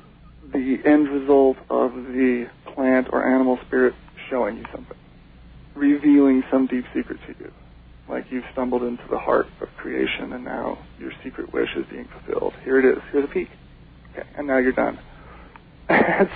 [0.53, 3.93] the end result of the plant or animal spirit
[4.29, 4.97] showing you something,
[5.75, 7.51] revealing some deep secret to you.
[8.09, 12.05] Like you've stumbled into the heart of creation and now your secret wish is being
[12.05, 12.53] fulfilled.
[12.65, 13.01] Here it is.
[13.11, 13.49] Here's a peek.
[14.11, 14.99] Okay, and now you're done.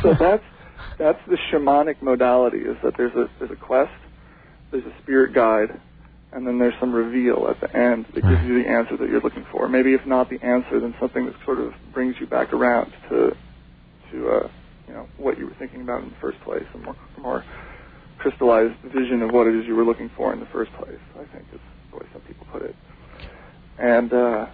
[0.02, 0.44] So that's
[0.98, 3.92] that's the shamanic modality is that there's a there's a quest,
[4.72, 5.80] there's a spirit guide,
[6.32, 9.22] and then there's some reveal at the end that gives you the answer that you're
[9.22, 9.68] looking for.
[9.68, 13.36] Maybe if not the answer, then something that sort of brings you back around to
[14.12, 14.50] to uh,
[14.88, 17.46] you know what you were thinking about in the first place, a more more
[18.18, 21.00] crystallized vision of what it is you were looking for in the first place.
[21.16, 21.60] I think is
[21.92, 22.76] the way some people put it.
[23.78, 24.48] And uh,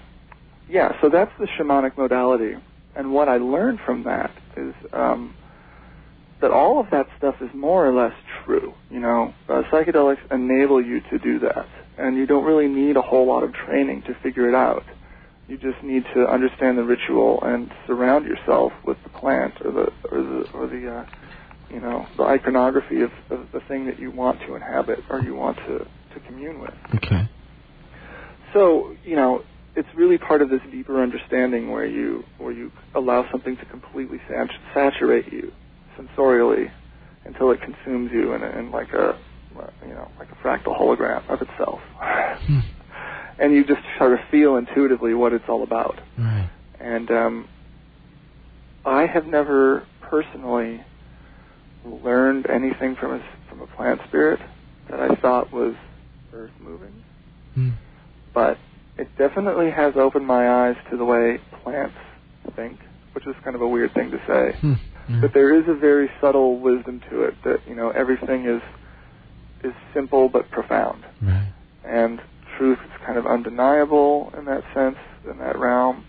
[0.69, 2.55] yeah, so that's the shamanic modality.
[2.95, 5.35] And what I learned from that is um,
[6.41, 8.13] that all of that stuff is more or less
[8.43, 8.73] true.
[8.89, 11.67] You know, uh, psychedelics enable you to do that,
[11.97, 14.83] and you don't really need a whole lot of training to figure it out.
[15.47, 19.91] You just need to understand the ritual and surround yourself with the plant or the
[20.09, 21.05] or the or the uh,
[21.69, 25.35] you know the iconography of, of the thing that you want to inhabit or you
[25.35, 26.73] want to to commune with.
[26.95, 27.27] Okay.
[28.53, 29.43] So, you know,
[29.76, 34.18] it's really part of this deeper understanding where you where you allow something to completely
[34.27, 35.52] sat- saturate you
[35.98, 36.72] sensorially
[37.26, 39.18] until it consumes you in, a, in like a
[39.85, 41.80] you know like a fractal hologram of itself,
[42.48, 42.60] Hmm.
[43.39, 45.99] and you just sort of feel intuitively what it's all about.
[46.18, 46.49] Right.
[46.80, 47.48] And um,
[48.85, 50.81] I have never personally
[51.85, 54.39] learned anything from a from a plant spirit
[54.89, 55.76] that I thought was
[56.34, 57.03] earth moving
[57.53, 57.72] Hmm.
[58.34, 58.57] but
[59.01, 61.95] it definitely has opened my eyes to the way plants
[62.55, 62.77] think,
[63.13, 64.57] which is kind of a weird thing to say.
[64.59, 64.73] Hmm.
[65.09, 65.21] Yeah.
[65.21, 68.61] But there is a very subtle wisdom to it that you know everything is
[69.63, 71.51] is simple but profound, Right.
[71.85, 72.19] and
[72.57, 74.97] truth is kind of undeniable in that sense,
[75.29, 76.05] in that realm,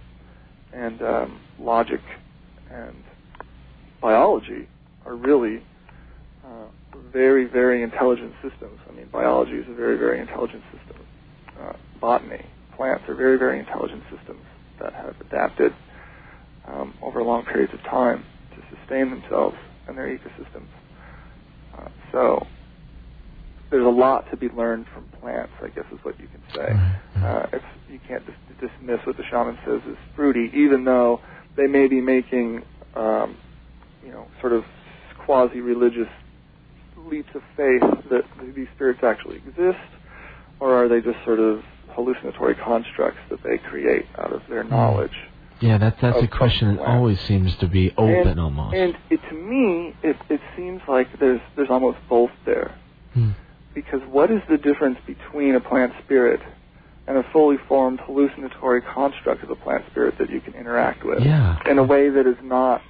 [0.73, 2.01] and um, logic
[2.71, 2.97] and
[4.01, 4.69] biology
[5.07, 5.63] are really
[6.45, 6.67] uh,
[7.13, 8.79] very, very intelligent systems.
[8.89, 10.97] I mean, biology is a very, very intelligent system.
[11.61, 12.45] Uh, botany,
[12.77, 14.45] plants are very, very intelligent systems
[14.81, 15.73] that have adapted
[16.67, 18.25] um, over long periods of time
[18.55, 20.69] to sustain themselves and their ecosystems.
[21.77, 22.47] Uh, so
[23.71, 26.73] there's a lot to be learned from plants, I guess is what you can say.
[27.25, 31.21] Uh, it's, you can't dis- dismiss what the shaman says is fruity, even though
[31.57, 32.63] they may be making,
[32.95, 33.37] um,
[34.05, 34.65] you know, sort of
[35.25, 36.09] quasi-religious
[36.97, 38.23] leaps of faith that
[38.55, 39.79] these spirits actually exist,
[40.61, 41.63] or are they just sort of
[41.93, 45.15] hallucinatory constructs that they create out of their knowledge?
[45.61, 48.75] Yeah, that, that's a question that always seems to be open and, almost.
[48.75, 52.77] And it, to me, it, it seems like there's there's almost both there.
[53.15, 53.31] Hmm.
[53.73, 56.41] Because what is the difference between a plant spirit
[57.07, 61.21] and a fully formed hallucinatory construct of a plant spirit that you can interact with
[61.21, 61.59] Yeah.
[61.67, 62.83] in a way that is not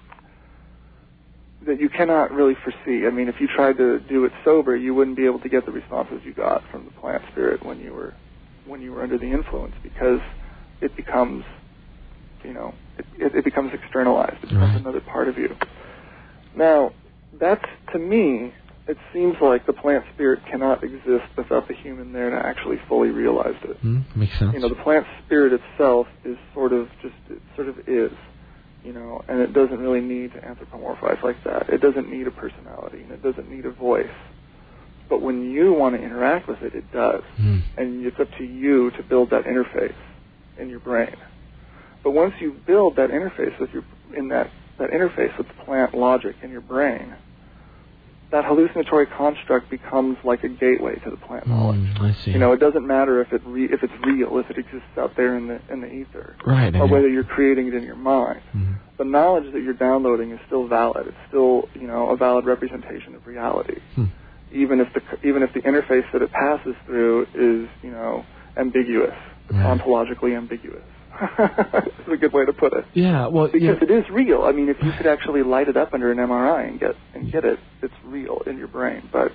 [1.63, 3.07] that you cannot really foresee.
[3.07, 5.65] I mean, if you tried to do it sober, you wouldn't be able to get
[5.65, 8.15] the responses you got from the plant spirit when you were
[8.67, 10.21] when you were under the influence because
[10.81, 11.45] it becomes
[12.45, 14.37] you know it, it, it becomes externalized.
[14.43, 14.81] It becomes Right.
[14.81, 15.49] another part of you.
[16.57, 16.93] Now,
[17.41, 18.53] that's to me.
[18.89, 23.11] It seems like the plant spirit cannot exist without the human there to actually fully
[23.11, 24.53] realize it Hmm, makes sense.
[24.55, 28.11] you know the plant spirit itself is sort of just it sort of is
[28.83, 32.33] you know and it doesn't really need to anthropomorphize like that it doesn't need a
[32.33, 34.11] personality and it doesn't need a voice
[35.13, 37.59] but when you want to interact with it it does Hmm.
[37.77, 40.01] and it's up to you to build that interface
[40.57, 41.15] in your brain
[42.03, 43.85] but once you build that interface with your
[44.17, 44.49] in that
[44.79, 47.15] that interface with the plant logic in your brain
[48.31, 52.31] that hallucinatory construct becomes like a gateway to the plant knowledge Hmm, I see.
[52.31, 55.13] you know, it doesn't matter if it re- if it's real, if it exists out
[55.19, 56.75] there in the in the ether, right.
[56.75, 58.41] or whether you're creating it in your mind.
[58.57, 58.77] Mhm.
[58.97, 61.09] The knowledge that you're downloading is still valid.
[61.09, 64.07] It's still you know a valid representation of reality, Hmm.
[64.53, 68.25] Even if the even if the interface that it passes through is you know
[68.57, 69.15] ambiguous,
[69.51, 70.83] ontologically ambiguous.
[71.39, 72.85] It's a good way to put it.
[72.95, 74.43] Yeah, well, Because yeah, it is real.
[74.43, 77.31] I mean, if you could actually light it up under an MRI and get and
[77.31, 79.31] get it, it's real in your brain, but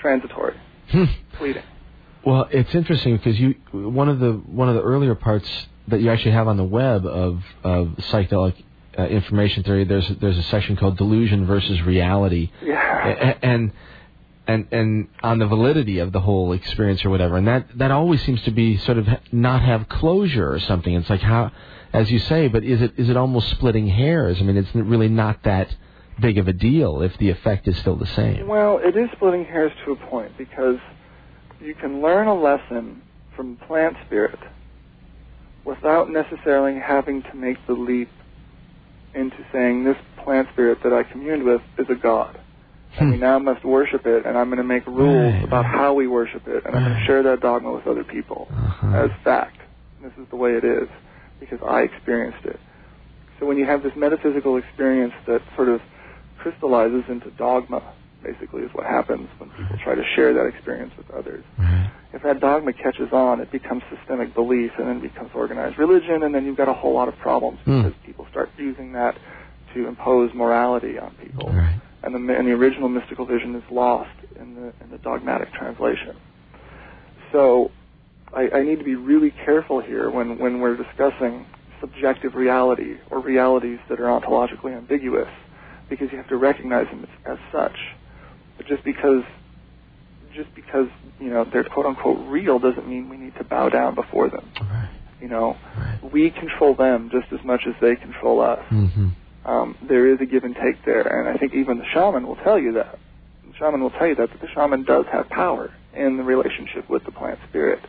[0.00, 0.54] transitory,
[0.90, 1.04] Hmm.
[1.38, 1.62] fleeting.
[2.24, 5.48] Well, it's interesting because you one of the one of the earlier parts
[5.88, 8.54] that you actually have on the web of of psychedelic
[8.98, 9.84] uh, information theory.
[9.84, 13.08] There's there's a section called delusion versus reality, Yeah.
[13.08, 13.72] A- and
[14.46, 17.36] and and on the validity of the whole experience or whatever.
[17.36, 20.94] And that that always seems to be sort of not have closure or something.
[20.94, 21.52] It's like how,
[21.92, 24.38] as you say, but is it is it almost splitting hairs?
[24.40, 25.74] I mean, it's really not that
[26.20, 28.46] big of a deal if the effect is still the same.
[28.46, 30.76] Well, it is splitting hairs to a point because
[31.60, 33.02] you can learn a lesson
[33.36, 34.38] from plant spirit
[35.64, 38.08] without necessarily having to make the leap
[39.14, 42.38] into saying this plant spirit that I communed with is a god.
[42.98, 43.22] And we Hmm.
[43.22, 45.74] now must worship it, and I'm going to make rules Right, about right.
[45.74, 49.04] how we worship it, and I'm going to share that dogma with other people Uh-huh.
[49.04, 49.58] as fact.
[50.02, 50.88] This is the way it is
[51.40, 52.58] because I experienced it.
[53.38, 55.80] So when you have this metaphysical experience that sort of
[56.38, 57.82] crystallizes into dogma,
[58.22, 61.44] basically is what happens when people try to share that experience with others.
[61.58, 61.88] Right.
[62.12, 66.34] If that dogma catches on, it becomes systemic belief and then becomes organized religion, and
[66.34, 67.82] then you've got a whole lot of problems Hmm.
[67.82, 69.16] because people start using that
[69.74, 71.80] to impose morality on people Right.
[72.02, 74.10] And the and the original mystical vision is lost
[74.40, 76.16] in the in the dogmatic translation.
[77.32, 77.70] So,
[78.34, 81.46] I, I need to be really careful here when when we're discussing
[81.80, 85.28] subjective reality or realities that are ontologically ambiguous,
[85.88, 87.76] because you have to recognize them as, as such.
[88.56, 89.22] But just because
[90.34, 90.88] just because
[91.20, 94.50] you know they're quote unquote real doesn't mean we need to bow down before them.
[94.60, 94.90] Right.
[95.20, 96.12] You know, Right.
[96.12, 99.08] we control them just as much as they control us Mm-hmm.
[99.44, 102.36] Um, there is a give and take there, and I think even the shaman will
[102.36, 102.98] tell you that.
[103.46, 106.88] The shaman will tell you that, that the shaman does have power in the relationship
[106.88, 107.80] with the plant spirit.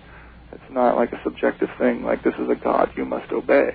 [0.51, 3.69] It's not like a subjective thing, like this is a god you must obey.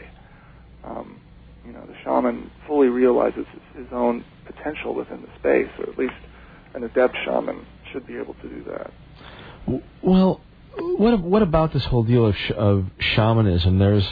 [0.85, 1.21] Um,
[1.65, 5.99] you know, the shaman fully realizes his, his own potential within the space, or at
[5.99, 6.15] least
[6.75, 8.91] an adept shaman should be able to do that.
[10.03, 10.41] Well,
[10.79, 13.79] what what about this whole deal of sh- of shamanism?
[13.79, 14.09] There's,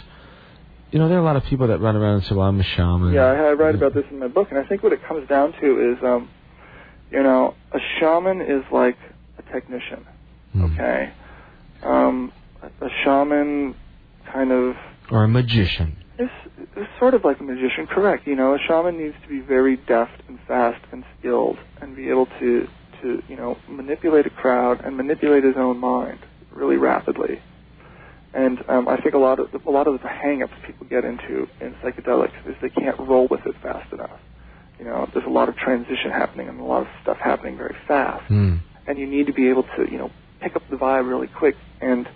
[0.90, 2.60] you know, there are a lot of people that run around and say, "Well, I'm
[2.60, 4.92] a shaman." Yeah, I, I write about this in my book, and I think what
[4.92, 6.28] it comes down to is, um,
[7.10, 8.96] you know, a shaman is like
[9.38, 10.06] a technician.
[10.52, 10.64] Hmm.
[10.64, 11.12] Okay,
[11.82, 12.32] um,
[12.62, 13.74] a, shaman
[14.32, 14.76] kind of
[15.10, 15.96] Or a magician.
[16.18, 16.30] is,
[16.76, 18.26] is sort of like a magician, correct?
[18.26, 22.08] You know, a shaman needs to be very deft and fast and skilled, and be
[22.08, 22.68] able to
[23.02, 26.20] to you know manipulate a crowd and manipulate his own mind
[26.52, 27.40] really rapidly.
[28.36, 31.48] And um, I think a lot of a lot of the hang-ups people get into
[31.60, 34.20] in psychedelics is they can't roll with it fast enough.
[34.78, 37.74] You know, there's a lot of transition happening and a lot of stuff happening very
[37.88, 38.56] fast Hmm.
[38.86, 40.10] and you need to be able to, you know,
[40.42, 41.56] pick up the vibe really quick.
[41.80, 42.06] And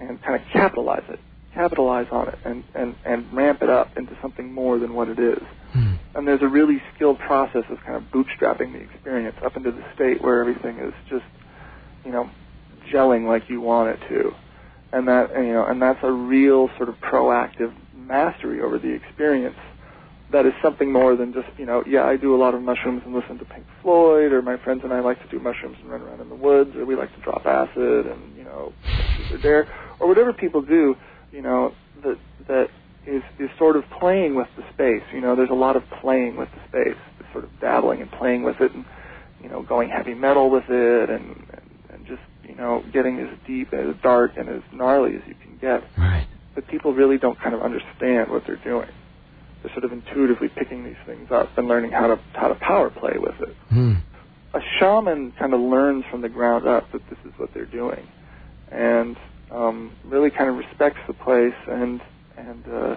[0.00, 1.18] and kind of capitalize it,
[1.54, 5.18] capitalize on it, and and and ramp it up into something more than what it
[5.18, 5.42] is.
[5.72, 5.94] Hmm.
[6.14, 9.84] And there's a really skilled process of kind of bootstrapping the experience up into the
[9.94, 11.24] state where everything is just,
[12.04, 12.30] you know,
[12.92, 14.34] gelling like you want it to,
[14.92, 19.56] and that you know, and that's a real sort of proactive mastery over the experience.
[20.30, 23.02] That is something more than just, you know, yeah, I do a lot of mushrooms
[23.06, 25.90] and listen to Pink Floyd, or my friends and I like to do mushrooms and
[25.90, 28.74] run around in the woods, or we like to drop acid and, you know,
[29.30, 29.66] or dare,
[30.00, 30.96] or whatever people do,
[31.32, 32.68] you know, that that
[33.06, 35.02] is is sort of playing with the space.
[35.12, 37.00] You know, there's a lot of playing with the space,
[37.32, 38.84] sort of dabbling and playing with it, and
[39.42, 41.67] you know, going heavy metal with it, and and,
[42.48, 45.82] you know, getting as deep, and as dark, and as gnarly as you can get.
[45.96, 46.26] Right.
[46.54, 48.88] But people really don't kind of understand what they're doing.
[49.62, 52.90] They're sort of intuitively picking these things up and learning how to how to power
[52.90, 53.54] play with it.
[53.68, 53.94] Hmm.
[54.54, 58.08] A shaman kind of learns from the ground up that this is what they're doing,
[58.72, 59.16] and
[59.50, 62.00] um, really kind of respects the place and
[62.36, 62.96] and uh,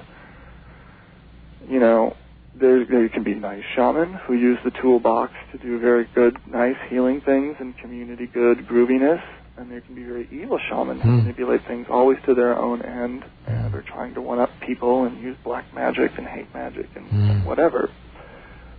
[1.68, 2.15] you know
[2.60, 6.76] there there can be nice shaman who use the toolbox to do very good, nice
[6.90, 9.22] healing things and community good grooviness,
[9.57, 11.18] and there can be very evil shaman who Hmm.
[11.18, 15.22] manipulate things always to their own end and are trying to one up people and
[15.22, 17.90] use black magic and hate magic and, and whatever.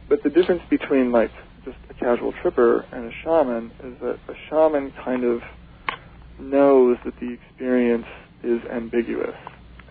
[0.09, 1.31] But the difference between like
[1.65, 5.40] just a casual tripper and a shaman is that a shaman kind of
[6.39, 8.07] knows that the experience
[8.43, 9.36] is ambiguous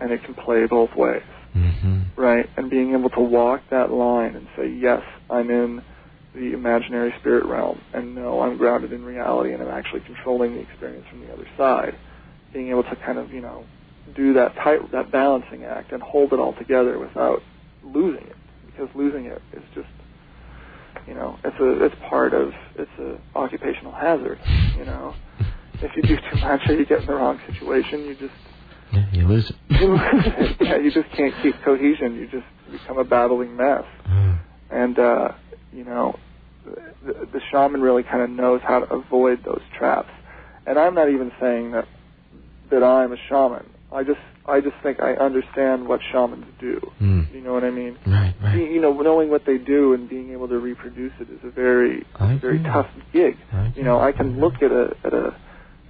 [0.00, 1.22] and it can play both ways,
[1.56, 2.20] Mm-hmm.
[2.20, 2.48] right?
[2.56, 5.82] And being able to walk that line and say, yes, I'm in
[6.34, 10.60] the imaginary spirit realm, and no, I'm grounded in reality, and I'm actually controlling the
[10.60, 11.94] experience from the other side.
[12.52, 13.64] Being able to kind of, you know,
[14.16, 17.40] do that tight, that balancing act and hold it all together without
[17.84, 18.36] losing it,
[18.66, 19.88] because losing it is just,
[21.06, 24.38] you know, it's a, it's part of, it's a occupational hazard,
[24.78, 25.14] you know.
[25.82, 28.34] If you do too much or you get in the wrong situation, you just
[28.92, 29.56] Yeah, you lose it.
[29.80, 30.56] you lose it.
[30.60, 32.14] Yeah, you just can't keep cohesion.
[32.14, 33.84] You just become a battling mess.
[34.04, 34.32] Hmm.
[34.70, 35.28] And uh,
[35.72, 36.18] you know,
[36.64, 40.10] the, the shaman really kind of knows how to avoid those traps.
[40.66, 41.86] And I'm not even saying that
[42.70, 43.68] that I'm a shaman.
[43.92, 46.80] I just I just think I understand what shamans do.
[46.98, 47.22] Hmm.
[47.32, 47.96] You know what I mean?
[48.06, 48.70] Right, You, right.
[48.72, 52.04] you know, knowing what they do and being able to reproduce it is a very
[52.16, 52.70] I very agree.
[52.70, 53.36] tough gig.
[53.52, 55.36] I You know, I can look at a at a,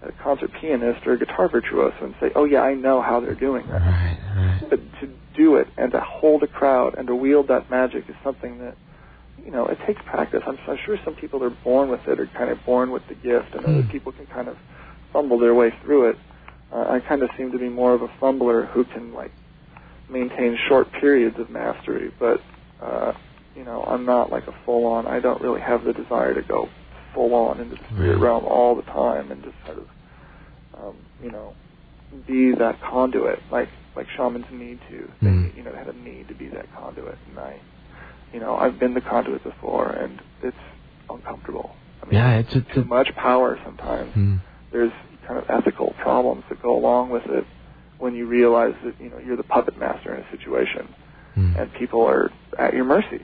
[0.02, 3.34] a concert pianist or a guitar virtuoso and say, "Oh yeah, I know how they're
[3.34, 4.62] doing that." Right, right.
[4.70, 8.14] But to do it and to hold a crowd and to wield that magic is
[8.24, 8.76] something that,
[9.44, 10.40] you know, it takes practice.
[10.46, 13.14] I'm, I'm sure some people are born with it or kind of born with the
[13.14, 13.90] gift, and other Hmm.
[13.92, 14.56] people can kind of
[15.12, 16.16] fumble their way through it.
[16.72, 19.32] Uh, I kind of seem to be more of a fumbler who can like
[20.08, 22.40] maintain short periods of mastery, but
[22.82, 23.12] uh,
[23.54, 25.06] you know, I'm not like a full on.
[25.06, 26.68] I don't really have the desire to go
[27.14, 28.22] full on into the spirit Right.
[28.22, 29.86] realm all the time and just sort of,
[30.78, 31.54] um, you know,
[32.26, 35.12] be that conduit like like shamans need to.
[35.22, 35.56] They Mm.
[35.56, 37.60] you know they have a need to be that conduit, and I,
[38.32, 40.56] you know, I've been the conduit before, and it's
[41.10, 41.76] uncomfortable.
[42.02, 44.12] I mean, Yeah, it's a, too much power sometimes.
[44.14, 44.36] Hmm.
[44.72, 44.92] There's
[45.26, 47.46] kind of ethical problems that go along with it
[47.98, 50.88] when you realize that you know you're the puppet master in a situation,
[51.34, 51.54] Hmm.
[51.58, 53.20] and people are at your mercy.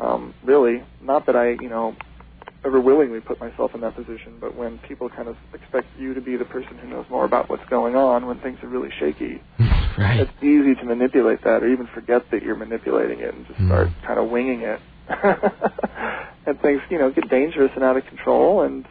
[0.00, 1.96] Um, really, not that I you know
[2.64, 6.20] ever willingly put myself in that position, but when people kind of expect you to
[6.20, 9.40] be the person who knows more about what's going on when things are really shaky,
[9.98, 10.20] right.
[10.20, 13.68] it's easy to manipulate that or even forget that you're manipulating it and just Mm.
[13.68, 14.80] start kind of winging it.
[16.46, 18.86] and things, you know, get dangerous and out of control and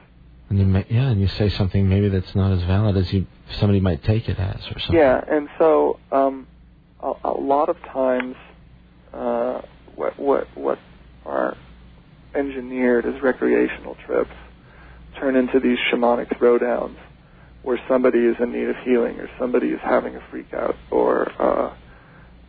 [0.49, 3.25] And you may, yeah, and you say something maybe that's not as valid as you
[3.59, 4.95] somebody might take it as, or something.
[4.97, 6.47] yeah, and so um
[7.01, 8.35] a, a lot of times
[9.13, 9.61] uh
[9.95, 10.79] what what what
[11.25, 11.55] are
[12.35, 14.33] engineered as recreational trips
[15.19, 16.97] turn into these shamanic throwdowns
[17.63, 21.29] where somebody is in need of healing or somebody is having a freak out or
[21.41, 21.73] uh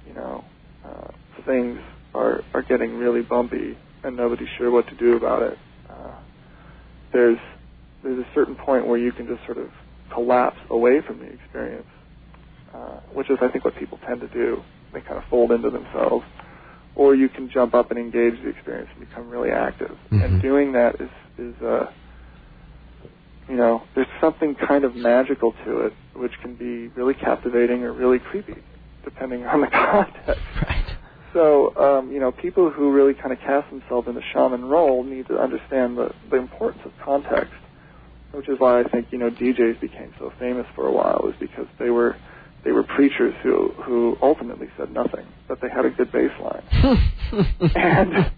[0.06, 0.44] you know
[0.84, 1.08] uh
[1.46, 1.78] things
[2.14, 5.58] are are getting really bumpy and nobody's sure what to do about it.
[5.88, 6.14] Uh
[7.12, 7.38] there's
[8.02, 9.70] there's a certain point where you can just sort of
[10.12, 11.86] collapse away from the experience
[12.74, 14.62] uh which is I think what people tend to do.
[14.92, 16.24] They kind of fold into themselves
[16.94, 20.24] or you can jump up and engage the experience and become really active Mhm.
[20.24, 21.86] and doing that is is uh
[23.48, 27.92] you know, there's something kind of magical to it, which can be really captivating or
[27.92, 28.62] really creepy,
[29.04, 30.42] depending on the context.
[30.62, 30.84] Right.
[31.34, 35.02] So, um, you know, people who really kind of cast themselves in the shaman role
[35.04, 37.52] need to understand the, the importance of context,
[38.32, 41.34] which is why I think, you know, DJs became so famous for a while, is
[41.40, 42.16] because they were
[42.64, 46.62] they were preachers who who ultimately said nothing, but they had a good baseline.
[47.76, 48.30] And-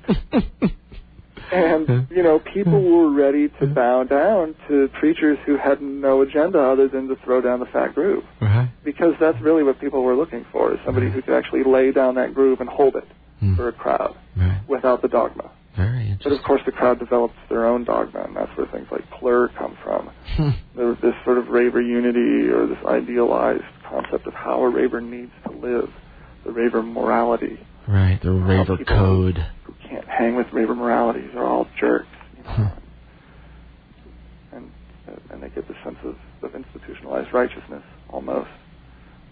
[1.53, 6.59] and you know, people were ready to bow down to preachers who had no agenda
[6.61, 8.25] other than to throw down the fat groove.
[8.41, 8.69] Right.
[8.85, 12.17] Because that's really what people were looking for, is somebody who could actually lay down
[12.17, 13.07] that groove and hold it
[13.43, 13.55] Mm.
[13.55, 14.63] for a crowd Right.
[14.67, 15.51] without the dogma.
[15.77, 19.09] Very But of course, the crowd develops their own dogma, and that's where things like
[19.11, 20.09] PLUR come from.
[20.39, 20.49] Hmm.
[20.75, 25.01] There was this sort of raver unity or this idealized concept of how a raver
[25.01, 25.89] needs to live,
[26.45, 27.59] the raver morality.
[27.89, 28.21] Right.
[28.23, 29.39] The raver code.
[29.65, 32.07] Who can't hang with raver moralities are all jerks.
[32.37, 32.51] You know?
[32.51, 32.71] Huh.
[34.53, 34.71] and
[35.31, 38.51] and they get this sense of, of institutionalized righteousness almost.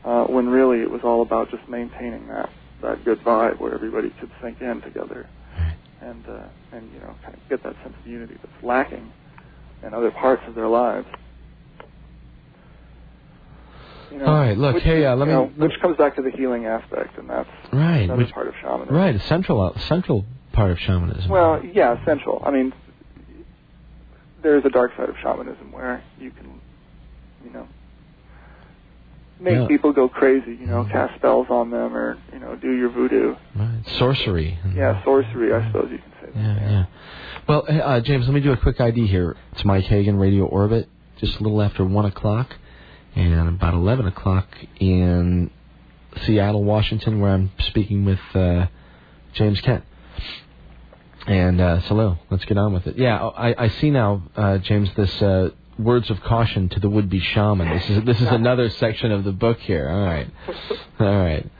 [0.04, 2.50] Uh, when really it was all about just maintaining that
[2.82, 5.26] that good vibe where everybody could sink in together
[5.56, 5.76] Right.
[6.02, 9.10] and uh, and you know kind of get that sense of unity that's lacking
[9.82, 11.06] in other parts of their lives.
[14.14, 16.22] You know, All right, look, which, hey, uh, let me- know, which comes back to
[16.22, 18.08] the healing aspect, and that's Right.
[18.16, 18.94] Which, part of shamanism.
[18.94, 19.14] right.
[19.14, 21.28] A central uh, central part of shamanism.
[21.28, 22.40] Well, yeah, central.
[22.46, 22.72] I mean,
[24.42, 26.46] there is a dark side of shamanism where you can,
[27.44, 27.66] you know,
[29.40, 29.66] make Yeah.
[29.66, 30.54] people go crazy.
[30.60, 30.90] You know, Mhm.
[30.92, 33.34] cast spells on them, or you know, do your voodoo.
[33.56, 33.84] Right.
[33.98, 34.58] Sorcery.
[34.76, 35.52] Yeah, sorcery.
[35.52, 36.40] I suppose you can say that.
[36.40, 36.84] Yeah, yeah.
[37.48, 39.36] Well, uh, James, let me do a quick ID here.
[39.52, 42.56] It's Mike Hagan, Radio Orbit, just a little after 1 o'clock,
[43.14, 44.46] and about 11 o'clock
[44.80, 45.50] in
[46.22, 48.66] Seattle, Washington, where I'm speaking with uh,
[49.32, 49.84] James Kent.
[51.26, 52.98] And uh, so, let's get on with it.
[52.98, 57.20] Yeah, I, I see now, uh, James, this uh, words of caution to the would-be
[57.20, 57.68] shaman.
[57.70, 59.88] This is this is another section of the book here.
[59.88, 60.28] All right,
[61.00, 61.50] all right.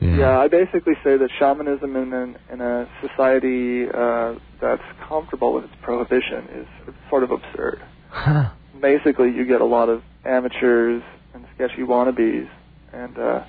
[0.00, 5.64] Yeah, I basically say that shamanism in an, in a society uh, that's comfortable with
[5.64, 7.82] its prohibition is sort of absurd.
[8.10, 8.50] Huh.
[8.80, 11.02] basically you get a lot of amateurs
[11.34, 12.48] and sketchy wannabes
[12.92, 13.44] and uh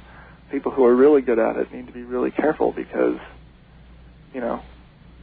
[0.51, 3.17] people who are really good at it need to be really careful because
[4.33, 4.61] you know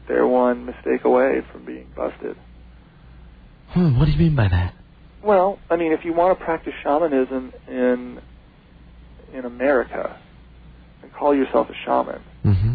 [0.09, 2.37] they're one mistake away from being busted
[3.71, 4.75] Hmm, what do you mean by that?
[5.23, 8.21] well i mean if you want to practice shamanism in
[9.33, 10.19] in america
[11.03, 12.75] and call yourself a shaman Mm-hmm.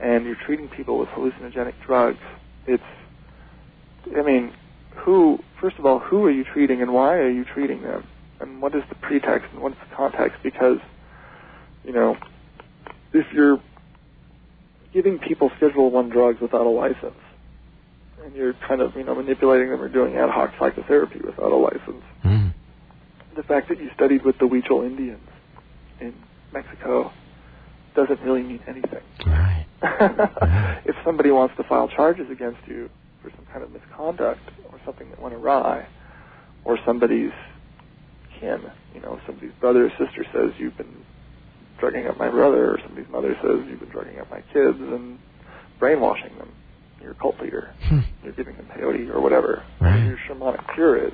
[0.00, 2.18] and you're treating people with hallucinogenic drugs
[2.66, 2.82] it's
[4.16, 4.52] i mean
[5.04, 8.04] who first of all who are you treating and why are you treating them
[8.40, 10.78] and what is the pretext and what's the context because
[11.84, 12.16] you know
[13.12, 13.60] if you're
[14.92, 17.14] giving people schedule one drugs without a license
[18.24, 21.56] and you're kind of you know manipulating them or doing ad hoc psychotherapy without a
[21.56, 22.52] license Mm.
[23.36, 25.28] the fact that you studied with the Huichol Indians
[26.00, 26.12] in
[26.52, 27.12] Mexico
[27.94, 29.02] doesn't really mean anything.
[29.26, 29.66] Right.
[30.84, 32.90] if somebody wants to file charges against you
[33.22, 34.40] for some kind of misconduct
[34.72, 35.86] or something that went awry,
[36.64, 37.32] or somebody's
[38.40, 38.60] kin,
[38.94, 41.04] you know, somebody's brother or sister says you've been
[41.78, 45.18] drugging up my brother, or somebody's mother says you've been drugging up my kids and
[45.78, 46.50] brainwashing them,
[47.00, 47.72] you're a cult leader.
[47.84, 48.00] Hmm.
[48.24, 50.04] You're giving them peyote or whatever Right.
[50.04, 51.12] your shamanic cure is.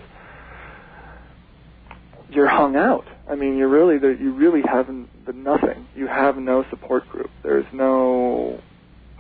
[2.30, 3.04] You're hung out.
[3.30, 4.12] I mean, you're really there.
[4.12, 4.88] You really have
[5.34, 5.86] nothing.
[5.94, 7.30] You have no support group.
[7.42, 8.60] There's no,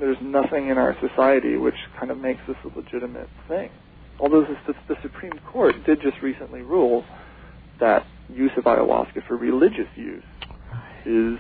[0.00, 3.70] there's nothing in our society which kind of makes this a legitimate thing.
[4.18, 7.04] Although the, the Supreme Court did just recently rule
[7.84, 10.24] that use of ayahuasca for religious use
[11.04, 11.38] is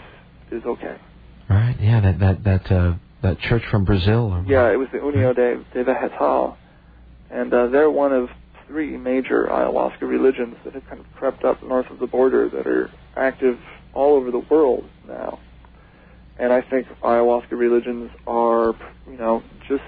[0.50, 0.96] is okay.
[1.48, 1.76] Right.
[1.80, 2.00] Yeah.
[2.00, 4.32] That that that uh, that church from Brazil.
[4.32, 6.56] Or Yeah, it was the União de, de Vegetal,
[7.30, 8.28] and uh, they're one of
[8.66, 12.66] three major ayahuasca religions that have kind of crept up north of the border that
[12.66, 13.58] are active
[13.94, 15.38] all over the world now.
[16.38, 18.74] And I think ayahuasca religions are,
[19.08, 19.84] you know, just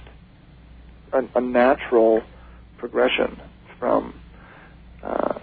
[1.12, 2.22] a, a natural
[2.78, 3.40] progression
[3.78, 4.14] from,
[5.02, 5.38] uh,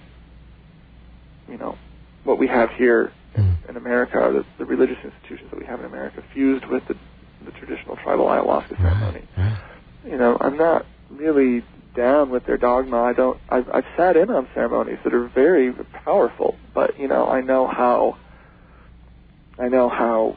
[1.54, 1.78] you know,
[2.24, 3.56] what we have here Mm.
[3.70, 6.96] in America, the, the religious institutions that we have in America, fused with the,
[7.44, 9.24] the traditional tribal ayahuasca ceremony.
[9.36, 9.58] Right.
[10.06, 11.64] You know, I'm not really
[11.96, 13.02] down with their dogma.
[13.02, 13.40] I don't.
[13.50, 15.74] I've, I've sat in on ceremonies that are very
[16.06, 18.18] powerful, but you know, I know how.
[19.58, 20.36] I know how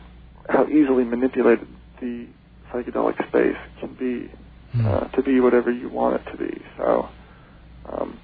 [0.48, 1.66] how easily manipulated
[2.00, 2.28] the
[2.72, 4.30] psychedelic space can be
[4.74, 4.86] Mm.
[4.86, 6.62] uh, to be whatever you want it to be.
[6.78, 7.08] So,
[7.92, 8.18] um,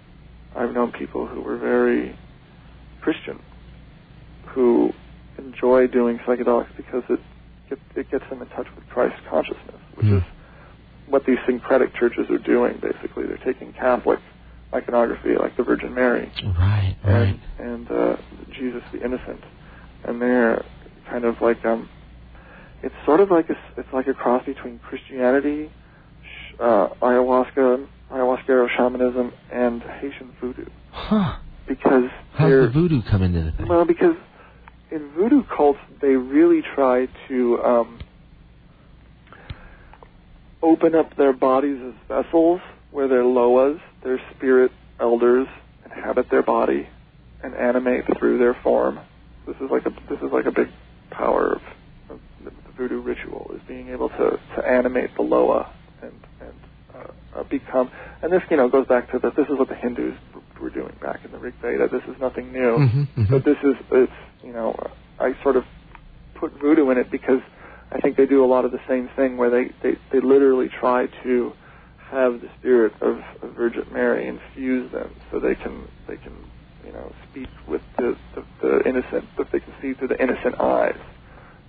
[0.57, 2.17] I've known people who were very
[3.03, 3.39] Christian,
[4.55, 4.93] who
[5.39, 7.21] enjoy doing psychedelics because it
[7.69, 10.17] get, it gets them in touch with Christ consciousness, which Hmm.
[10.19, 10.23] is
[11.07, 12.79] what these syncretic churches are doing.
[12.81, 14.21] Basically, they're taking Catholic
[14.75, 16.97] iconography, like the Virgin Mary, Right.
[17.05, 17.13] Right.
[17.15, 18.17] and and uh,
[18.51, 19.43] Jesus the Innocent,
[20.05, 20.65] and they're
[21.11, 21.89] kind of like um,
[22.83, 25.71] it's sort of like a it's like a cross between Christianity,
[26.61, 31.37] uh, ayahuasca, ayahuasca shamanism, and Haitian voodoo Huh.
[31.67, 33.69] Because How's they're the voodoo come into the thing?
[33.69, 34.17] well because
[34.91, 37.99] in voodoo cults they really try to um,
[40.63, 42.61] open up their bodies as vessels
[42.91, 44.71] where their loas, their spirit
[45.01, 45.47] elders,
[45.85, 46.89] inhabit their body
[47.43, 48.99] and animate through their form.
[49.47, 50.69] This is like a this is like a big
[51.11, 51.63] power of,
[52.11, 55.73] of the, the voodoo ritual is being able to to animate the loa
[56.03, 56.55] and and
[56.95, 57.91] uh, uh, become.
[58.23, 59.35] And this you know goes back to that.
[59.37, 60.15] This is what the Hindus
[60.63, 61.89] were doing back in the Rig Veda.
[61.89, 62.79] This is nothing new.
[62.79, 63.31] Mhm, mhm.
[63.31, 64.13] But this is it's
[64.43, 64.75] you know
[65.19, 65.65] I sort of
[66.35, 67.41] put voodoo in it because
[67.93, 70.69] I think they do a lot of the same thing where they they, they literally
[70.69, 71.53] try to
[72.11, 76.33] have the spirit of, of Virgin Mary infuse them so they can they can
[76.85, 80.61] you know speak with the the, the innocent that they can see through the innocent
[80.61, 80.99] eyes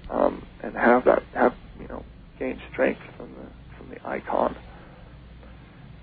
[0.09, 2.03] um, and have that have you know
[2.39, 3.47] gain strength from the
[3.77, 4.55] from the icon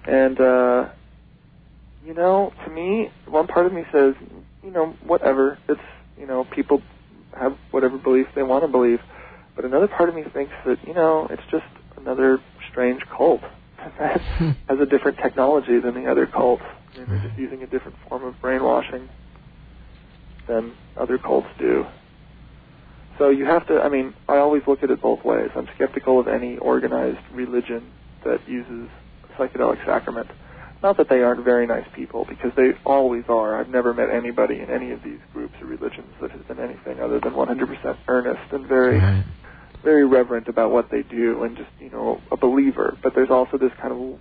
[0.07, 0.89] and uh,
[2.05, 4.14] you know to me one part of me says
[4.62, 5.81] you know whatever it's
[6.18, 6.82] you know people
[7.39, 9.01] have whatever belief they want to believe
[9.56, 11.64] but another part of me thinks that you know it's just
[11.97, 12.39] another
[12.70, 13.43] strange cult
[13.98, 14.51] that hmm.
[14.68, 16.62] has a different technology than the other cults.
[16.97, 17.28] Mean, they're hmm.
[17.28, 19.09] just using a different form of brainwashing
[20.48, 21.86] than other cults do.
[23.18, 23.81] So you have to.
[23.81, 25.51] I mean, I always look at it both ways.
[25.55, 27.90] I'm skeptical of any organized religion
[28.24, 28.89] that uses
[29.39, 30.28] psychedelic sacrament.
[30.82, 33.61] Not that they aren't very nice people, because they always are.
[33.61, 37.01] I've never met anybody in any of these groups or religions that has been anything
[37.01, 39.24] other than 100% earnest and very Right.
[39.85, 43.57] very reverent about what they do and just you know a believer but there's also
[43.57, 44.19] this kind of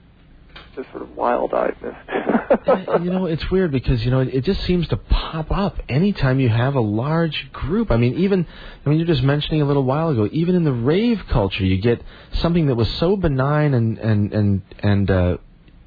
[0.76, 1.96] this sort of wild-eyedness
[3.04, 6.50] you know, it's weird because you know it just seems to pop up anytime you
[6.50, 7.92] have a large group.
[7.92, 8.46] I mean, even
[8.86, 11.80] I mean, you're just mentioning a little while ago, even in the rave culture, you
[11.80, 12.02] get
[12.34, 15.38] something that was so benign and and and and uh,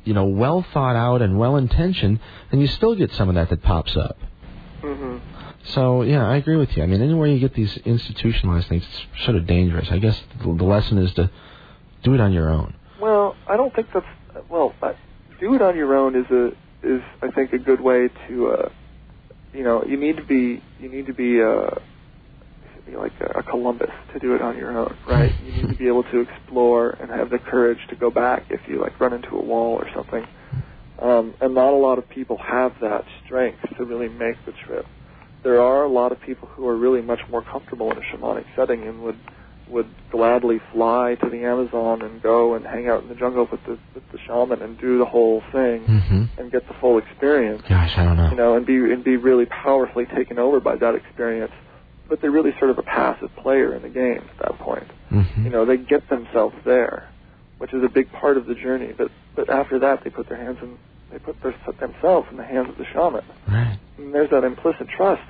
[0.04, 2.20] you know well thought out and well intentioned,
[2.50, 4.18] and you still get some of that that pops up.
[4.82, 5.18] hmm
[5.64, 6.82] So yeah, I agree with you.
[6.82, 9.88] I mean, anywhere you get these institutionalized things, it's sort of dangerous.
[9.90, 11.30] I guess the, the lesson is to
[12.02, 12.74] do it on your own.
[13.00, 14.06] well i don't think that's
[14.48, 14.94] well I,
[15.38, 16.48] do it on your own is a
[16.82, 18.68] is i think a good way to uh
[19.54, 21.70] you know you need to be you need to be uh
[22.86, 25.34] be like a, a Columbus to do it on your own, right?
[25.44, 28.60] You need to be able to explore and have the courage to go back if
[28.68, 30.24] you like run into a wall or something.
[31.00, 34.86] Um, and not a lot of people have that strength to really make the trip.
[35.42, 38.44] There are a lot of people who are really much more comfortable in a shamanic
[38.56, 39.18] setting and would
[39.70, 43.60] would gladly fly to the Amazon and go and hang out in the jungle with
[43.64, 46.24] the with the shaman and do the whole thing Mm-hmm.
[46.40, 48.30] and get the full experience Gosh, I don't know.
[48.30, 51.52] you know, and be and be really powerfully taken over by that experience.
[52.12, 54.84] But they're really sort of a passive player in the game at that point.
[55.10, 55.44] mm-hmm.
[55.44, 57.08] You know, they get themselves there,
[57.56, 58.92] which is a big part of the journey.
[58.92, 60.76] But but after that, they put their hands in,
[61.10, 63.24] they put their, themselves in the hands of the shaman.
[63.48, 63.78] Right.
[63.96, 65.22] And there's that implicit trust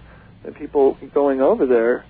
[0.43, 2.05] that people going over there,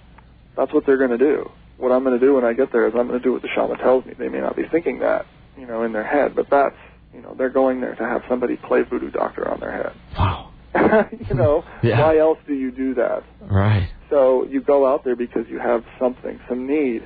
[0.57, 1.51] that's what they're going to do.
[1.77, 3.43] What I'm going to do when I get there is I'm going to do what
[3.43, 4.15] the shaman tells me.
[4.19, 5.27] They may not be thinking that,
[5.59, 6.77] you know, in their head, but that's,
[7.12, 9.93] you know, they're going there to have somebody play voodoo doctor on their head.
[10.16, 10.51] Wow.
[11.28, 12.01] you know, Yeah.
[12.01, 13.23] why else do you do that?
[13.40, 13.89] Right.
[14.11, 17.03] So you go out there because you have something, some need,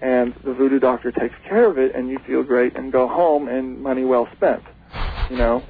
[0.00, 3.48] and the voodoo doctor takes care of it, and you feel great and go home
[3.48, 4.62] and money well spent.
[5.30, 5.62] You know.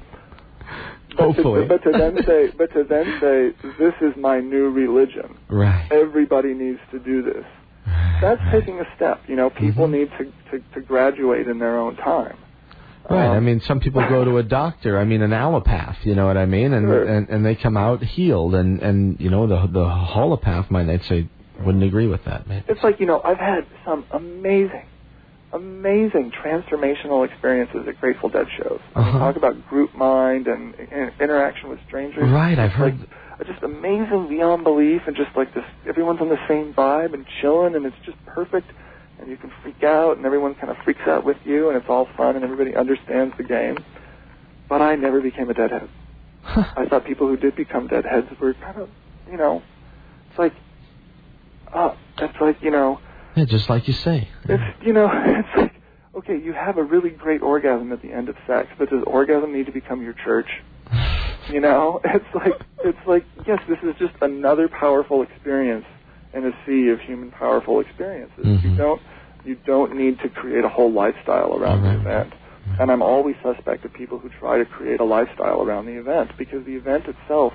[1.15, 1.61] But Hopefully.
[1.61, 5.37] To, but to then say, but to then say, this is my new religion.
[5.49, 5.87] Right.
[5.91, 7.45] Everybody needs to do this.
[8.21, 9.21] That's taking a step.
[9.27, 9.91] You know, people Mhm.
[9.91, 12.37] need to, to to graduate in their own time.
[13.09, 13.25] Right.
[13.29, 14.99] I Um, mean, some people go to a doctor.
[14.99, 15.97] I mean, an allopath.
[16.05, 16.73] You know what I mean?
[16.73, 17.03] And Sure.
[17.03, 18.53] and, and they come out healed.
[18.55, 21.27] And and you know the the holopath might say
[21.63, 22.47] wouldn't agree with that.
[22.47, 22.63] Maybe.
[22.67, 24.83] It's like, you know, I've had some amazing,
[25.53, 28.79] amazing transformational experiences at Grateful Dead shows.
[28.95, 29.19] I mean, Uh-huh.
[29.19, 32.29] talk about group mind and, and interaction with strangers.
[32.29, 32.59] Right.
[32.59, 32.93] I've It's like
[33.39, 33.47] heard.
[33.47, 37.75] just amazing beyond belief and just like this, everyone's on the same vibe and chilling
[37.75, 38.69] and it's just perfect.
[39.19, 41.89] And you can freak out and everyone kind of freaks out with you and it's
[41.89, 43.77] all fun and everybody understands the game.
[44.69, 45.89] But I never became a deadhead.
[46.43, 48.89] I thought people who did become deadheads were kind of,
[49.29, 49.63] you know,
[50.29, 50.53] it's like,
[51.73, 52.99] uh, it's like, you know,
[53.37, 54.27] yeah, just like you say.
[54.45, 55.75] it's you know, it's like
[56.15, 59.53] okay, you have a really great orgasm at the end of sex, but does orgasm
[59.53, 60.49] need to become your church?
[61.49, 65.85] You know, it's like it's like yes, this is just another powerful experience
[66.37, 68.45] in a sea of human powerful experiences.
[68.63, 68.77] You Mhm.
[68.77, 69.01] don't
[69.45, 71.93] you don't need to create a whole lifestyle around Right.
[71.93, 72.33] the event.
[72.79, 76.31] And I'm always suspect of people who try to create a lifestyle around the event
[76.37, 77.53] because the event itself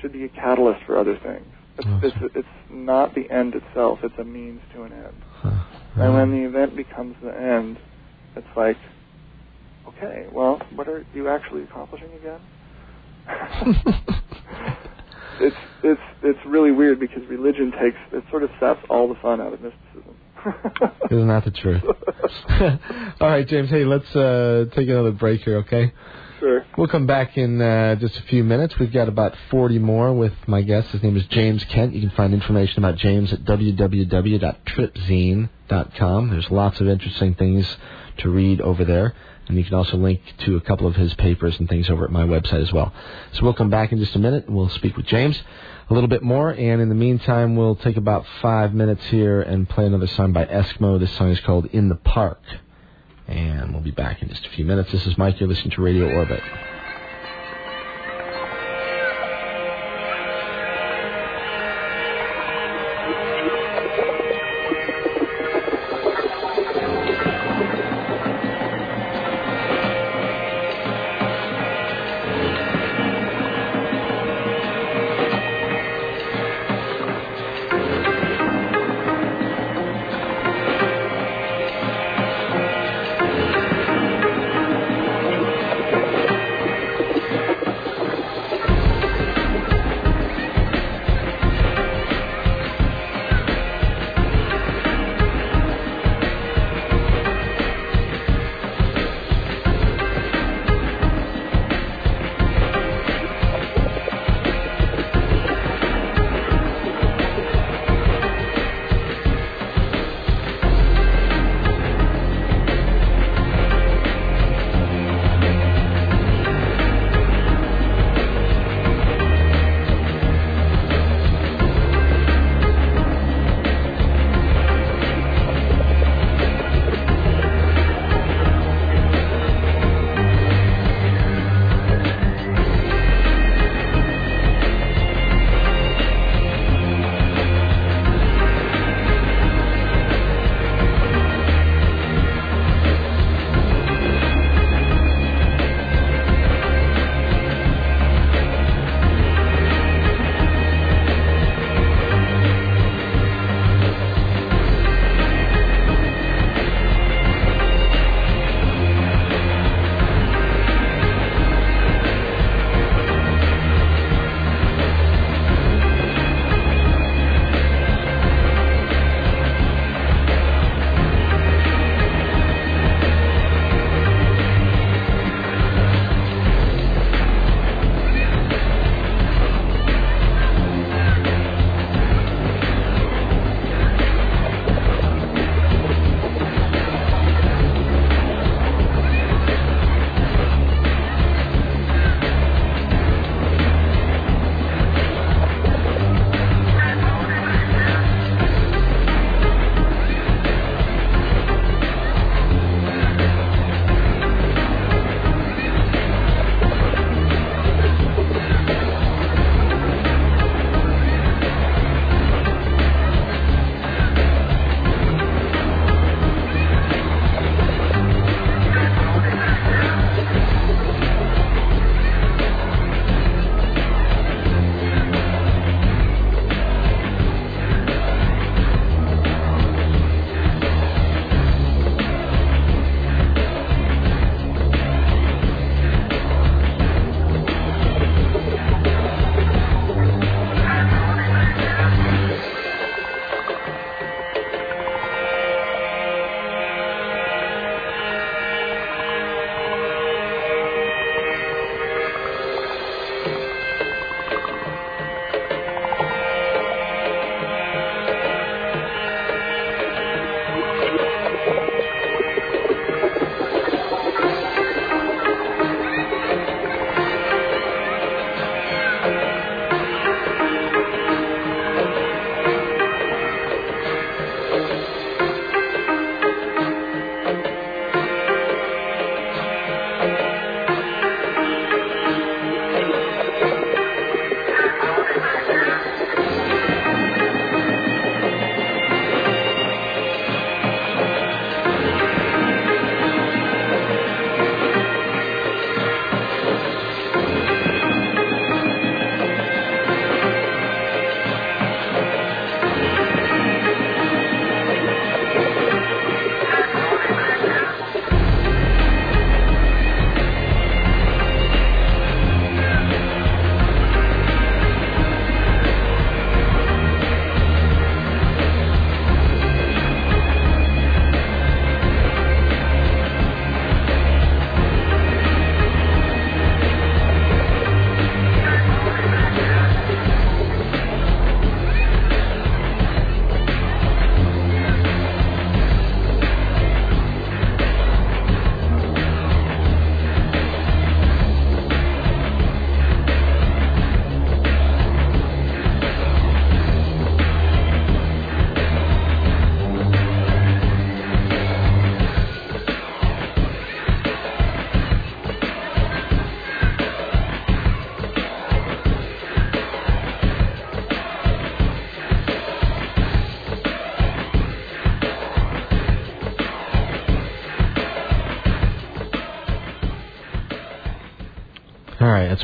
[0.00, 1.44] should be a catalyst for other things.
[1.76, 5.22] It's, it's, it's not the end itself; it's a means to an end.
[5.42, 5.50] Huh.
[5.96, 7.78] And when the event becomes the end,
[8.36, 8.78] it's like,
[9.88, 12.40] okay, well, what are you actually accomplishing again?
[15.40, 19.40] it's it's it's really weird because religion takes it sort of saps all the fun
[19.40, 20.14] out of mysticism.
[21.10, 21.82] Isn't that the truth?
[23.20, 23.70] All right, James.
[23.70, 25.92] Hey, let's uh, take another break here, okay?
[26.38, 26.64] Sure.
[26.76, 28.78] We'll come back in uh, just a few minutes.
[28.78, 30.90] We've got about 40 more with my guest.
[30.90, 31.94] His name is James Kent.
[31.94, 36.30] You can find information about James at www.tripzine.com.
[36.30, 37.76] There's lots of interesting things
[38.18, 39.14] to read over there.
[39.48, 42.10] And you can also link to a couple of his papers and things over at
[42.10, 42.92] my website as well.
[43.32, 45.40] So we'll come back in just a minute and we'll speak with James
[45.90, 46.50] a little bit more.
[46.50, 50.44] And in the meantime, we'll take about five minutes here and play another song by
[50.44, 51.00] Eskmo.
[51.00, 52.40] This song is called In the Park.
[53.26, 54.92] And we'll be back in just a few minutes.
[54.92, 55.40] This is Mike.
[55.40, 56.42] You're listening to Radio Orbit.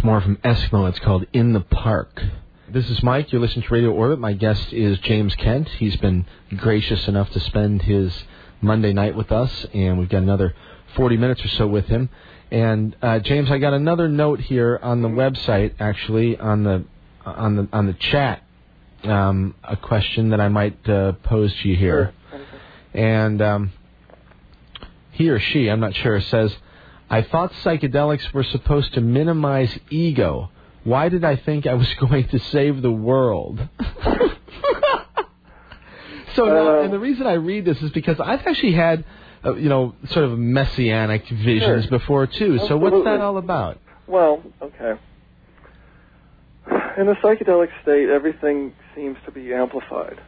[0.05, 0.87] More from Eskmo.
[0.87, 2.23] It's called In the Park.
[2.69, 3.33] This is Mike.
[3.33, 4.19] You're listening to Radio Orbit.
[4.19, 5.67] My guest is James Kent.
[5.79, 6.27] He's been
[6.59, 8.13] gracious enough to spend his
[8.61, 10.55] Monday night with us, and we've got another
[10.95, 12.11] 40 minutes or so with him.
[12.51, 16.85] And uh, James, I got another note here on the website, actually on the
[17.25, 18.43] on the on the chat,
[19.05, 22.13] um, a question that I might uh, pose to you here.
[22.93, 23.73] And um,
[25.13, 26.55] he or she, I'm not sure, says,
[27.11, 30.51] "I thought psychedelics were supposed to minimize ego.
[30.85, 33.69] Why did I think I was going to save the world?"
[36.35, 39.05] so, now, and the reason I read this is because I've actually had
[39.45, 41.99] uh, you know, sort of messianic visions Sure.
[41.99, 42.59] before too.
[42.67, 43.79] So what's that all about?
[44.07, 44.99] Well, okay.
[46.97, 50.21] In a psychedelic state, everything seems to be amplified.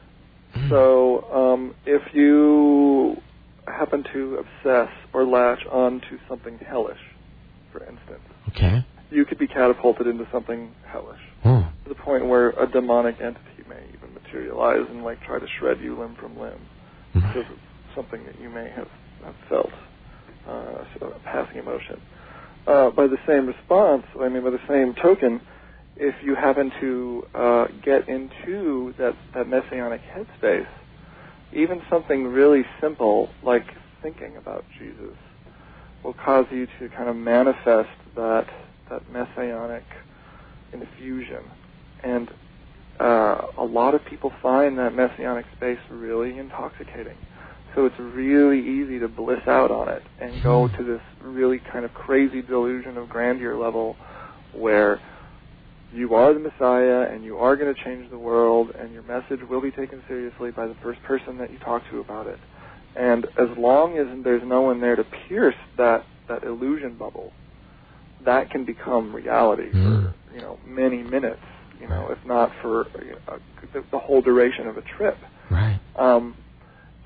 [0.69, 3.21] So, um, if you
[3.67, 7.01] happen to obsess or latch on to something hellish,
[7.73, 8.85] for instance, Okay.
[9.11, 11.67] you could be catapulted into something hellish Oh.
[11.85, 15.81] to the point where a demonic entity may even materialize and like try to shred
[15.81, 16.59] you limb from limb
[17.15, 17.59] because of
[17.95, 18.89] something that you may have,
[19.25, 19.71] have felt,
[20.49, 22.01] uh, so a passing emotion.
[22.67, 25.41] Uh, by the same response, I mean by the same token,
[25.97, 30.67] if you happen to uh, get into that, that messianic headspace,
[31.53, 33.67] even something really simple like
[34.03, 35.17] thinking about Jesus
[36.03, 38.47] will cause you to kind of manifest that
[38.89, 39.85] that messianic
[40.73, 41.43] infusion.
[42.03, 42.31] And
[43.01, 47.17] uh, a lot of people find that messianic space really intoxicating.
[47.75, 51.85] So it's really easy to bliss out on it and go to this really kind
[51.85, 53.97] of crazy delusion of grandeur level
[54.55, 55.01] where
[55.93, 59.41] you are the Messiah and you are going to change the world and your message
[59.49, 62.39] will be taken seriously by the first person that you talk to about it.
[62.97, 67.33] And as long as there's no one there to pierce that, that illusion bubble,
[68.25, 71.43] that can become reality for, you know, many minutes,
[71.81, 73.39] you know, if not for you know,
[73.73, 75.19] the, the whole duration of a trip.
[75.51, 75.79] Right.
[75.95, 76.35] Um,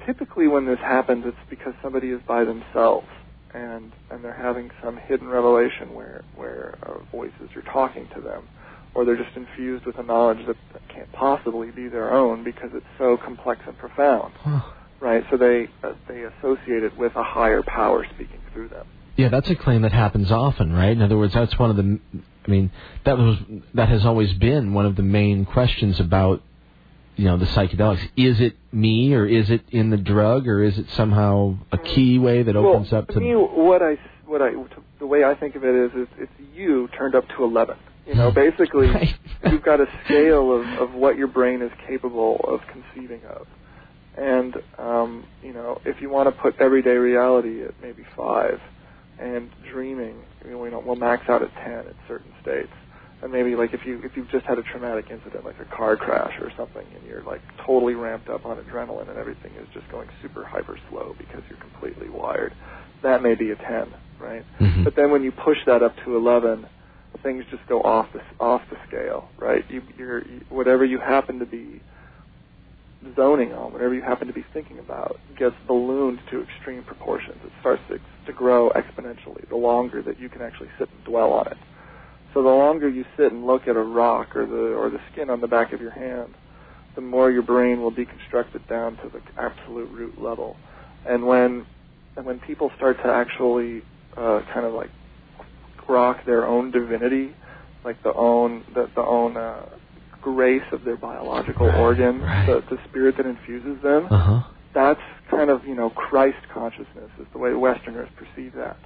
[0.06, 3.06] typically, when this happens, it's because somebody is by themselves
[3.52, 8.48] and and they're having some hidden revelation where where uh, voices are talking to them,
[8.94, 12.70] or they're just infused with a knowledge that, that can't possibly be their own because
[12.74, 14.60] it's so complex and profound, Huh.
[15.00, 15.24] right?
[15.30, 18.86] So they uh, they associate it with a higher power speaking through them.
[19.16, 20.90] Yeah, that's a claim that happens often, right?
[20.90, 21.98] In other words, that's one of the.
[22.46, 22.70] I mean,
[23.04, 23.38] that was
[23.74, 26.42] that has always been one of the main questions about,
[27.16, 28.08] you know, the psychedelics.
[28.16, 32.18] Is it me, or is it in the drug, or is it somehow a key
[32.18, 33.20] way that opens well, up to to?
[33.20, 34.52] me, what I what I
[34.98, 37.76] the way I think of it is, is it's you turned up to eleven.
[38.06, 39.14] You know, basically, Right.
[39.50, 43.46] you've got a scale of, of what your brain is capable of conceiving of.
[44.16, 48.58] And, um, you know, if you want to put everyday reality at maybe five,
[49.18, 50.16] and dreaming,
[50.46, 52.72] you know, we'll max out at 10 at certain states.
[53.22, 55.96] And maybe like if you if you've just had a traumatic incident like a car
[55.96, 59.90] crash or something and you're like totally ramped up on adrenaline and everything is just
[59.90, 62.54] going super hyper slow because you're completely wired,
[63.02, 63.88] that may be a 10,
[64.20, 64.44] right?
[64.60, 64.84] Mhm.
[64.84, 66.66] But then when you push that up to 11,
[67.22, 69.64] things just go off the off the scale, right?
[69.70, 71.80] You, you're you, whatever you happen to be
[73.16, 77.38] zoning on, whatever you happen to be thinking about, gets ballooned to extreme proportions.
[77.44, 81.32] It starts to, to grow exponentially the longer that you can actually sit and dwell
[81.32, 81.56] on it.
[82.34, 85.30] So the longer you sit and look at a rock or the or the skin
[85.30, 86.34] on the back of your hand,
[86.94, 90.56] the more your brain will deconstruct it down to the absolute root level.
[91.06, 91.66] And when
[92.16, 93.82] and when people start to actually
[94.16, 94.90] uh, kind of like
[95.90, 97.34] grok their own divinity,
[97.84, 99.62] like the own the, the own uh,
[100.22, 102.46] grace of their biological Right, organ, right.
[102.46, 104.40] the, the spirit that infuses them, Uh huh.
[104.74, 105.00] that's
[105.30, 108.76] kind of you know Christ consciousness is the way Westerners perceive that.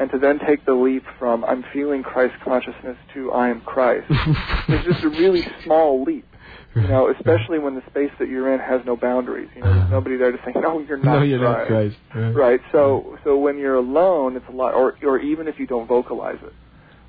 [0.00, 4.06] And to then take the leap from I'm feeling Christ consciousness to I am Christ
[4.68, 6.27] is just a really small leap.
[6.82, 9.48] You know, especially when the space that you're in has no boundaries.
[9.54, 12.36] You know, there's nobody there to say, "No, you're not no, you're not Christ." Christ.
[12.36, 12.60] Right.
[12.72, 16.38] So, so when you're alone, it's a lot, or or even if you don't vocalize
[16.42, 16.52] it,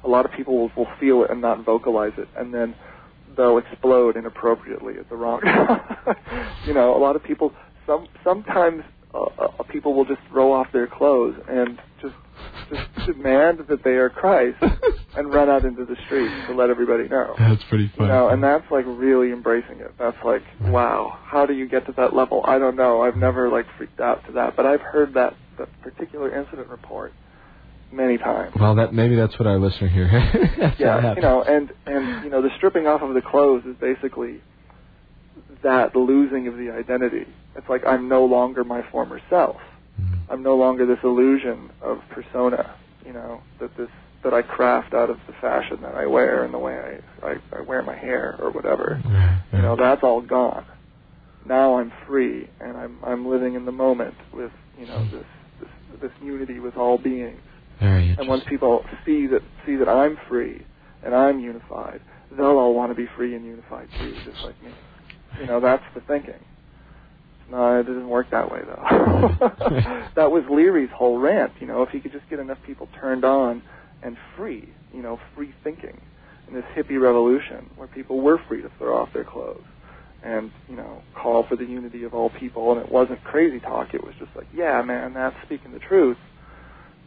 [0.03, 2.75] a lot of people will, will feel it and not vocalize it, and then
[3.37, 5.41] they'll explode inappropriately at the wrong.
[6.65, 7.53] you know, a lot of people.
[7.85, 8.83] Some sometimes
[9.13, 12.13] uh, uh, people will just throw off their clothes and just
[13.05, 14.57] demand that they are Christ
[15.15, 17.33] and run out into the streets to let everybody know.
[17.37, 18.09] That's pretty You funny.
[18.09, 19.93] know, and that's like really embracing it.
[19.97, 22.41] That's like, wow, how do you get to that level?
[22.45, 23.01] I don't know.
[23.01, 27.11] I've never like freaked out to that, but I've heard that that particular incident report
[27.91, 28.53] many times.
[28.59, 30.07] well, that maybe that's what our listener here.
[30.79, 34.41] yeah, you know, and and you know, the stripping off of the clothes is basically
[35.63, 37.25] that losing of the identity.
[37.55, 39.57] It's like I'm no longer my former self.
[40.29, 42.75] I'm no longer this illusion of persona.
[43.05, 43.89] You know that this
[44.23, 47.35] that I craft out of the fashion that I wear and the way I, I,
[47.57, 49.01] I wear my hair or whatever.
[49.53, 50.65] You know, that's all gone.
[51.45, 55.17] Now I'm free and I'm I'm living in the moment with you know hmm.
[55.17, 55.25] this
[55.59, 57.39] this, this unity with all beings.
[57.79, 60.65] Very And once people see that see that I'm free
[61.03, 62.01] and I'm unified,
[62.31, 64.71] they'll all want to be free and unified too, just like me.
[65.39, 66.39] You know, that's the thinking.
[67.51, 69.39] No, it doesn't work that way though.
[70.15, 71.53] that was Leary's whole rant.
[71.59, 73.61] You know, if he could just get enough people turned on
[74.03, 75.99] and free, you know, free thinking
[76.47, 79.63] in this hippie revolution where people were free to throw off their clothes
[80.21, 83.93] and you know call for the unity of all people, and it wasn't crazy talk.
[83.93, 86.17] It was just like, yeah, man, that's speaking the truth.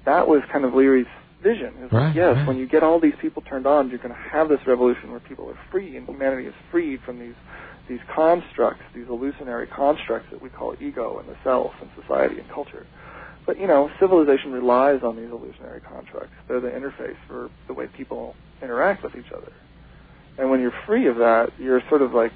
[0.04, 1.06] That was kind of Leary's
[1.42, 1.74] vision.
[1.78, 2.46] It was Right, like, yes, right.
[2.48, 5.20] when you get all these people turned on, you're going to have this revolution where
[5.20, 7.34] people are free and humanity is freed from these
[7.88, 12.48] these constructs, these illusionary constructs that we call ego and the self and society and
[12.50, 12.86] culture.
[13.46, 16.32] But you know, civilization relies on these illusionary constructs.
[16.48, 19.52] They're the interface for the way people interact with each other.
[20.38, 22.32] And when you're free of that, you're sort of like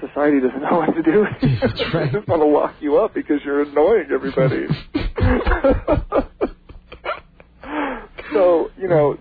[0.00, 1.56] society doesn't know what to do with you.
[1.60, 1.92] That's right.
[2.12, 4.66] they just want to lock you up because you're annoying everybody.
[8.32, 9.16] so you know,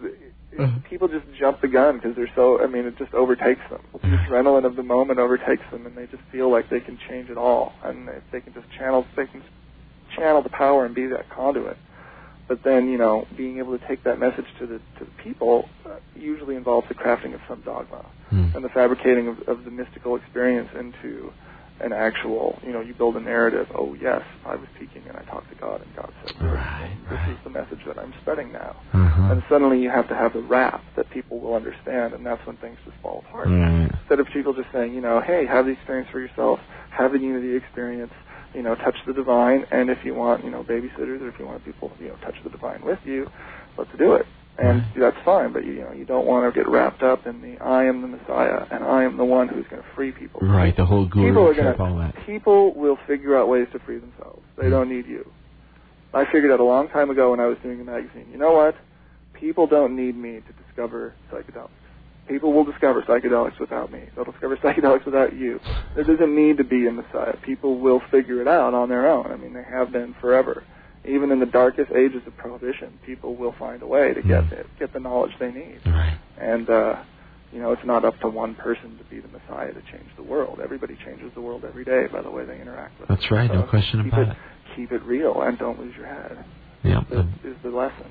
[0.89, 2.61] people just jump the gun because they're so.
[2.61, 3.81] I mean, it just overtakes them.
[3.93, 7.29] The adrenaline of the moment overtakes them, and they just feel like they can change
[7.29, 9.43] it all, and if they can just channel, they can
[10.15, 11.77] channel the power and be that conduit.
[12.47, 15.67] But then, you know, being able to take that message to the to the people
[15.85, 18.47] uh, usually involves the crafting of some dogma Hmm.
[18.55, 21.31] and the fabricating of, of the mystical experience into
[21.79, 23.67] an actual, you know, you build a narrative.
[23.75, 26.41] Oh yes, I was speaking and I talked to God, and God said, this.
[26.41, 27.29] Right, this right.
[27.31, 28.75] is the message that I'm spreading now.
[28.93, 29.31] Uh-huh.
[29.31, 32.57] And suddenly you have to have the rap that people will understand, and that's when
[32.57, 33.47] things just fall apart.
[33.47, 33.89] Right.
[34.01, 36.59] Instead of people just saying, you know, hey, have the experience for yourself,
[36.91, 38.13] have the unity experience,
[38.53, 41.45] you know, touch the divine, and if you want, you know, babysitters, or if you
[41.45, 43.29] want people, you know, touch the divine with you,
[43.77, 44.25] let's do it.
[44.59, 47.63] And that's fine, but you know, you don't want to get wrapped up in the
[47.63, 50.39] I am the Messiah and I am the one who's going to free people.
[50.41, 52.15] Right, the whole People guru are trip, gonna, all that.
[52.25, 54.41] People will figure out ways to free themselves.
[54.57, 54.71] They Mm.
[54.71, 55.29] don't need you.
[56.13, 58.25] I figured out a long time ago when I was doing a magazine.
[58.31, 58.75] You know what?
[59.33, 61.69] People don't need me to discover psychedelics.
[62.27, 64.01] People will discover psychedelics without me.
[64.15, 65.59] They'll discover psychedelics without you.
[65.95, 67.37] There doesn't need to be a messiah.
[67.45, 69.31] People will figure it out on their own.
[69.31, 70.63] I mean, they have been forever.
[71.07, 74.51] Even in the darkest ages of prohibition, people will find a way to get Mm.
[74.53, 75.79] it, get the knowledge they need.
[75.85, 76.17] Right.
[76.39, 76.95] And uh,
[77.53, 80.23] you know, it's not up to one person to be the messiah to change the
[80.23, 80.59] world.
[80.61, 83.09] Everybody changes the world every day by the way they interact with.
[83.09, 83.13] it.
[83.13, 84.37] That's right, no question about it, it.
[84.75, 86.43] Keep it real and don't lose your head.
[86.83, 87.01] Yeah.
[87.09, 88.05] Is, is the lesson.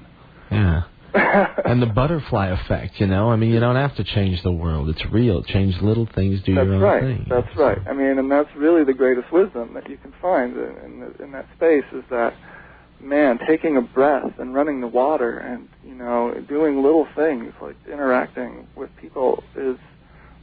[0.51, 0.83] Yeah.
[1.65, 3.31] And the butterfly effect, you know.
[3.31, 4.89] I mean, you don't have to change the world.
[4.91, 5.43] It's real.
[5.45, 7.01] Change little things, do That's your own right.
[7.03, 7.27] thing.
[7.29, 7.79] That's right.
[7.89, 11.33] I mean, and that's really the greatest wisdom that you can find in, in, in
[11.33, 12.35] that space is that,
[13.07, 17.77] man, taking a breath and running the water and, you know, doing little things like
[17.91, 19.77] interacting with people is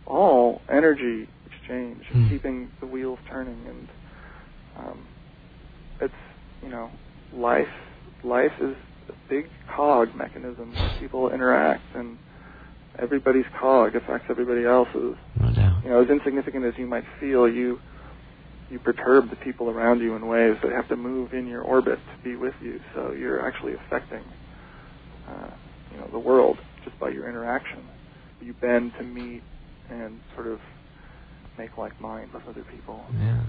[0.07, 2.30] all energy exchange and Hmm.
[2.30, 3.68] keeping the wheels turning.
[3.68, 3.88] And
[4.77, 5.07] um,
[6.02, 6.14] it's,
[6.61, 6.90] you know,
[7.35, 7.68] life.
[8.23, 8.76] Life is
[9.10, 9.45] a big
[9.76, 12.18] cog mechanism where people interact and
[12.99, 15.84] everybody's cog affects everybody else's No doubt.
[15.84, 17.80] you know, as insignificant as you might feel, you
[18.73, 21.99] you perturb the people around you in ways that have to move in your orbit
[21.99, 22.79] to be with you.
[22.95, 24.23] So you're actually affecting,
[25.29, 25.52] uh,
[25.91, 27.84] you know, the world just by your interaction.
[28.41, 29.43] You bend to meet
[29.91, 30.60] and sort of
[31.55, 33.05] make like mind with other people.
[33.13, 33.43] Yeah.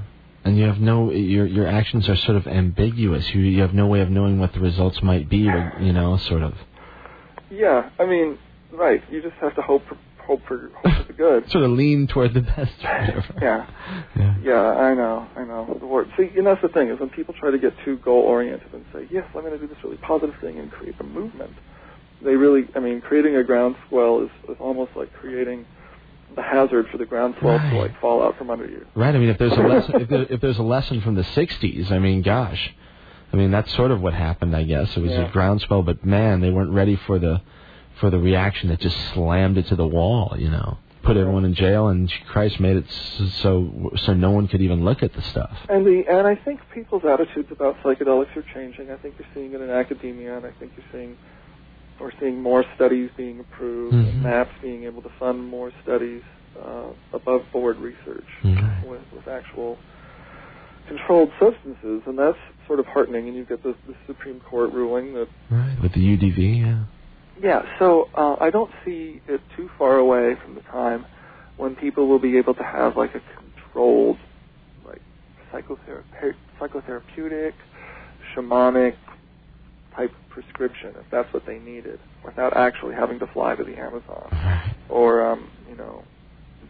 [0.44, 3.34] And you have no your your actions are sort of ambiguous.
[3.34, 6.18] You you have no way of knowing what the results might be, or, you know,
[6.18, 6.52] sort of.
[7.50, 8.36] Yeah, I mean,
[8.70, 9.02] right.
[9.10, 9.96] You just have to hope for
[10.26, 11.50] hope for hope for the good.
[11.50, 12.72] Sort of lean toward the best.
[12.84, 13.24] or whatever.
[13.42, 13.70] yeah.
[14.16, 14.34] Yeah.
[14.42, 15.76] Yeah, I know, I know.
[15.80, 16.08] The word.
[16.16, 18.84] See, and that's the thing is when people try to get too goal oriented and
[18.92, 21.52] say, "Yes, I'm going to do this really positive thing and create a movement,"
[22.22, 25.66] they really, I mean, creating a groundswell is, is almost like creating
[26.36, 28.84] the hazard for the groundswell to like fall out from under you.
[28.94, 29.14] Right.
[29.14, 31.92] I mean, if there's a lesson, if, there, if there's a lesson from the '60s,
[31.92, 32.74] I mean, gosh,
[33.32, 34.54] I mean that's sort of what happened.
[34.56, 35.28] I guess it was Yeah.
[35.28, 37.40] a groundswell, but man, they weren't ready for the
[38.00, 40.34] for the reaction that just slammed it to the wall.
[40.38, 42.90] You know, put everyone in jail, and Christ made it
[43.42, 45.56] so so no one could even look at the stuff.
[45.68, 48.90] And the and I think people's attitudes about psychedelics are changing.
[48.90, 51.16] I think you're seeing it in academia, and I think you're seeing
[52.00, 54.08] we're seeing more studies being approved, Mhm.
[54.08, 56.22] and MAPS being able to fund more studies,
[56.60, 58.84] uh, above board research Right.
[58.86, 59.78] with with actual
[60.88, 63.28] controlled substances, and that's sort of heartening.
[63.28, 65.76] And you get the, the Supreme Court ruling that Right.
[65.80, 66.78] With the UDV, yeah.
[67.40, 71.06] Yeah, so uh, I don't see it too far away from the time
[71.56, 74.16] when people will be able to have like a controlled,
[74.86, 75.00] like
[75.52, 77.52] psychotherapeutic, psychotherapeutic,
[78.36, 78.94] shamanic
[79.96, 84.30] type prescription if that's what they needed, without actually having to fly to the Amazon
[84.88, 86.02] or um, you know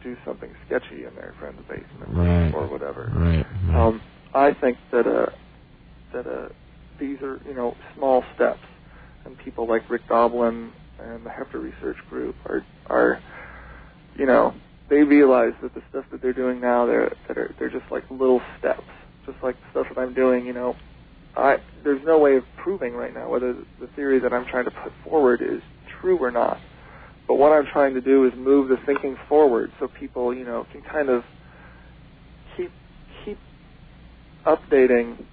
[0.02, 2.52] do something sketchy in their friend's basement Right.
[2.55, 3.10] or whatever.
[3.15, 3.47] Right.
[3.68, 3.86] right.
[3.86, 4.02] Um,
[4.34, 5.26] I think that uh,
[6.12, 6.49] that uh,
[7.01, 8.60] these are you know small steps,
[9.25, 13.20] and people like Rick Doblin and the Heffter Research Group are are
[14.17, 14.55] you know
[14.91, 18.05] they realize that the stuff that they're doing now they're that are they're just like
[18.11, 18.83] little steps,
[19.27, 20.47] just like the stuff that I'm doing.
[20.47, 20.77] You know,
[21.36, 24.70] I there's no way of proving right now whether the theory that I'm trying to
[24.70, 25.62] put forward is
[26.01, 26.59] true or not.
[27.27, 30.67] But what I'm trying to do is move the thinking forward so people, you know,
[30.70, 31.25] can kind of
[32.57, 32.70] keep
[33.25, 33.39] keep
[34.47, 35.25] updating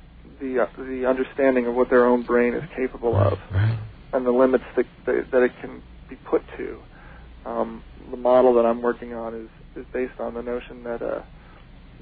[0.41, 3.77] the uh, the understanding of what their own brain is capable of Right.
[4.13, 6.79] and the limits that that, that it can be put to.
[7.45, 11.21] Um, the model that I'm working on is is based on the notion that uh,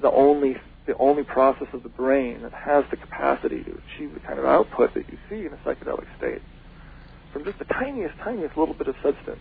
[0.02, 4.20] the only the only process of the brain that has the capacity to achieve the
[4.20, 6.42] kind of output that you see in a psychedelic state
[7.32, 9.38] from just the tiniest, tiniest little bit of substance.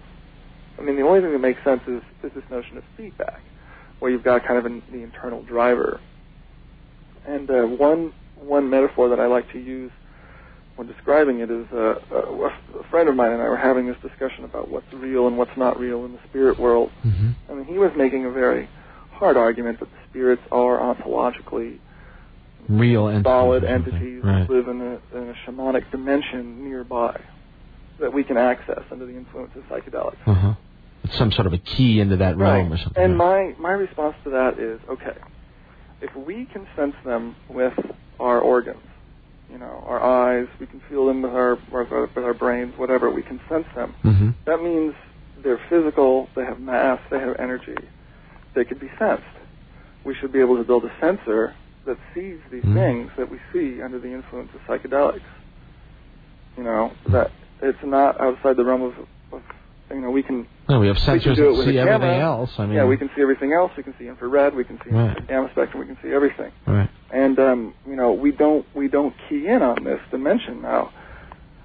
[0.78, 3.42] I mean, the only thing that makes sense is, is this notion of feedback,
[4.00, 6.00] where you've got kind of an, the internal driver.
[7.28, 9.92] And uh, one one metaphor that I like to use
[10.76, 12.46] when describing it is uh, a,
[12.80, 15.56] a friend of mine and I were having this discussion about what's real and what's
[15.58, 16.90] not real in the spirit world.
[17.02, 18.70] hmm I mean, he was making a very
[19.12, 21.80] hard argument that the spirits are ontologically
[22.70, 23.26] Real entities.
[23.26, 24.48] solid entities Right.
[24.48, 27.20] that live in a, in a shamanic dimension nearby
[28.00, 30.16] that we can access under the influence of psychedelics.
[30.26, 30.54] Uh-huh.
[31.04, 33.02] It's some sort of a key into that realm or something.
[33.04, 33.58] And right?
[33.60, 35.18] my, my response to that is okay,
[36.02, 37.74] if we can sense them with
[38.20, 38.84] our organs,
[39.52, 42.74] you know, our eyes, we can feel them with our, with our, with our brains,
[42.78, 43.94] whatever, we can sense them.
[44.04, 44.34] Mhm.
[44.46, 44.94] That means
[45.44, 47.78] they're physical, they have mass, they have energy,
[48.54, 49.24] they could be sensed.
[50.04, 51.54] We should be able to build a sensor
[51.86, 52.74] that sees these Mhm.
[52.74, 55.22] things that we see under the influence of psychedelics.
[56.58, 57.32] You know, that
[57.62, 58.94] it's not outside the realm of,
[59.32, 59.42] of
[59.92, 62.52] you know, we can No, we have we can sensors it that see everything else.
[62.60, 63.72] I mean, yeah, we can see everything else.
[63.76, 64.54] We can see infrared.
[64.56, 65.28] We can see Right.
[65.28, 65.80] gamma spectrum.
[65.80, 66.52] We can see everything.
[66.68, 66.90] Right.
[67.12, 70.92] And um, you know, we don't we don't key in on this dimension now.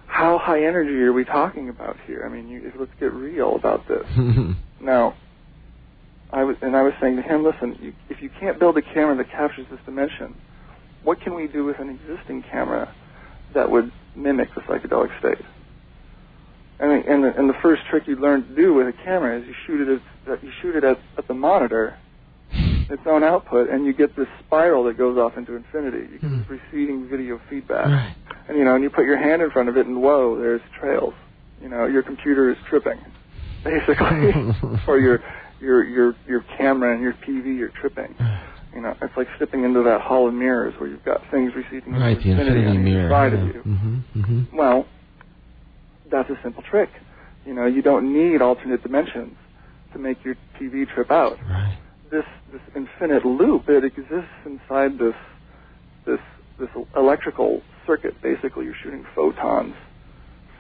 [0.07, 2.25] How high energy are we talking about here?
[2.25, 4.07] I mean, you, let's get real about this.
[4.81, 5.15] Now,
[6.31, 8.83] I was and I was saying to him, listen, you, if you can't build a
[8.83, 10.35] camera that captures this dimension,
[11.03, 12.95] what can we do with an existing camera
[13.55, 15.45] that would mimic the psychedelic state?
[16.87, 19.47] Mean, and the, and the first trick you learn to do with a camera is
[19.47, 21.97] you shoot it at you shoot it at, at the monitor,
[22.53, 26.13] its own output, and you get this spiral that goes off into infinity.
[26.13, 26.39] You get Hmm.
[26.39, 28.15] this receding video feedback, right.
[28.49, 30.61] and you know, and you put your hand in front of it, and whoa, there's
[30.79, 31.15] trails.
[31.63, 32.99] You know, your computer is tripping,
[33.65, 34.33] basically,
[34.87, 35.23] or your
[35.61, 38.15] your your your camera and your TV are tripping.
[38.75, 41.93] You know, it's like stepping into that hall of mirrors where you've got things receding
[41.93, 43.09] Right, into the infinity on mirror.
[43.09, 43.39] side yeah.
[43.39, 43.63] of you.
[43.65, 44.21] Mm-hmm.
[44.21, 44.57] Mm-hmm.
[44.57, 44.87] Well,
[46.15, 46.91] that's a simple trick.
[47.45, 49.37] You know, you don't need alternate dimensions
[49.93, 51.39] to make your TV trip out.
[51.43, 51.77] Right.
[52.11, 55.17] This this infinite loop it exists inside this
[56.07, 56.21] this
[56.59, 58.15] this electrical circuit.
[58.23, 59.75] Basically, you're shooting photons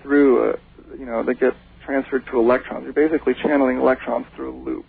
[0.02, 0.56] through a
[0.98, 2.84] you know they get transferred to electrons.
[2.84, 4.86] You're basically channeling electrons through a loop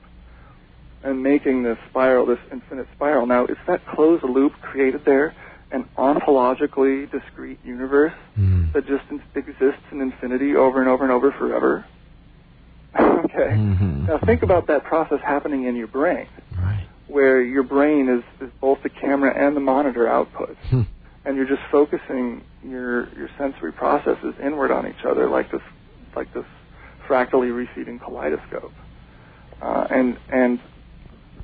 [1.03, 3.27] and making this spiral, this infinite spiral.
[3.27, 5.35] Now, is that closed loop created there
[5.76, 8.72] an ontologically discrete universe Mm.
[8.74, 9.04] that just
[9.36, 11.86] exists in infinity over and over and over forever?
[13.00, 13.52] okay.
[13.52, 14.08] Mhm.
[14.08, 16.86] Now think about that process happening in your brain, Right.
[17.08, 20.82] where your brain is, is both the camera and the monitor output, Hmm.
[21.26, 25.62] and you're just focusing your your sensory processes inward on each other like this
[26.16, 26.45] like this
[27.08, 28.74] fractally receding kaleidoscope,
[29.62, 30.60] uh, and and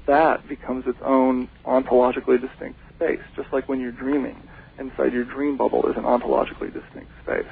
[0.07, 4.41] that becomes its own ontologically distinct space, just like when you're dreaming.
[4.79, 7.45] Inside your dream bubble is an ontologically distinct space.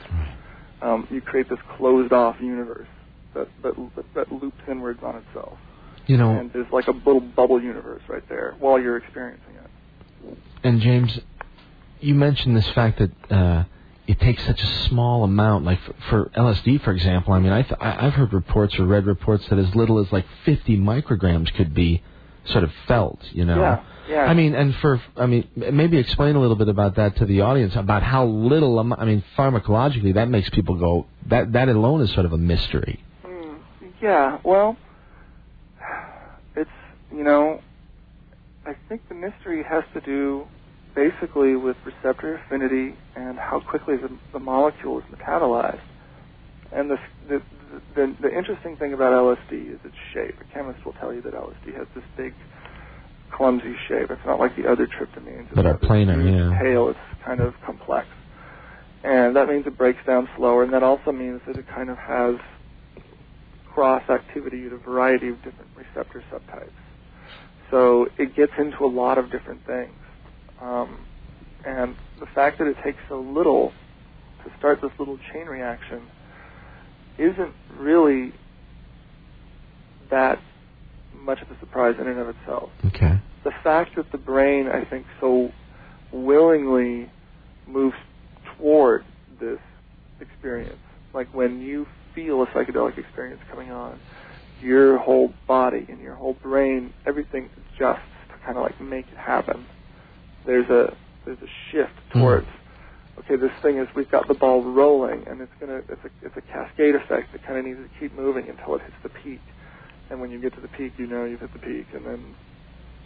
[0.82, 2.88] Um, you create this closed-off universe
[3.36, 3.74] that, that
[4.16, 5.58] that loops inwards on itself,
[6.08, 10.38] You know, and there's like a little bubble universe right there while you're experiencing it.
[10.64, 11.20] and James,
[12.00, 13.66] you mentioned this fact that uh,
[14.08, 15.66] it takes such a small amount.
[15.66, 19.06] Like for, for LSD, for example, I mean, I th- I've heard reports or read
[19.06, 22.02] reports that as little as like 50 micrograms could be
[22.52, 23.20] sort of felt.
[23.32, 23.60] You know.
[23.60, 24.26] Yeah, yeah.
[24.26, 27.42] I mean, and for I mean, maybe explain a little bit about that to the
[27.42, 28.80] audience about how little.
[28.80, 31.08] I mean, pharmacologically, that makes people go.
[31.28, 33.04] That that alone is sort of a mystery.
[33.26, 33.60] Mm,
[34.02, 34.78] yeah, well,
[36.56, 36.70] it's,
[37.14, 37.62] you know,
[38.66, 40.46] I think the mystery has to do
[40.96, 45.82] basically with receptor affinity and how quickly the, the molecule is metabolized.
[46.72, 46.98] And the,
[47.28, 47.42] the,
[47.96, 50.36] the, the interesting thing about LSD is its shape.
[50.42, 52.34] A chemist will tell you that LSD has this big,
[53.32, 54.10] clumsy shape.
[54.10, 55.52] It's not like the other tryptamines.
[55.52, 56.60] Are It's got this planar, yeah.
[56.62, 58.08] Tail, it's kind of complex.
[59.04, 61.98] and that means it breaks down slower, and that also means that it kind of
[61.98, 62.36] has
[63.68, 66.72] cross activity at a variety of different receptor subtypes.
[67.72, 69.94] So it gets into a lot of different things.
[70.60, 71.06] Um,
[71.66, 73.72] and the fact that it takes so little
[74.44, 76.02] to start this little chain reaction
[77.20, 78.34] isn't really
[80.10, 80.40] that
[81.14, 82.70] much of a surprise in and of itself.
[82.86, 83.20] Okay.
[83.44, 85.52] The fact that the brain, I think, so
[86.12, 87.10] willingly
[87.68, 87.96] moves
[88.58, 89.06] toward
[89.40, 89.60] this
[90.20, 90.80] experience,
[91.14, 94.00] like when you feel a psychedelic experience coming on,
[94.62, 99.18] your whole body and your whole brain, everything adjusts to kind of like make it
[99.18, 99.66] happen.
[100.46, 102.20] There's a there's a shift hmm.
[102.20, 102.48] towards
[103.20, 106.38] okay, this thing is we've got the ball rolling and it's gonna it's a it's
[106.38, 109.42] a cascade effect that kind of needs to keep moving until it hits the peak.
[110.10, 112.36] And when you get to the peak, you know you've hit the peak, and then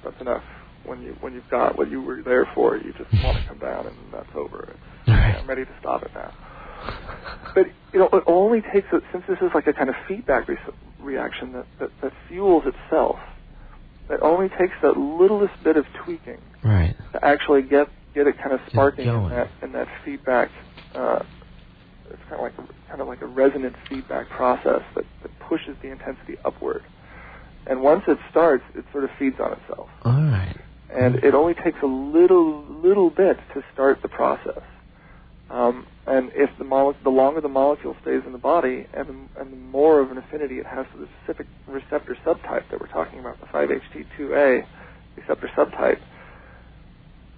[0.04, 0.44] that's enough.
[0.86, 3.60] When you when you've got what you were there for, you just want to come
[3.60, 4.70] down, and that's over.
[4.72, 5.36] It's, Right.
[5.36, 6.32] I'm ready to stop it now.
[7.54, 10.48] But you know, it only takes a, since this is like a kind of feedback
[10.48, 10.58] re-
[11.00, 13.18] reaction that, that that fuels itself.
[14.10, 16.96] It only takes that littlest bit of tweaking Right.
[17.14, 20.50] to actually get get it kind of sparking in that in that feedback.
[20.96, 21.20] Uh,
[22.12, 25.76] it's kind of like a, kind of like a resonant feedback process that, that pushes
[25.82, 26.82] the intensity upward.
[27.66, 29.90] And once it starts, it sort of feeds on itself.
[30.04, 30.56] All right.
[30.94, 34.62] And it only takes a little little bit to start the process.
[35.50, 39.42] Um, and if the mole- the longer the molecule stays in the body, and the,
[39.42, 42.88] and the more of an affinity it has to the specific receptor subtype that we're
[42.88, 44.66] talking about, the 5-HT2A
[45.16, 46.00] receptor subtype,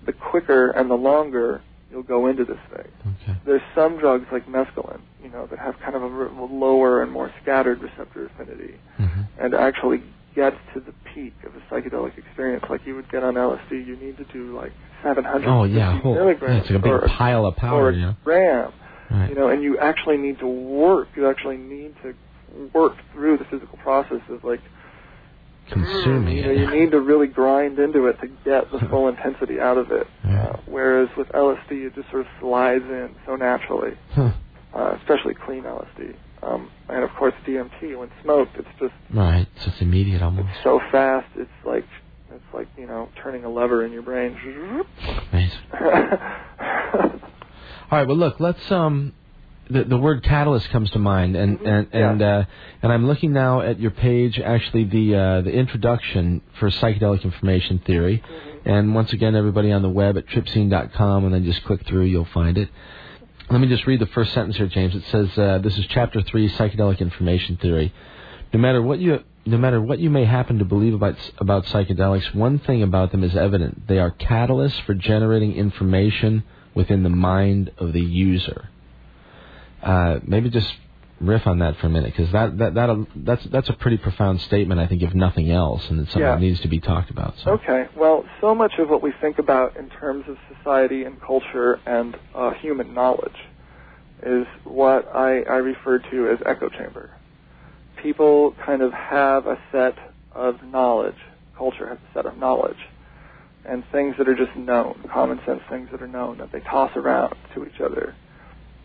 [0.05, 1.61] the quicker and the longer
[1.91, 2.87] you'll go into this thing.
[3.23, 3.37] Okay.
[3.45, 6.07] There's some drugs like mescaline, you know, that have kind of a
[6.53, 10.01] lower and more scattered receptor affinity, hmm and to actually
[10.35, 13.95] get to the peak of a psychedelic experience like you would get on LSD, you
[13.97, 14.71] need to do like
[15.03, 15.99] 700 Oh yeah.
[15.99, 16.19] Whole, yeah.
[16.19, 17.89] milligrams It's like a big or, pile of or power.
[17.89, 18.15] a You know.
[18.23, 18.71] gram,
[19.11, 19.29] Right.
[19.29, 21.07] you know, and you actually need to work.
[21.15, 22.13] You actually need to
[22.73, 24.61] work through the physical process of like
[25.69, 29.59] Consuming you know, you need to really grind into it to get the full intensity
[29.59, 30.07] out of it.
[30.23, 30.49] Right.
[30.49, 34.31] Uh, whereas with LSD, it just sort of slides in so naturally, Huh.
[34.73, 36.15] uh, especially clean LSD.
[36.43, 39.47] Um, and of course, DMT when smoked, it's just Right.
[39.55, 40.47] It's just immediate almost.
[40.49, 41.27] it's so fast.
[41.35, 41.85] It's like
[42.31, 44.37] it's like you know turning a lever in your brain.
[45.31, 45.57] Amazing.
[47.91, 48.07] All right.
[48.07, 48.39] Well, look.
[48.39, 49.13] Let's um.
[49.67, 52.37] The, the word catalyst comes to mind, and Mhm, and and yeah.
[52.37, 52.45] uh,
[52.83, 54.39] and I'm looking now at your page.
[54.39, 58.21] Actually, the uh, the introduction for psychedelic information theory,
[58.63, 62.25] and once again, everybody on the web at tripzine.com, and then just click through, you'll
[62.25, 62.69] find it.
[63.49, 64.93] Let me just read the first sentence here, James.
[64.95, 67.91] It says, uh, "This is Chapter Three, Psychedelic Information Theory.
[68.53, 72.35] No matter what you no matter what you may happen to believe about about psychedelics,
[72.35, 76.43] one thing about them is evident: they are catalysts for generating information
[76.75, 78.69] within the mind of the user."
[79.85, 80.67] Uh, maybe just
[81.21, 84.41] riff on that for a minute, because that that that that's that's a pretty profound
[84.41, 86.35] statement, I think, if nothing else, and it's something Yeah.
[86.35, 87.35] that needs to be talked about.
[87.43, 87.51] So.
[87.51, 87.85] Okay.
[87.95, 92.17] Well, so much of what we think about in terms of society and culture and
[92.33, 93.37] uh, human knowledge
[94.23, 97.11] is what I, I refer to as echo chamber.
[98.01, 99.95] People kind of have a set
[100.33, 101.15] of knowledge.
[101.57, 102.77] Culture has a set of knowledge.
[103.65, 106.91] And things that are just known, common sense things that are known, that they toss
[106.95, 108.15] around to each other.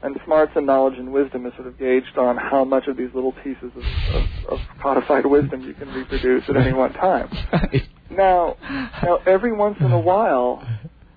[0.02, 3.10] And smarts and knowledge and wisdom is sort of gauged on how much of these
[3.14, 3.82] little pieces of,
[4.14, 7.28] of, of codified wisdom you can reproduce at any one time.
[8.10, 8.56] Now,
[9.04, 10.66] now every once in a while,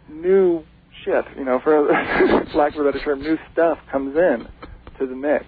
[0.08, 0.64] new
[1.04, 1.88] shit, you know, for
[2.56, 4.48] lack of a better term, new stuff comes in
[5.00, 5.46] to the mix.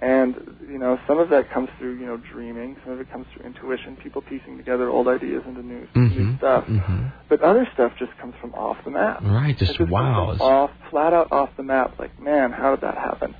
[0.00, 0.34] And,
[0.70, 3.46] you know, some of that comes through, you know, dreaming, some of it comes through
[3.46, 6.66] intuition, people piecing together old ideas into new, new Mhm, stuff.
[6.66, 7.10] mhm.
[7.28, 9.22] But other stuff just comes from off the map.
[9.24, 10.36] Right, It just just wow.
[10.40, 11.98] off, flat out off the map.
[11.98, 13.34] Like, man, how did that happen?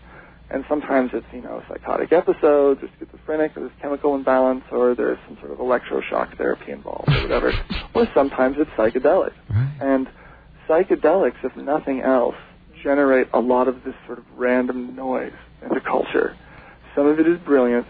[0.50, 5.18] And sometimes it's, you know, psychotic episodes, or schizophrenic, or there's chemical imbalance, or there's
[5.28, 7.52] some sort of electroshock therapy involved, or whatever.
[7.94, 9.32] or sometimes it's psychedelic.
[9.48, 9.68] Right.
[9.80, 10.08] And
[10.68, 12.34] psychedelics, if nothing else,
[12.82, 16.34] generate a lot of this sort of random noise into culture.
[16.98, 17.86] Some of it is brilliant,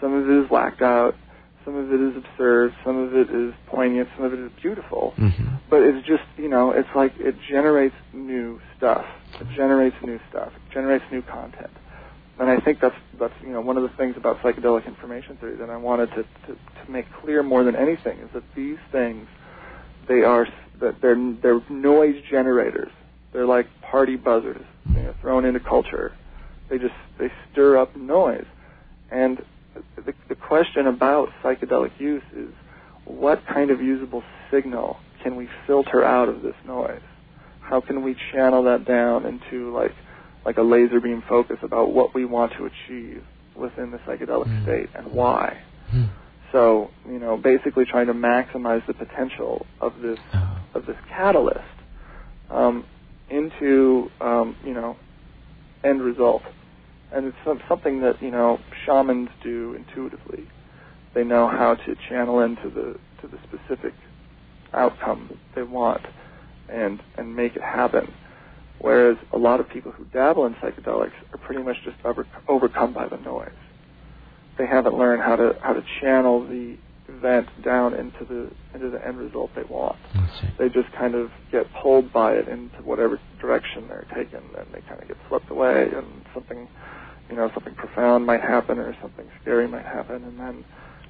[0.00, 1.16] some of it is whacked out,
[1.64, 5.14] some of it is absurd, some of it is poignant, some of it is beautiful.
[5.16, 9.04] hmm But it's just, you know, it's like it generates new stuff.
[9.40, 10.52] It generates new stuff.
[10.54, 11.72] It generates new content.
[12.38, 15.56] And I think that's that's you know one of the things about psychedelic information theory
[15.56, 19.26] that I wanted to, to, to make clear more than anything is that these things
[20.06, 20.46] they are
[20.80, 22.92] that they're they're noise generators.
[23.32, 26.12] They're like party buzzers you know, thrown into culture.
[26.72, 28.46] They just they stir up noise.
[29.10, 29.44] And
[29.96, 32.48] the, the question about psychedelic use is
[33.04, 37.02] what kind of usable signal can we filter out of this noise?
[37.60, 39.92] How can we channel that down into like
[40.46, 43.22] like a laser beam focus about what we want to achieve
[43.54, 44.62] within the psychedelic Mm.
[44.62, 45.58] state and why.
[45.90, 46.04] Hmm.
[46.52, 50.56] So, you know, basically trying to maximize the potential of this Oh.
[50.74, 51.60] of this catalyst
[52.50, 52.84] um,
[53.28, 54.96] into um, you know
[55.84, 56.42] end result,
[57.12, 60.46] and it's something that you know shamans do intuitively.
[61.14, 63.94] They know how to channel into the to the specific
[64.72, 66.02] outcome they want,
[66.68, 68.12] and and make it happen.
[68.78, 72.92] Whereas a lot of people who dabble in psychedelics are pretty much just over, overcome
[72.92, 73.50] by the noise.
[74.58, 76.76] They haven't learned how to how to channel the
[77.16, 79.96] event down into the into the end result they want
[80.58, 84.80] they just kind of get pulled by it into whatever direction they're taken, and they
[84.88, 86.68] kind of get swept away, and something,
[87.30, 90.64] you know, something profound might happen, or something scary might happen, and then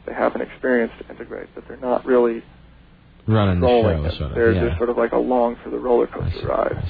[0.07, 2.43] they have an experience to integrate, but they're not really
[3.29, 4.19] Running the show, it.
[4.19, 4.35] sort of.
[4.35, 4.67] They're yeah.
[4.67, 6.83] just sort of like along for the roller coaster ride.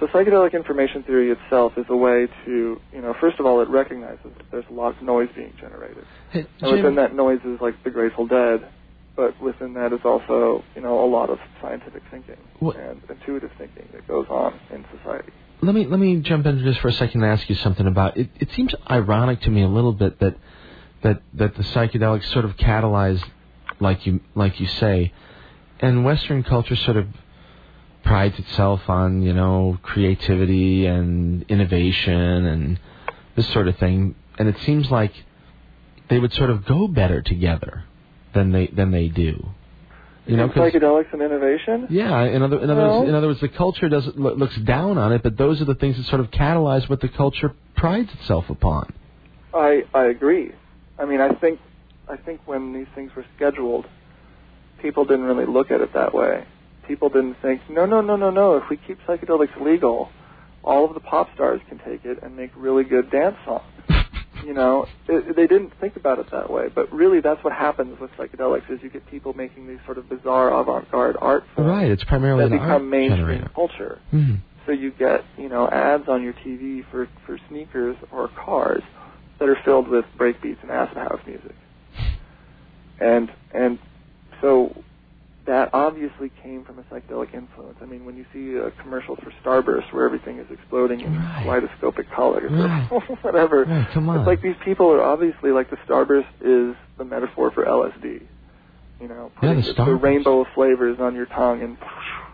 [0.00, 0.12] I see.
[0.12, 0.24] All right.
[0.24, 3.68] So psychedelic information theory itself is a way to, you know, first of all, it
[3.68, 6.04] recognizes that there's a lot of noise being generated.
[6.30, 8.68] Hey, And within that noise is like the Grateful Dead,
[9.16, 13.50] but within that is also, you know, a lot of scientific thinking What- and intuitive
[13.58, 15.32] thinking that goes on in society.
[15.60, 18.16] let me let me jump into this for a second and ask you something about
[18.16, 18.28] it.
[18.38, 20.36] It seems ironic to me a little bit that
[21.02, 23.20] that that the psychedelics sort of catalyze,
[23.80, 25.12] like you like you say,
[25.80, 27.06] and Western culture sort of
[28.04, 32.14] prides itself on you know creativity and innovation
[32.46, 32.80] and
[33.36, 35.12] this sort of thing, and it seems like
[36.08, 37.84] they would sort of go better together
[38.34, 39.48] than they than they do.
[40.26, 41.86] You know, psychedelics and innovation.
[41.88, 44.98] yeah, in other in other Well- words, in other words, the culture doesn't looks down
[44.98, 48.12] on it, but those are the things that sort of catalyze what the culture prides
[48.14, 48.92] itself upon.
[49.54, 50.52] I I agree.
[50.98, 51.60] I mean, I think
[52.10, 53.86] I think when these things were scheduled,
[54.82, 56.44] people didn't really look at it that way.
[56.88, 58.56] People didn't think, no, no, no, no, no.
[58.56, 60.08] If we keep psychedelics legal,
[60.64, 63.62] all of the pop stars can take it and make really good dance songs.
[64.46, 67.98] You know, it, they didn't think about it that way, but really that's what happens
[68.00, 71.90] with psychedelics is you get people making these sort of bizarre avant-garde art films Right,
[71.90, 73.50] it's primarily that an art become mainstream generator.
[73.52, 73.98] culture.
[74.12, 74.38] Mhm.
[74.64, 78.84] So you get, you know, ads on your TV for, for sneakers or cars
[79.40, 81.56] that are filled with breakbeats and acid house music.
[83.00, 83.78] And and
[84.40, 84.72] so
[85.48, 87.78] that obviously came from a psychedelic influence.
[87.82, 91.42] I mean, when you see a commercial for Starburst where everything is exploding in Right.
[91.42, 92.88] kaleidoscopic colors Right.
[92.92, 94.20] or whatever, Right, come on.
[94.20, 98.22] it's like these people are obviously like the Starburst is the metaphor for LSD.
[99.00, 101.76] You know, Yeah, putting the the, rainbow of flavors on your tongue and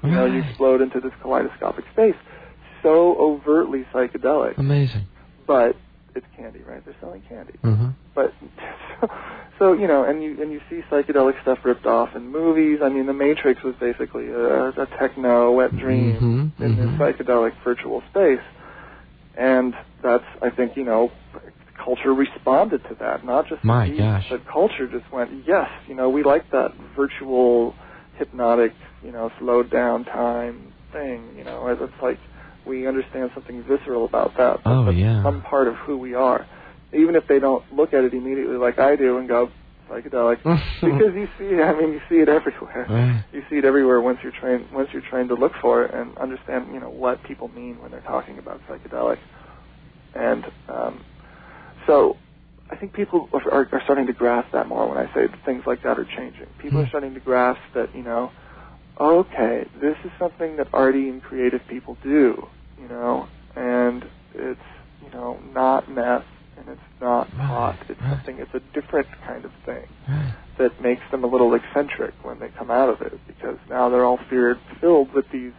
[0.03, 2.15] you know you explode into this kaleidoscopic space.
[2.83, 5.07] So overtly psychedelic, Amazing.
[5.47, 5.77] but
[6.15, 6.83] it's candy, right?
[6.85, 7.55] They're selling candy.
[7.63, 7.89] Uh-huh.
[8.15, 8.33] But
[9.59, 12.81] so, you know, and you and you see psychedelic stuff ripped off in movies.
[12.83, 16.77] I mean, The Matrix was basically a, a techno wet dream Mhm, in mhm.
[16.77, 18.45] this psychedelic virtual space,
[19.37, 21.13] and that's I think you know,
[21.83, 23.25] culture responded to that.
[23.25, 24.27] Not just My gosh.
[24.29, 27.75] but culture just went, yes, you know, we like that virtual,
[28.19, 28.73] hypnotic,
[29.05, 31.35] you know, slowed down time thing.
[31.37, 32.19] You know, it's like
[32.67, 34.61] we understand something visceral about that.
[34.65, 35.23] Oh, That's yeah.
[35.23, 36.45] some part of who we are
[36.95, 39.51] even if they don't look at it immediately like I do and go
[39.91, 40.39] psychedelic,
[40.83, 42.89] because you see, I mean, you see it everywhere.
[43.35, 46.17] You see it everywhere once you're trained once you're trained to look for it and
[46.19, 49.19] understand, you know, what people mean when they're talking about psychedelic.
[50.15, 51.01] And um,
[51.87, 52.17] so,
[52.71, 55.45] I think people are, are, are starting to grasp that more when I say that
[55.45, 56.47] things like that are changing.
[56.63, 56.85] People Hmm.
[56.85, 58.31] are starting to grasp that, you know,
[59.01, 62.47] okay, this is something that arty and creative people do,
[62.81, 64.61] you know, and it's,
[65.03, 66.25] you know, not meth
[66.57, 67.79] and it's not pot.
[67.89, 69.87] It's something, it's a different kind of thing
[70.59, 74.05] that makes them a little eccentric when they come out of it because now they're
[74.05, 75.53] all feared filled with these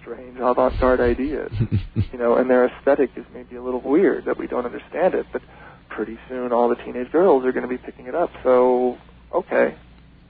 [0.00, 1.52] strange avant-garde ideas,
[2.12, 5.26] you know, and their aesthetic is maybe a little weird that we don't understand it,
[5.32, 5.42] but
[5.88, 8.30] pretty soon all the teenage girls are going to be picking it up.
[8.42, 8.98] So,
[9.34, 9.76] okay.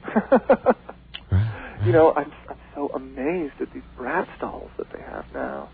[1.86, 5.68] You know, I'm I'm so amazed at these Bratz dolls that they have now,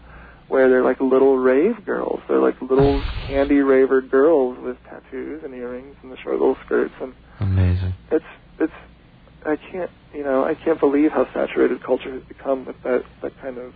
[0.49, 2.21] where they're like little rave girls.
[2.29, 6.95] They're like little candy raver girls with tattoos and earrings and the short little skirts,
[7.01, 7.95] and Amazing.
[8.11, 8.25] it's
[8.59, 8.73] it's
[9.45, 13.33] I can't you know I can't believe how saturated culture has become with that that
[13.41, 13.73] kind of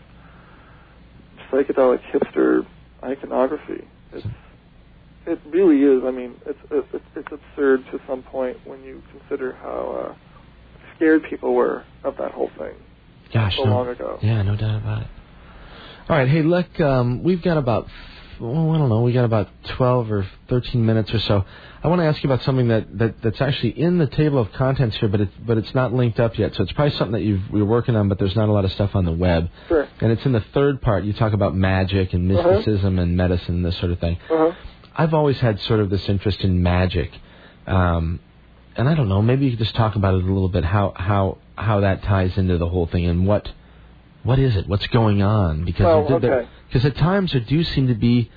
[1.50, 2.66] psychedelic hipster
[3.02, 3.86] iconography.
[4.12, 4.26] It's
[5.26, 6.04] it really is.
[6.04, 10.14] I mean, it's it's it's absurd to some point when you consider how uh,
[10.94, 12.74] scared people were of that whole thing
[13.32, 14.18] Gosh, so no, long ago.
[14.22, 15.08] Yeah, no doubt about it.
[16.08, 17.88] All right, hey, look, um, we've got about
[18.38, 21.42] well, I don't know, we got about 12 or 13 minutes or so.
[21.82, 24.52] I want to ask you about something that, that that's actually in the table of
[24.52, 26.54] contents here, but it's but it's not linked up yet.
[26.54, 28.72] So it's probably something that you've you're working on, but there's not a lot of
[28.72, 29.48] stuff on the web.
[29.68, 29.88] Sure.
[30.00, 31.04] And it's in the third part.
[31.04, 32.50] You talk about magic and Uh-huh.
[32.56, 34.18] mysticism and medicine, and this sort of thing.
[34.30, 34.52] Uh-huh.
[34.94, 37.10] I've always had sort of this interest in magic,
[37.66, 38.20] um,
[38.76, 39.22] and I don't know.
[39.22, 40.64] Maybe you could just talk about it a little bit.
[40.64, 43.50] How how how that ties into the whole thing and what
[44.26, 44.66] what is it?
[44.68, 45.64] What's going on?
[45.64, 46.48] Because there- okay.
[46.68, 48.30] because at times there do seem to be,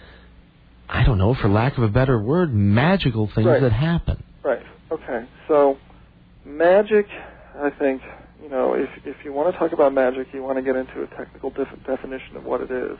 [0.87, 3.61] I don't know, for lack of a better word, magical things Right.
[3.61, 4.23] that happen.
[4.43, 4.65] Right.
[4.91, 5.25] Okay.
[5.47, 5.77] So,
[6.45, 7.07] magic,
[7.61, 8.01] I think,
[8.41, 11.01] you know, if if you want to talk about magic, you want to get into
[11.03, 12.97] a technical def- definition of what it is,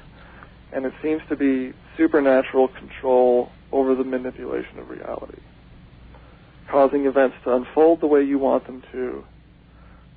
[0.73, 5.39] and it seems to be supernatural control over the manipulation of reality,
[6.69, 9.23] causing events to unfold the way you want them to,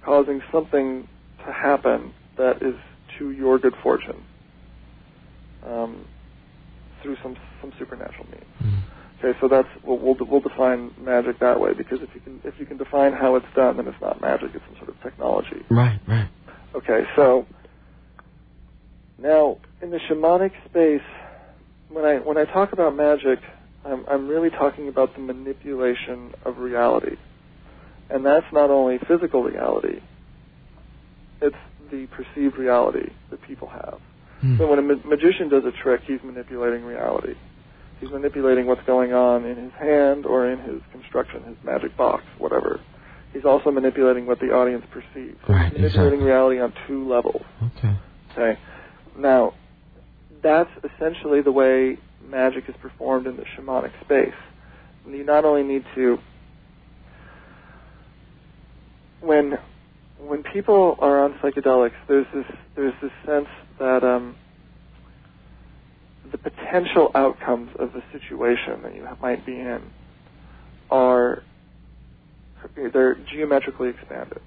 [0.04, 1.06] causing something
[1.46, 2.74] to happen that is
[3.18, 4.22] to your good fortune.
[5.64, 6.06] Um,
[7.02, 8.76] through some some supernatural means.
[9.18, 12.54] Okay, so that's we'll, we'll we'll define magic that way because if you can if
[12.58, 15.62] you can define how it's done, then it's not magic; it's some sort of technology.
[15.70, 16.28] Right, right.
[16.74, 17.46] Okay, so
[19.18, 21.06] now in the shamanic space,
[21.88, 23.38] when I when I talk about magic,
[23.84, 27.16] I'm I'm really talking about the manipulation of reality,
[28.10, 30.00] and that's not only physical reality;
[31.40, 31.56] it's
[31.92, 34.00] the perceived reality that people have.
[34.40, 34.58] Hmm.
[34.58, 37.34] So when a ma- magician does a trick, he's manipulating reality.
[38.00, 42.24] He's manipulating what's going on in his hand or in his construction, his magic box,
[42.38, 42.80] whatever.
[43.32, 45.38] He's also manipulating what the audience perceives.
[45.48, 46.26] Right, he's manipulating exactly.
[46.26, 47.42] reality on two levels.
[47.78, 47.96] Okay.
[48.32, 48.60] Okay.
[49.16, 49.54] Now,
[50.42, 51.98] that's essentially the way
[52.28, 54.34] magic is performed in the shamanic space.
[55.08, 56.18] You not only need to
[59.20, 59.58] when
[60.26, 62.44] when people are on psychedelics, there's this
[62.76, 64.36] there's this sense that um,
[66.30, 69.80] the potential outcomes of the situation that you might be in
[70.90, 71.42] are
[72.92, 74.38] they're geometrically expanded.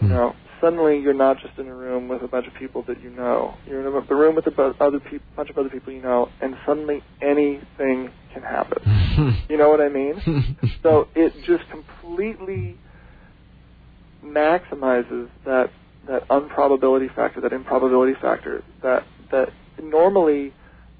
[0.00, 0.14] You Hmm.
[0.14, 3.10] know, suddenly you're not just in a room with a bunch of people that you
[3.10, 3.54] know.
[3.66, 6.28] You're in a the room with a other peop bunch of other people you know,
[6.40, 8.82] and suddenly anything can happen.
[9.48, 10.14] You know what I mean?
[10.82, 12.78] so it just completely
[14.24, 15.70] maximizes that
[16.08, 19.48] that unprobability factor, that improbability factor that that
[19.82, 20.52] normally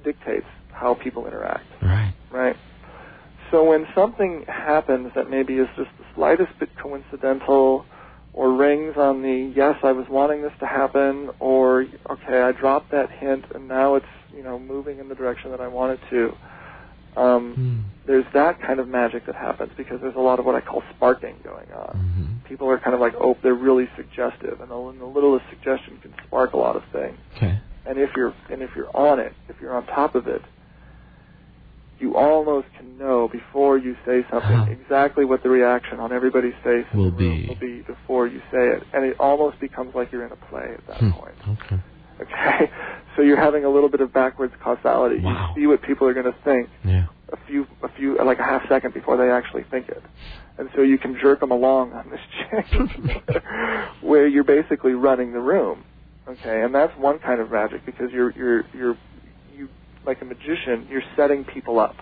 [0.04, 2.14] dictates how people interact right.
[2.30, 2.56] right?
[3.50, 7.84] So when something happens that maybe is just the slightest bit coincidental,
[8.32, 12.90] or rings on the yes, I was wanting this to happen, or okay, I dropped
[12.92, 16.00] that hint and now it's you know moving in the direction that I want it
[16.10, 16.32] to.
[17.16, 17.78] Um, Hmm.
[18.06, 20.82] there's that kind of magic that happens because there's a lot of what I call
[20.96, 21.96] sparking going on.
[21.96, 22.44] Mhm.
[22.44, 25.98] People are kind of like, oh, they're really suggestive, and the, and the littlest suggestion
[25.98, 27.58] can spark a lot of things Okay.
[27.86, 30.42] and if you're and if you're on it, if you're on top of it,
[31.98, 34.66] you almost can know before you say something Huh.
[34.70, 37.46] exactly what the reaction on everybody's face Will be.
[37.46, 40.72] will be before you say it, and it almost becomes like you're in a play
[40.74, 41.10] at that Hmm.
[41.10, 41.34] point.
[41.48, 41.80] Okay.
[42.22, 42.70] Okay,
[43.16, 45.20] so you're having a little bit of backwards causality.
[45.20, 45.52] Wow.
[45.56, 47.06] You see what people are going to think Yeah.
[47.32, 50.02] a few, a few, like a half second before they actually think it,
[50.58, 53.22] and so you can jerk them along on this chain,
[54.02, 55.84] where you're basically running the room.
[56.28, 58.98] Okay, and that's one kind of magic because you're you're you're
[59.56, 59.68] you
[60.06, 61.96] like a magician, you're setting people up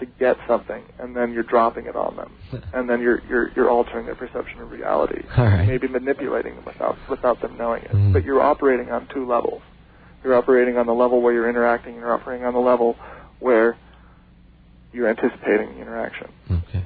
[0.00, 2.32] to get something, and then you're dropping it on them,
[2.72, 5.66] and then you're you're you're altering their perception of reality, right.
[5.66, 7.92] maybe manipulating them without without them knowing it.
[7.92, 8.12] Mhm.
[8.12, 9.62] But you're operating on two levels.
[10.24, 11.92] You're operating on the level where you're interacting.
[11.92, 12.96] and You're operating on the level
[13.40, 13.76] where
[14.92, 16.28] you're anticipating the interaction.
[16.50, 16.84] Okay.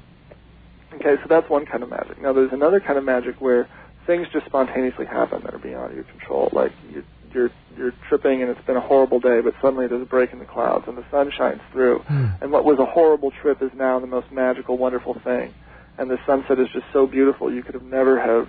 [0.95, 2.21] Okay, so that's one kind of magic.
[2.21, 3.69] Now there's another kind of magic where
[4.07, 6.49] things just spontaneously happen that are beyond your control.
[6.53, 10.07] Like you, you're you're tripping and it's been a horrible day, but suddenly there's a
[10.07, 12.27] break in the clouds and the sun shines through, Hmm.
[12.41, 15.55] and what was a horrible trip is now the most magical, wonderful thing.
[15.97, 18.49] And the sunset is just so beautiful you could have never have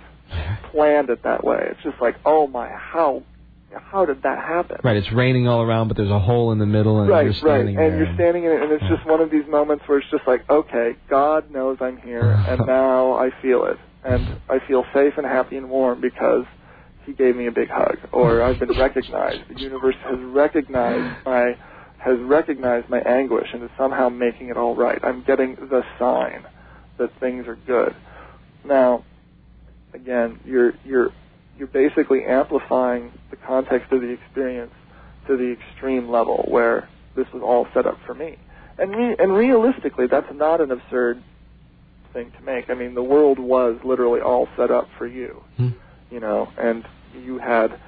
[0.70, 1.68] planned it that way.
[1.70, 3.22] It's just like, oh my, how
[3.72, 4.78] how did that happen?
[4.82, 4.96] Right.
[4.96, 7.76] It's raining all around, but there's a hole in the middle, and right, you're standing
[7.76, 7.88] right.
[7.88, 7.96] there.
[7.96, 10.26] And you're standing in it, and it's just one of these moments where it's just
[10.26, 15.14] like, okay, God knows I'm here, and now I feel it, and I feel safe
[15.18, 16.46] and happy and warm because
[17.10, 19.40] He gave me a big hug, or I've been recognized.
[19.52, 21.56] The universe has recognized my
[21.98, 24.98] has recognized my anguish and is somehow making it all right.
[25.02, 26.44] I'm getting the sign
[26.98, 27.96] that things are good.
[28.64, 29.04] Now,
[29.92, 31.08] again, you're you're
[31.58, 34.70] you're basically amplifying the context of the experience
[35.26, 38.36] to the extreme level where this was all set up for me.
[38.78, 41.24] And re- and realistically, that's not an absurd
[42.12, 42.70] thing to make.
[42.70, 45.70] I mean, the world was literally all set up for you, Hmm.
[46.08, 47.78] you know, and you had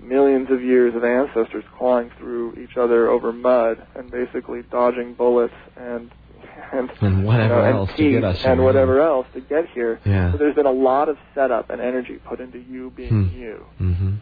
[0.00, 5.54] millions of years of ancestors clawing through each other over mud and basically dodging bullets
[5.76, 6.10] and
[6.72, 9.68] and, and whatever you know, else and to get us and whatever else to get
[9.74, 10.00] here.
[10.04, 10.32] Yeah.
[10.32, 13.36] So there's been a lot of setup and energy put into you being Hmm.
[13.36, 14.14] you, Mm-hmm.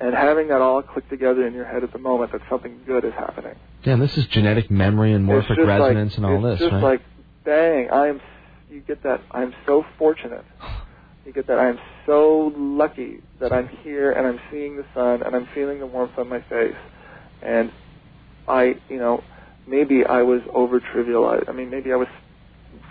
[0.00, 3.04] and having that all click together in your head at the moment that something good
[3.04, 3.54] is happening.
[3.84, 6.82] Yeah, this is genetic memory and morphic resonance like, and all it's this, just right?
[6.82, 7.02] like,
[7.44, 8.20] dang, I am.
[8.70, 9.20] You get that?
[9.30, 10.44] I'm so fortunate.
[11.24, 11.58] You get that?
[11.58, 15.86] I'm so lucky that I'm here and I'm seeing the sun and I'm feeling the
[15.86, 16.76] warmth on my face,
[17.42, 17.72] and
[18.46, 19.22] I, you know,
[19.66, 21.48] maybe I was over trivialized.
[21.48, 22.08] I mean, maybe I was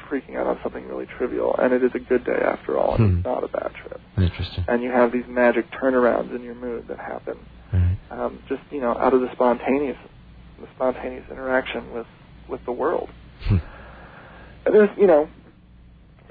[0.09, 3.03] freaking out on something really trivial, and it is a good day after all, and
[3.11, 3.17] Hmm.
[3.17, 3.99] it's not a bad trip.
[4.17, 4.63] Interesting.
[4.67, 7.37] And you have these magic turnarounds in your mood that happen
[7.71, 7.97] Right.
[8.11, 9.97] um, just you know out of the spontaneous
[10.59, 12.07] the spontaneous interaction with
[12.47, 13.09] with the world.
[13.47, 13.57] Hmm.
[14.65, 15.29] And there's you know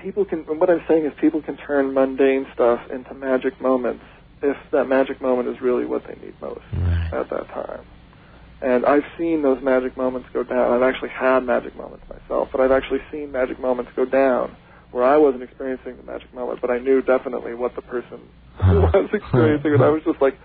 [0.03, 4.03] people can what I'm saying is people can turn mundane stuff into magic moments
[4.43, 7.21] if that magic moment is really what they need most Right.
[7.21, 7.85] at that time.
[8.61, 10.73] And I've seen those magic moments go down.
[10.73, 14.57] I've actually had magic moments myself, but I've actually seen magic moments go down
[14.93, 18.21] where I wasn't experiencing the magic moment, but I knew definitely what the person
[18.61, 20.39] was experiencing, and I was just like,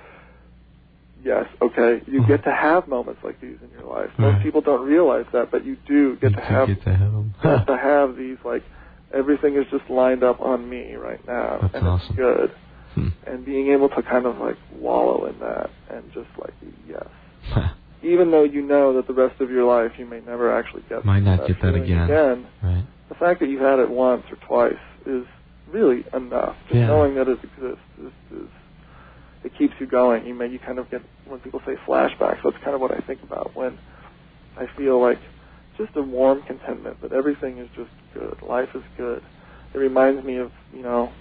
[1.23, 4.09] yes, okay, you get to have moments like these in your life.
[4.17, 4.43] Most Right.
[4.43, 7.33] people don't realize that, but you do get You to have to have them.
[7.43, 8.63] get to have these like
[9.13, 12.07] everything is just lined up on me right now, That's and awesome.
[12.09, 12.51] it's good.
[12.95, 13.07] Hmm.
[13.27, 16.53] And being able to kind of like wallow in that and just like
[16.87, 17.05] yes,
[18.03, 21.05] even though you know that the rest of your life you may never actually get
[21.05, 22.03] Might not get that again.
[22.09, 22.47] again.
[22.63, 22.83] right.
[23.09, 25.25] The fact that you've had it once or twice is
[25.71, 26.55] really enough.
[26.67, 26.87] Just Yeah.
[26.87, 28.49] knowing that it exists is, is
[29.43, 30.25] it keeps you going.
[30.25, 32.39] You may you kind of get when people say flashbacks.
[32.43, 33.77] That's kind of what I think about when
[34.57, 35.19] I feel like
[35.77, 38.37] just a warm contentment that everything is just good.
[38.47, 39.21] Life is good.
[39.73, 41.11] It reminds me of you know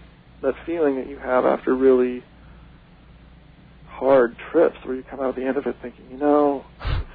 [0.43, 2.23] that feeling that you have after really
[3.89, 6.65] hard trips where you come out at the end of it thinking, you know,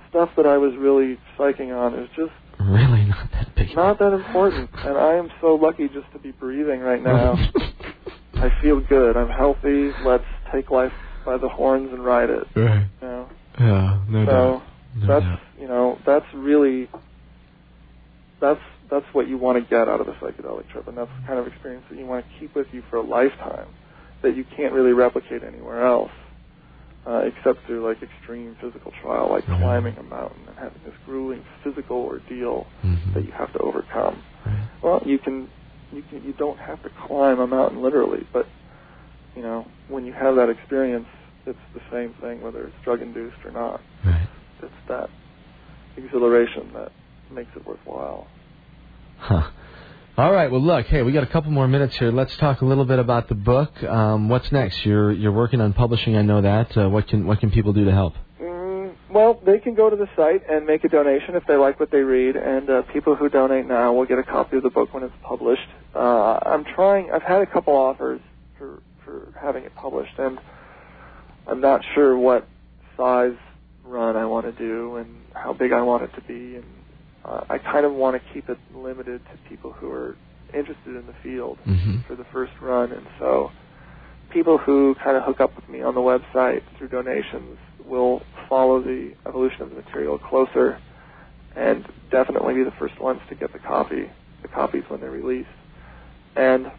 [0.10, 3.76] stuff that I was really psyching on is just Really not that big.
[3.76, 4.70] not that important.
[4.86, 7.34] And I am so lucky just to be breathing right now.
[8.36, 9.18] I feel good.
[9.18, 9.92] I'm healthy.
[10.06, 10.92] Let's take life
[11.26, 12.48] by the horns and ride it.
[12.56, 12.86] right.
[13.02, 13.30] You know?
[13.60, 14.64] Yeah, no so doubt.
[14.96, 15.40] No that's doubt.
[15.60, 16.90] you know that's really
[18.42, 21.28] that's that's what you want to get out of a psychedelic trip, and that's the
[21.28, 23.68] kind of experience that you want to keep with you for a lifetime
[24.24, 26.12] that you can't really replicate anywhere else.
[27.08, 29.60] Uh, except through like extreme physical trial, like Right.
[29.60, 33.14] climbing a mountain and having this grueling physical ordeal Mhm.
[33.16, 34.24] that you have to overcome.
[34.46, 34.68] Right.
[34.84, 35.50] Well, you can,
[35.92, 38.48] you can, you don't have to climb a mountain literally, but
[39.36, 41.08] you know, when you have that experience,
[41.48, 43.82] it's the same thing whether it's drug induced or not.
[44.06, 44.28] Right.
[44.62, 45.10] It's that
[45.98, 46.92] exhilaration that
[47.32, 48.28] makes it worthwhile.
[49.18, 49.50] Huh.
[50.18, 50.52] All right.
[50.52, 50.88] Well, look.
[50.88, 52.12] Hey, we got a couple more minutes here.
[52.12, 53.82] Let's talk a little bit about the book.
[53.84, 54.86] Um, what's next?
[54.86, 56.18] You're you're working on publishing.
[56.18, 56.76] I know that.
[56.78, 58.16] Uh, what can what can people do to help?
[58.42, 61.80] Mm, well, they can go to the site and make a donation if they like
[61.80, 64.70] what they read, and uh, people who donate now will get a copy of the
[64.70, 65.68] book when it's published.
[65.96, 67.10] Uh, I'm trying.
[67.12, 68.20] I've had a couple offers
[68.58, 70.40] for for having it published, and
[71.48, 72.48] I'm not sure what
[72.98, 73.38] size
[73.86, 76.66] run I want to do and how big I want it to be, and
[77.26, 80.16] uh, I kind of want to keep it limited to people who are
[80.54, 81.98] interested in the field Mm-hmm.
[82.08, 83.52] for the first run, and so
[84.32, 88.82] people who kind of hook up with me on the website through donations will follow
[88.82, 90.80] the evolution of the material closer,
[91.56, 94.10] and definitely be the first ones to get the copy,
[94.42, 95.48] the copies when they're released.
[96.36, 96.72] And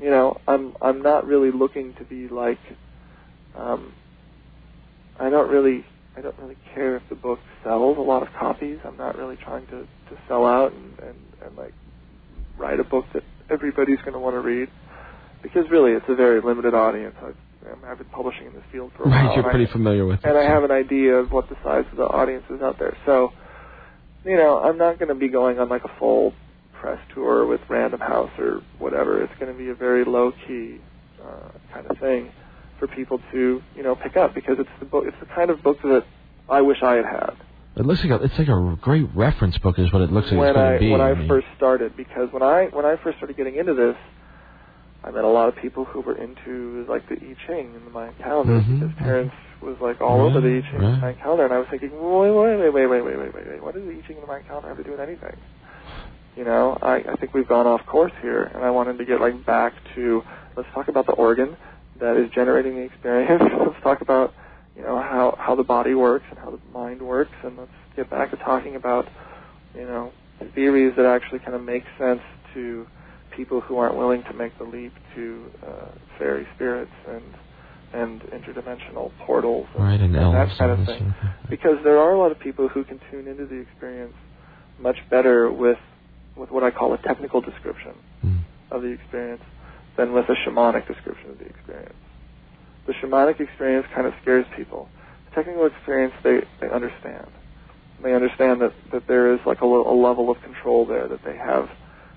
[0.00, 2.58] you know, I'm I'm not really looking to be like,
[3.56, 3.92] um,
[5.18, 5.84] I don't really
[6.18, 8.78] I don't really care if the book sells a lot of copies.
[8.84, 11.72] I'm not really trying to to sell out and and, and like
[12.58, 14.68] write a book that everybody's going to want to read
[15.42, 17.14] because really it's a very limited audience.
[17.22, 17.36] I've,
[17.72, 19.16] um, I've been publishing in this field for a while.
[19.26, 19.36] Right.
[19.36, 20.24] You're and I- pretty familiar with it.
[20.28, 22.78] and I so- have an idea of what the size of the audience is out
[22.80, 22.96] there.
[23.06, 23.32] So,
[24.24, 26.34] you know, I'm not going to be going on like a full
[26.80, 29.22] press tour with Random House or whatever.
[29.22, 30.78] It's going to be a very low key
[31.24, 32.32] uh, kind of thing
[32.78, 35.04] for people to, you know, pick up because it's the book.
[35.06, 36.04] It's the kind of book that
[36.48, 37.34] I wish I had had
[37.76, 40.38] It looks like a, it's like a great reference book, is what it looks like
[40.38, 40.90] when it's going I to be.
[40.90, 41.96] when I mean, first started.
[41.96, 43.96] Because when I when I first started getting into this,
[45.04, 47.90] I met a lot of people who were into like the I Ching and the
[47.90, 48.80] Mayan calendar Mhm.
[48.80, 50.90] because parents was like all over the I Ching and Right.
[50.94, 53.46] the Mayan calendar, and I was thinking, wait, wait, wait, wait, wait, wait, wait, wait,
[53.48, 53.62] wait.
[53.62, 55.36] What does the I Ching and the Mayan calendar have to do with anything?
[56.36, 59.20] You know, I, I think we've gone off course here, and I wanted to get
[59.20, 60.22] like back to
[60.56, 61.56] let's talk about the organ
[62.00, 63.42] that is generating the experience.
[63.58, 64.34] let's talk about
[64.76, 68.10] you know how how the body works and how the mind works, and let's get
[68.10, 69.06] back to talking about
[69.74, 70.12] you know
[70.54, 72.20] theories that actually kind of make sense
[72.54, 72.86] to
[73.36, 77.22] people who aren't willing to make the leap to uh, fairy spirits and
[77.92, 81.14] and interdimensional portals and, right, and, and that kind of thing.
[81.48, 84.12] Because there are a lot of people who can tune into the experience
[84.78, 85.78] much better with
[86.36, 87.92] with what I call a technical description
[88.24, 88.40] Mm.
[88.72, 89.42] of the experience
[89.98, 91.92] than with a shamanic description of the experience.
[92.86, 94.88] The shamanic experience kind of scares people.
[95.28, 97.26] The technical experience they, they understand.
[98.02, 101.36] They understand that, that there is like a, a level of control there, that they
[101.36, 101.68] have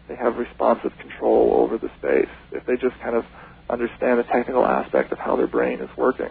[0.08, 3.24] they have responsive control over the space if they just kind of
[3.70, 6.30] understand the technical aspect of how their brain is working.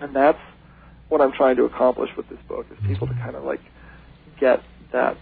[0.00, 0.38] And that's
[1.08, 3.60] what I'm trying to accomplish with this book is people to kind of like
[4.38, 4.62] get
[4.92, 5.16] that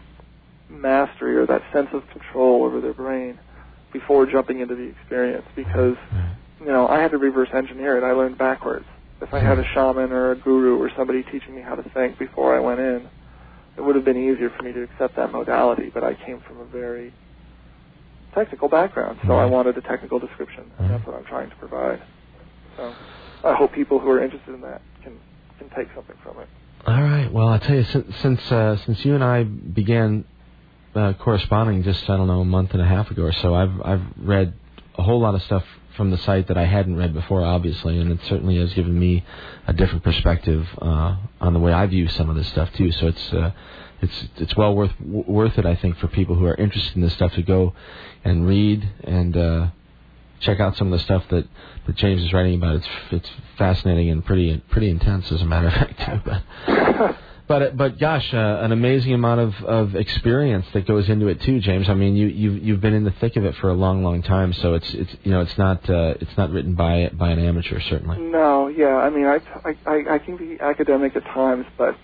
[0.69, 3.39] mastery or that sense of control over their brain
[3.93, 5.97] before jumping into the experience because
[6.61, 8.05] you know I had to reverse engineer it.
[8.05, 8.87] I learned backwards.
[9.21, 12.19] If I had a shaman or a guru or somebody teaching me how to think
[12.19, 13.09] before I went in,
[13.77, 15.91] it would have been easier for me to accept that modality.
[15.95, 17.13] But I came from a very
[18.35, 22.03] technical background, so I wanted a technical description, and that's what I'm trying to provide.
[22.77, 22.95] So
[23.45, 25.19] I hope people who are interested in that can
[25.59, 26.49] can take something from it.
[26.85, 27.33] All right.
[27.33, 30.25] Well, I tell you, since since, uh, since you and I began
[30.95, 33.81] uh, corresponding just I don't know a month and a half ago or so, I've
[33.83, 34.55] I've read
[34.97, 35.65] a whole lot of stuff
[35.97, 39.25] from the site that I hadn't read before, obviously, and it certainly has given me
[39.67, 42.91] a different perspective uh, on the way I view some of this stuff too.
[42.93, 43.53] So it's uh,
[44.01, 47.03] it's it's well worth w- worth it, I think, for people who are interested in
[47.03, 47.75] this stuff to go
[48.25, 49.67] and read and uh,
[50.41, 51.47] check out some of the stuff that,
[51.87, 52.77] that James is writing about.
[52.77, 57.19] It's it's fascinating and pretty pretty intense, as a matter of fact.
[57.49, 61.41] But but but gosh, uh, an amazing amount of, of experience that goes into it
[61.43, 61.89] too, James.
[61.89, 64.23] I mean, you you've you've been in the thick of it for a long, long
[64.23, 67.39] time, so it's it's you know it's not uh, it's not written by by an
[67.39, 68.19] amateur, certainly.
[68.19, 68.97] No, yeah.
[68.97, 69.41] I mean, I,
[69.87, 71.97] I, I can be academic at times, but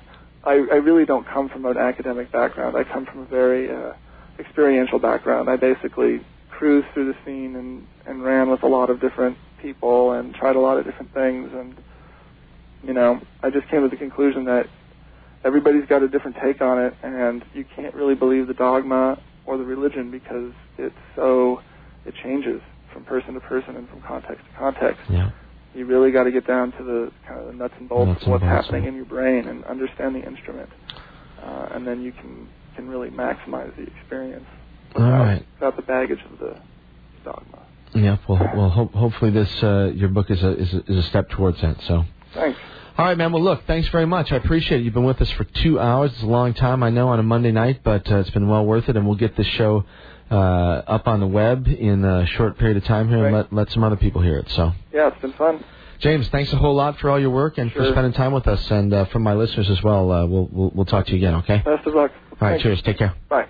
[0.44, 2.76] I, I really don't come from an academic background.
[2.76, 3.92] I come from a very uh,
[4.38, 5.48] experiential background.
[5.50, 10.12] I basically cruised through the scene and, and ran with a lot of different people
[10.12, 11.50] and tried a lot of different things.
[11.52, 11.76] And,
[12.82, 14.68] you know, I just came to the conclusion that
[15.44, 19.56] everybody's got a different take on it, and you can't really believe the dogma or
[19.58, 21.60] the religion because it's so,
[22.04, 22.60] it changes
[22.92, 25.30] from person to person and from context to context Yeah.
[25.74, 28.22] you really got to get down to the kind of the nuts and bolts Nuts
[28.22, 28.88] of what's bolts, happening yeah.
[28.90, 30.70] in your brain and understand the instrument,
[31.42, 34.46] uh, and then you can can really maximize the experience
[34.94, 35.46] All without, right.
[35.54, 36.56] without the baggage of the
[37.24, 37.58] dogma.
[37.94, 38.18] Yeah.
[38.28, 41.28] Well, well, ho- hopefully this uh, your book is a, is a is a step
[41.30, 41.80] towards that.
[41.82, 42.04] So.
[42.34, 42.58] Thanks.
[42.98, 43.30] All right, man.
[43.30, 44.32] Well, look, thanks very much.
[44.32, 44.84] I appreciate it.
[44.84, 46.10] You've been with us for two hours.
[46.14, 48.66] It's a long time, I know, on a Monday night, but uh, it's been well
[48.66, 48.96] worth it.
[48.96, 49.84] And we'll get this show
[50.32, 53.70] uh, up on the web in a short period of time here, and let let
[53.70, 54.50] some other people hear it.
[54.50, 55.62] So, Yeah, it's been fun.
[56.00, 58.68] James, thanks a whole lot for all your work and for spending time with us,
[58.70, 60.10] and uh, from my listeners as well.
[60.10, 61.34] Uh, we'll, we'll we'll talk to you again.
[61.36, 61.62] Okay.
[61.64, 62.10] Best of luck.
[62.10, 62.50] All right.
[62.50, 62.62] Thanks.
[62.64, 62.82] Cheers.
[62.82, 63.14] Take care.
[63.28, 63.46] Bye.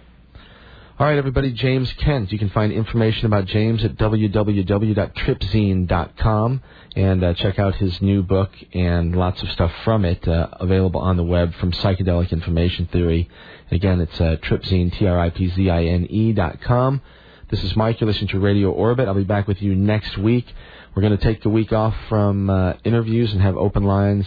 [1.00, 1.52] All right, everybody.
[1.52, 2.32] James Kent.
[2.32, 6.62] You can find information about James at www.tripzine.com
[6.96, 11.00] and uh, check out his new book and lots of stuff from it uh, available
[11.00, 13.30] on the web from Psychedelic Information Theory.
[13.70, 17.00] Again, it's uh, tripzine, T-R-I-P-Z-I-N-E dot com.
[17.48, 18.00] This is Mike.
[18.00, 19.06] You're listening to Radio Orbit.
[19.06, 20.52] I'll be back with you next week.
[20.96, 24.26] We're going to take the week off from uh, interviews and have open lines,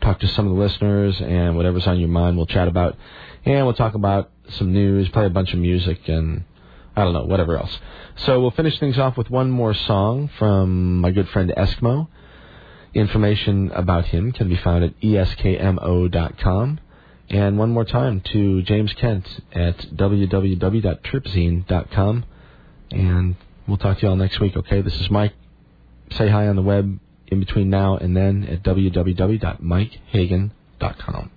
[0.00, 2.96] talk to some of the listeners, and whatever's on your mind, we'll chat about.
[3.44, 6.44] And we'll talk about some news, play a bunch of music, and
[6.94, 7.76] I don't know, whatever else.
[8.16, 12.06] So we'll finish things off with one more song from my good friend Eskmo.
[12.94, 16.80] Information about him can be found at eskmo.com.
[17.30, 22.24] And one more time to James Kent at www.tripzine.com.
[22.90, 24.82] And we'll talk to you all next week, okay?
[24.82, 25.32] This is Mike.
[26.10, 26.98] Say hi on the web
[27.28, 31.30] in between now and then at www.mikehagan.com.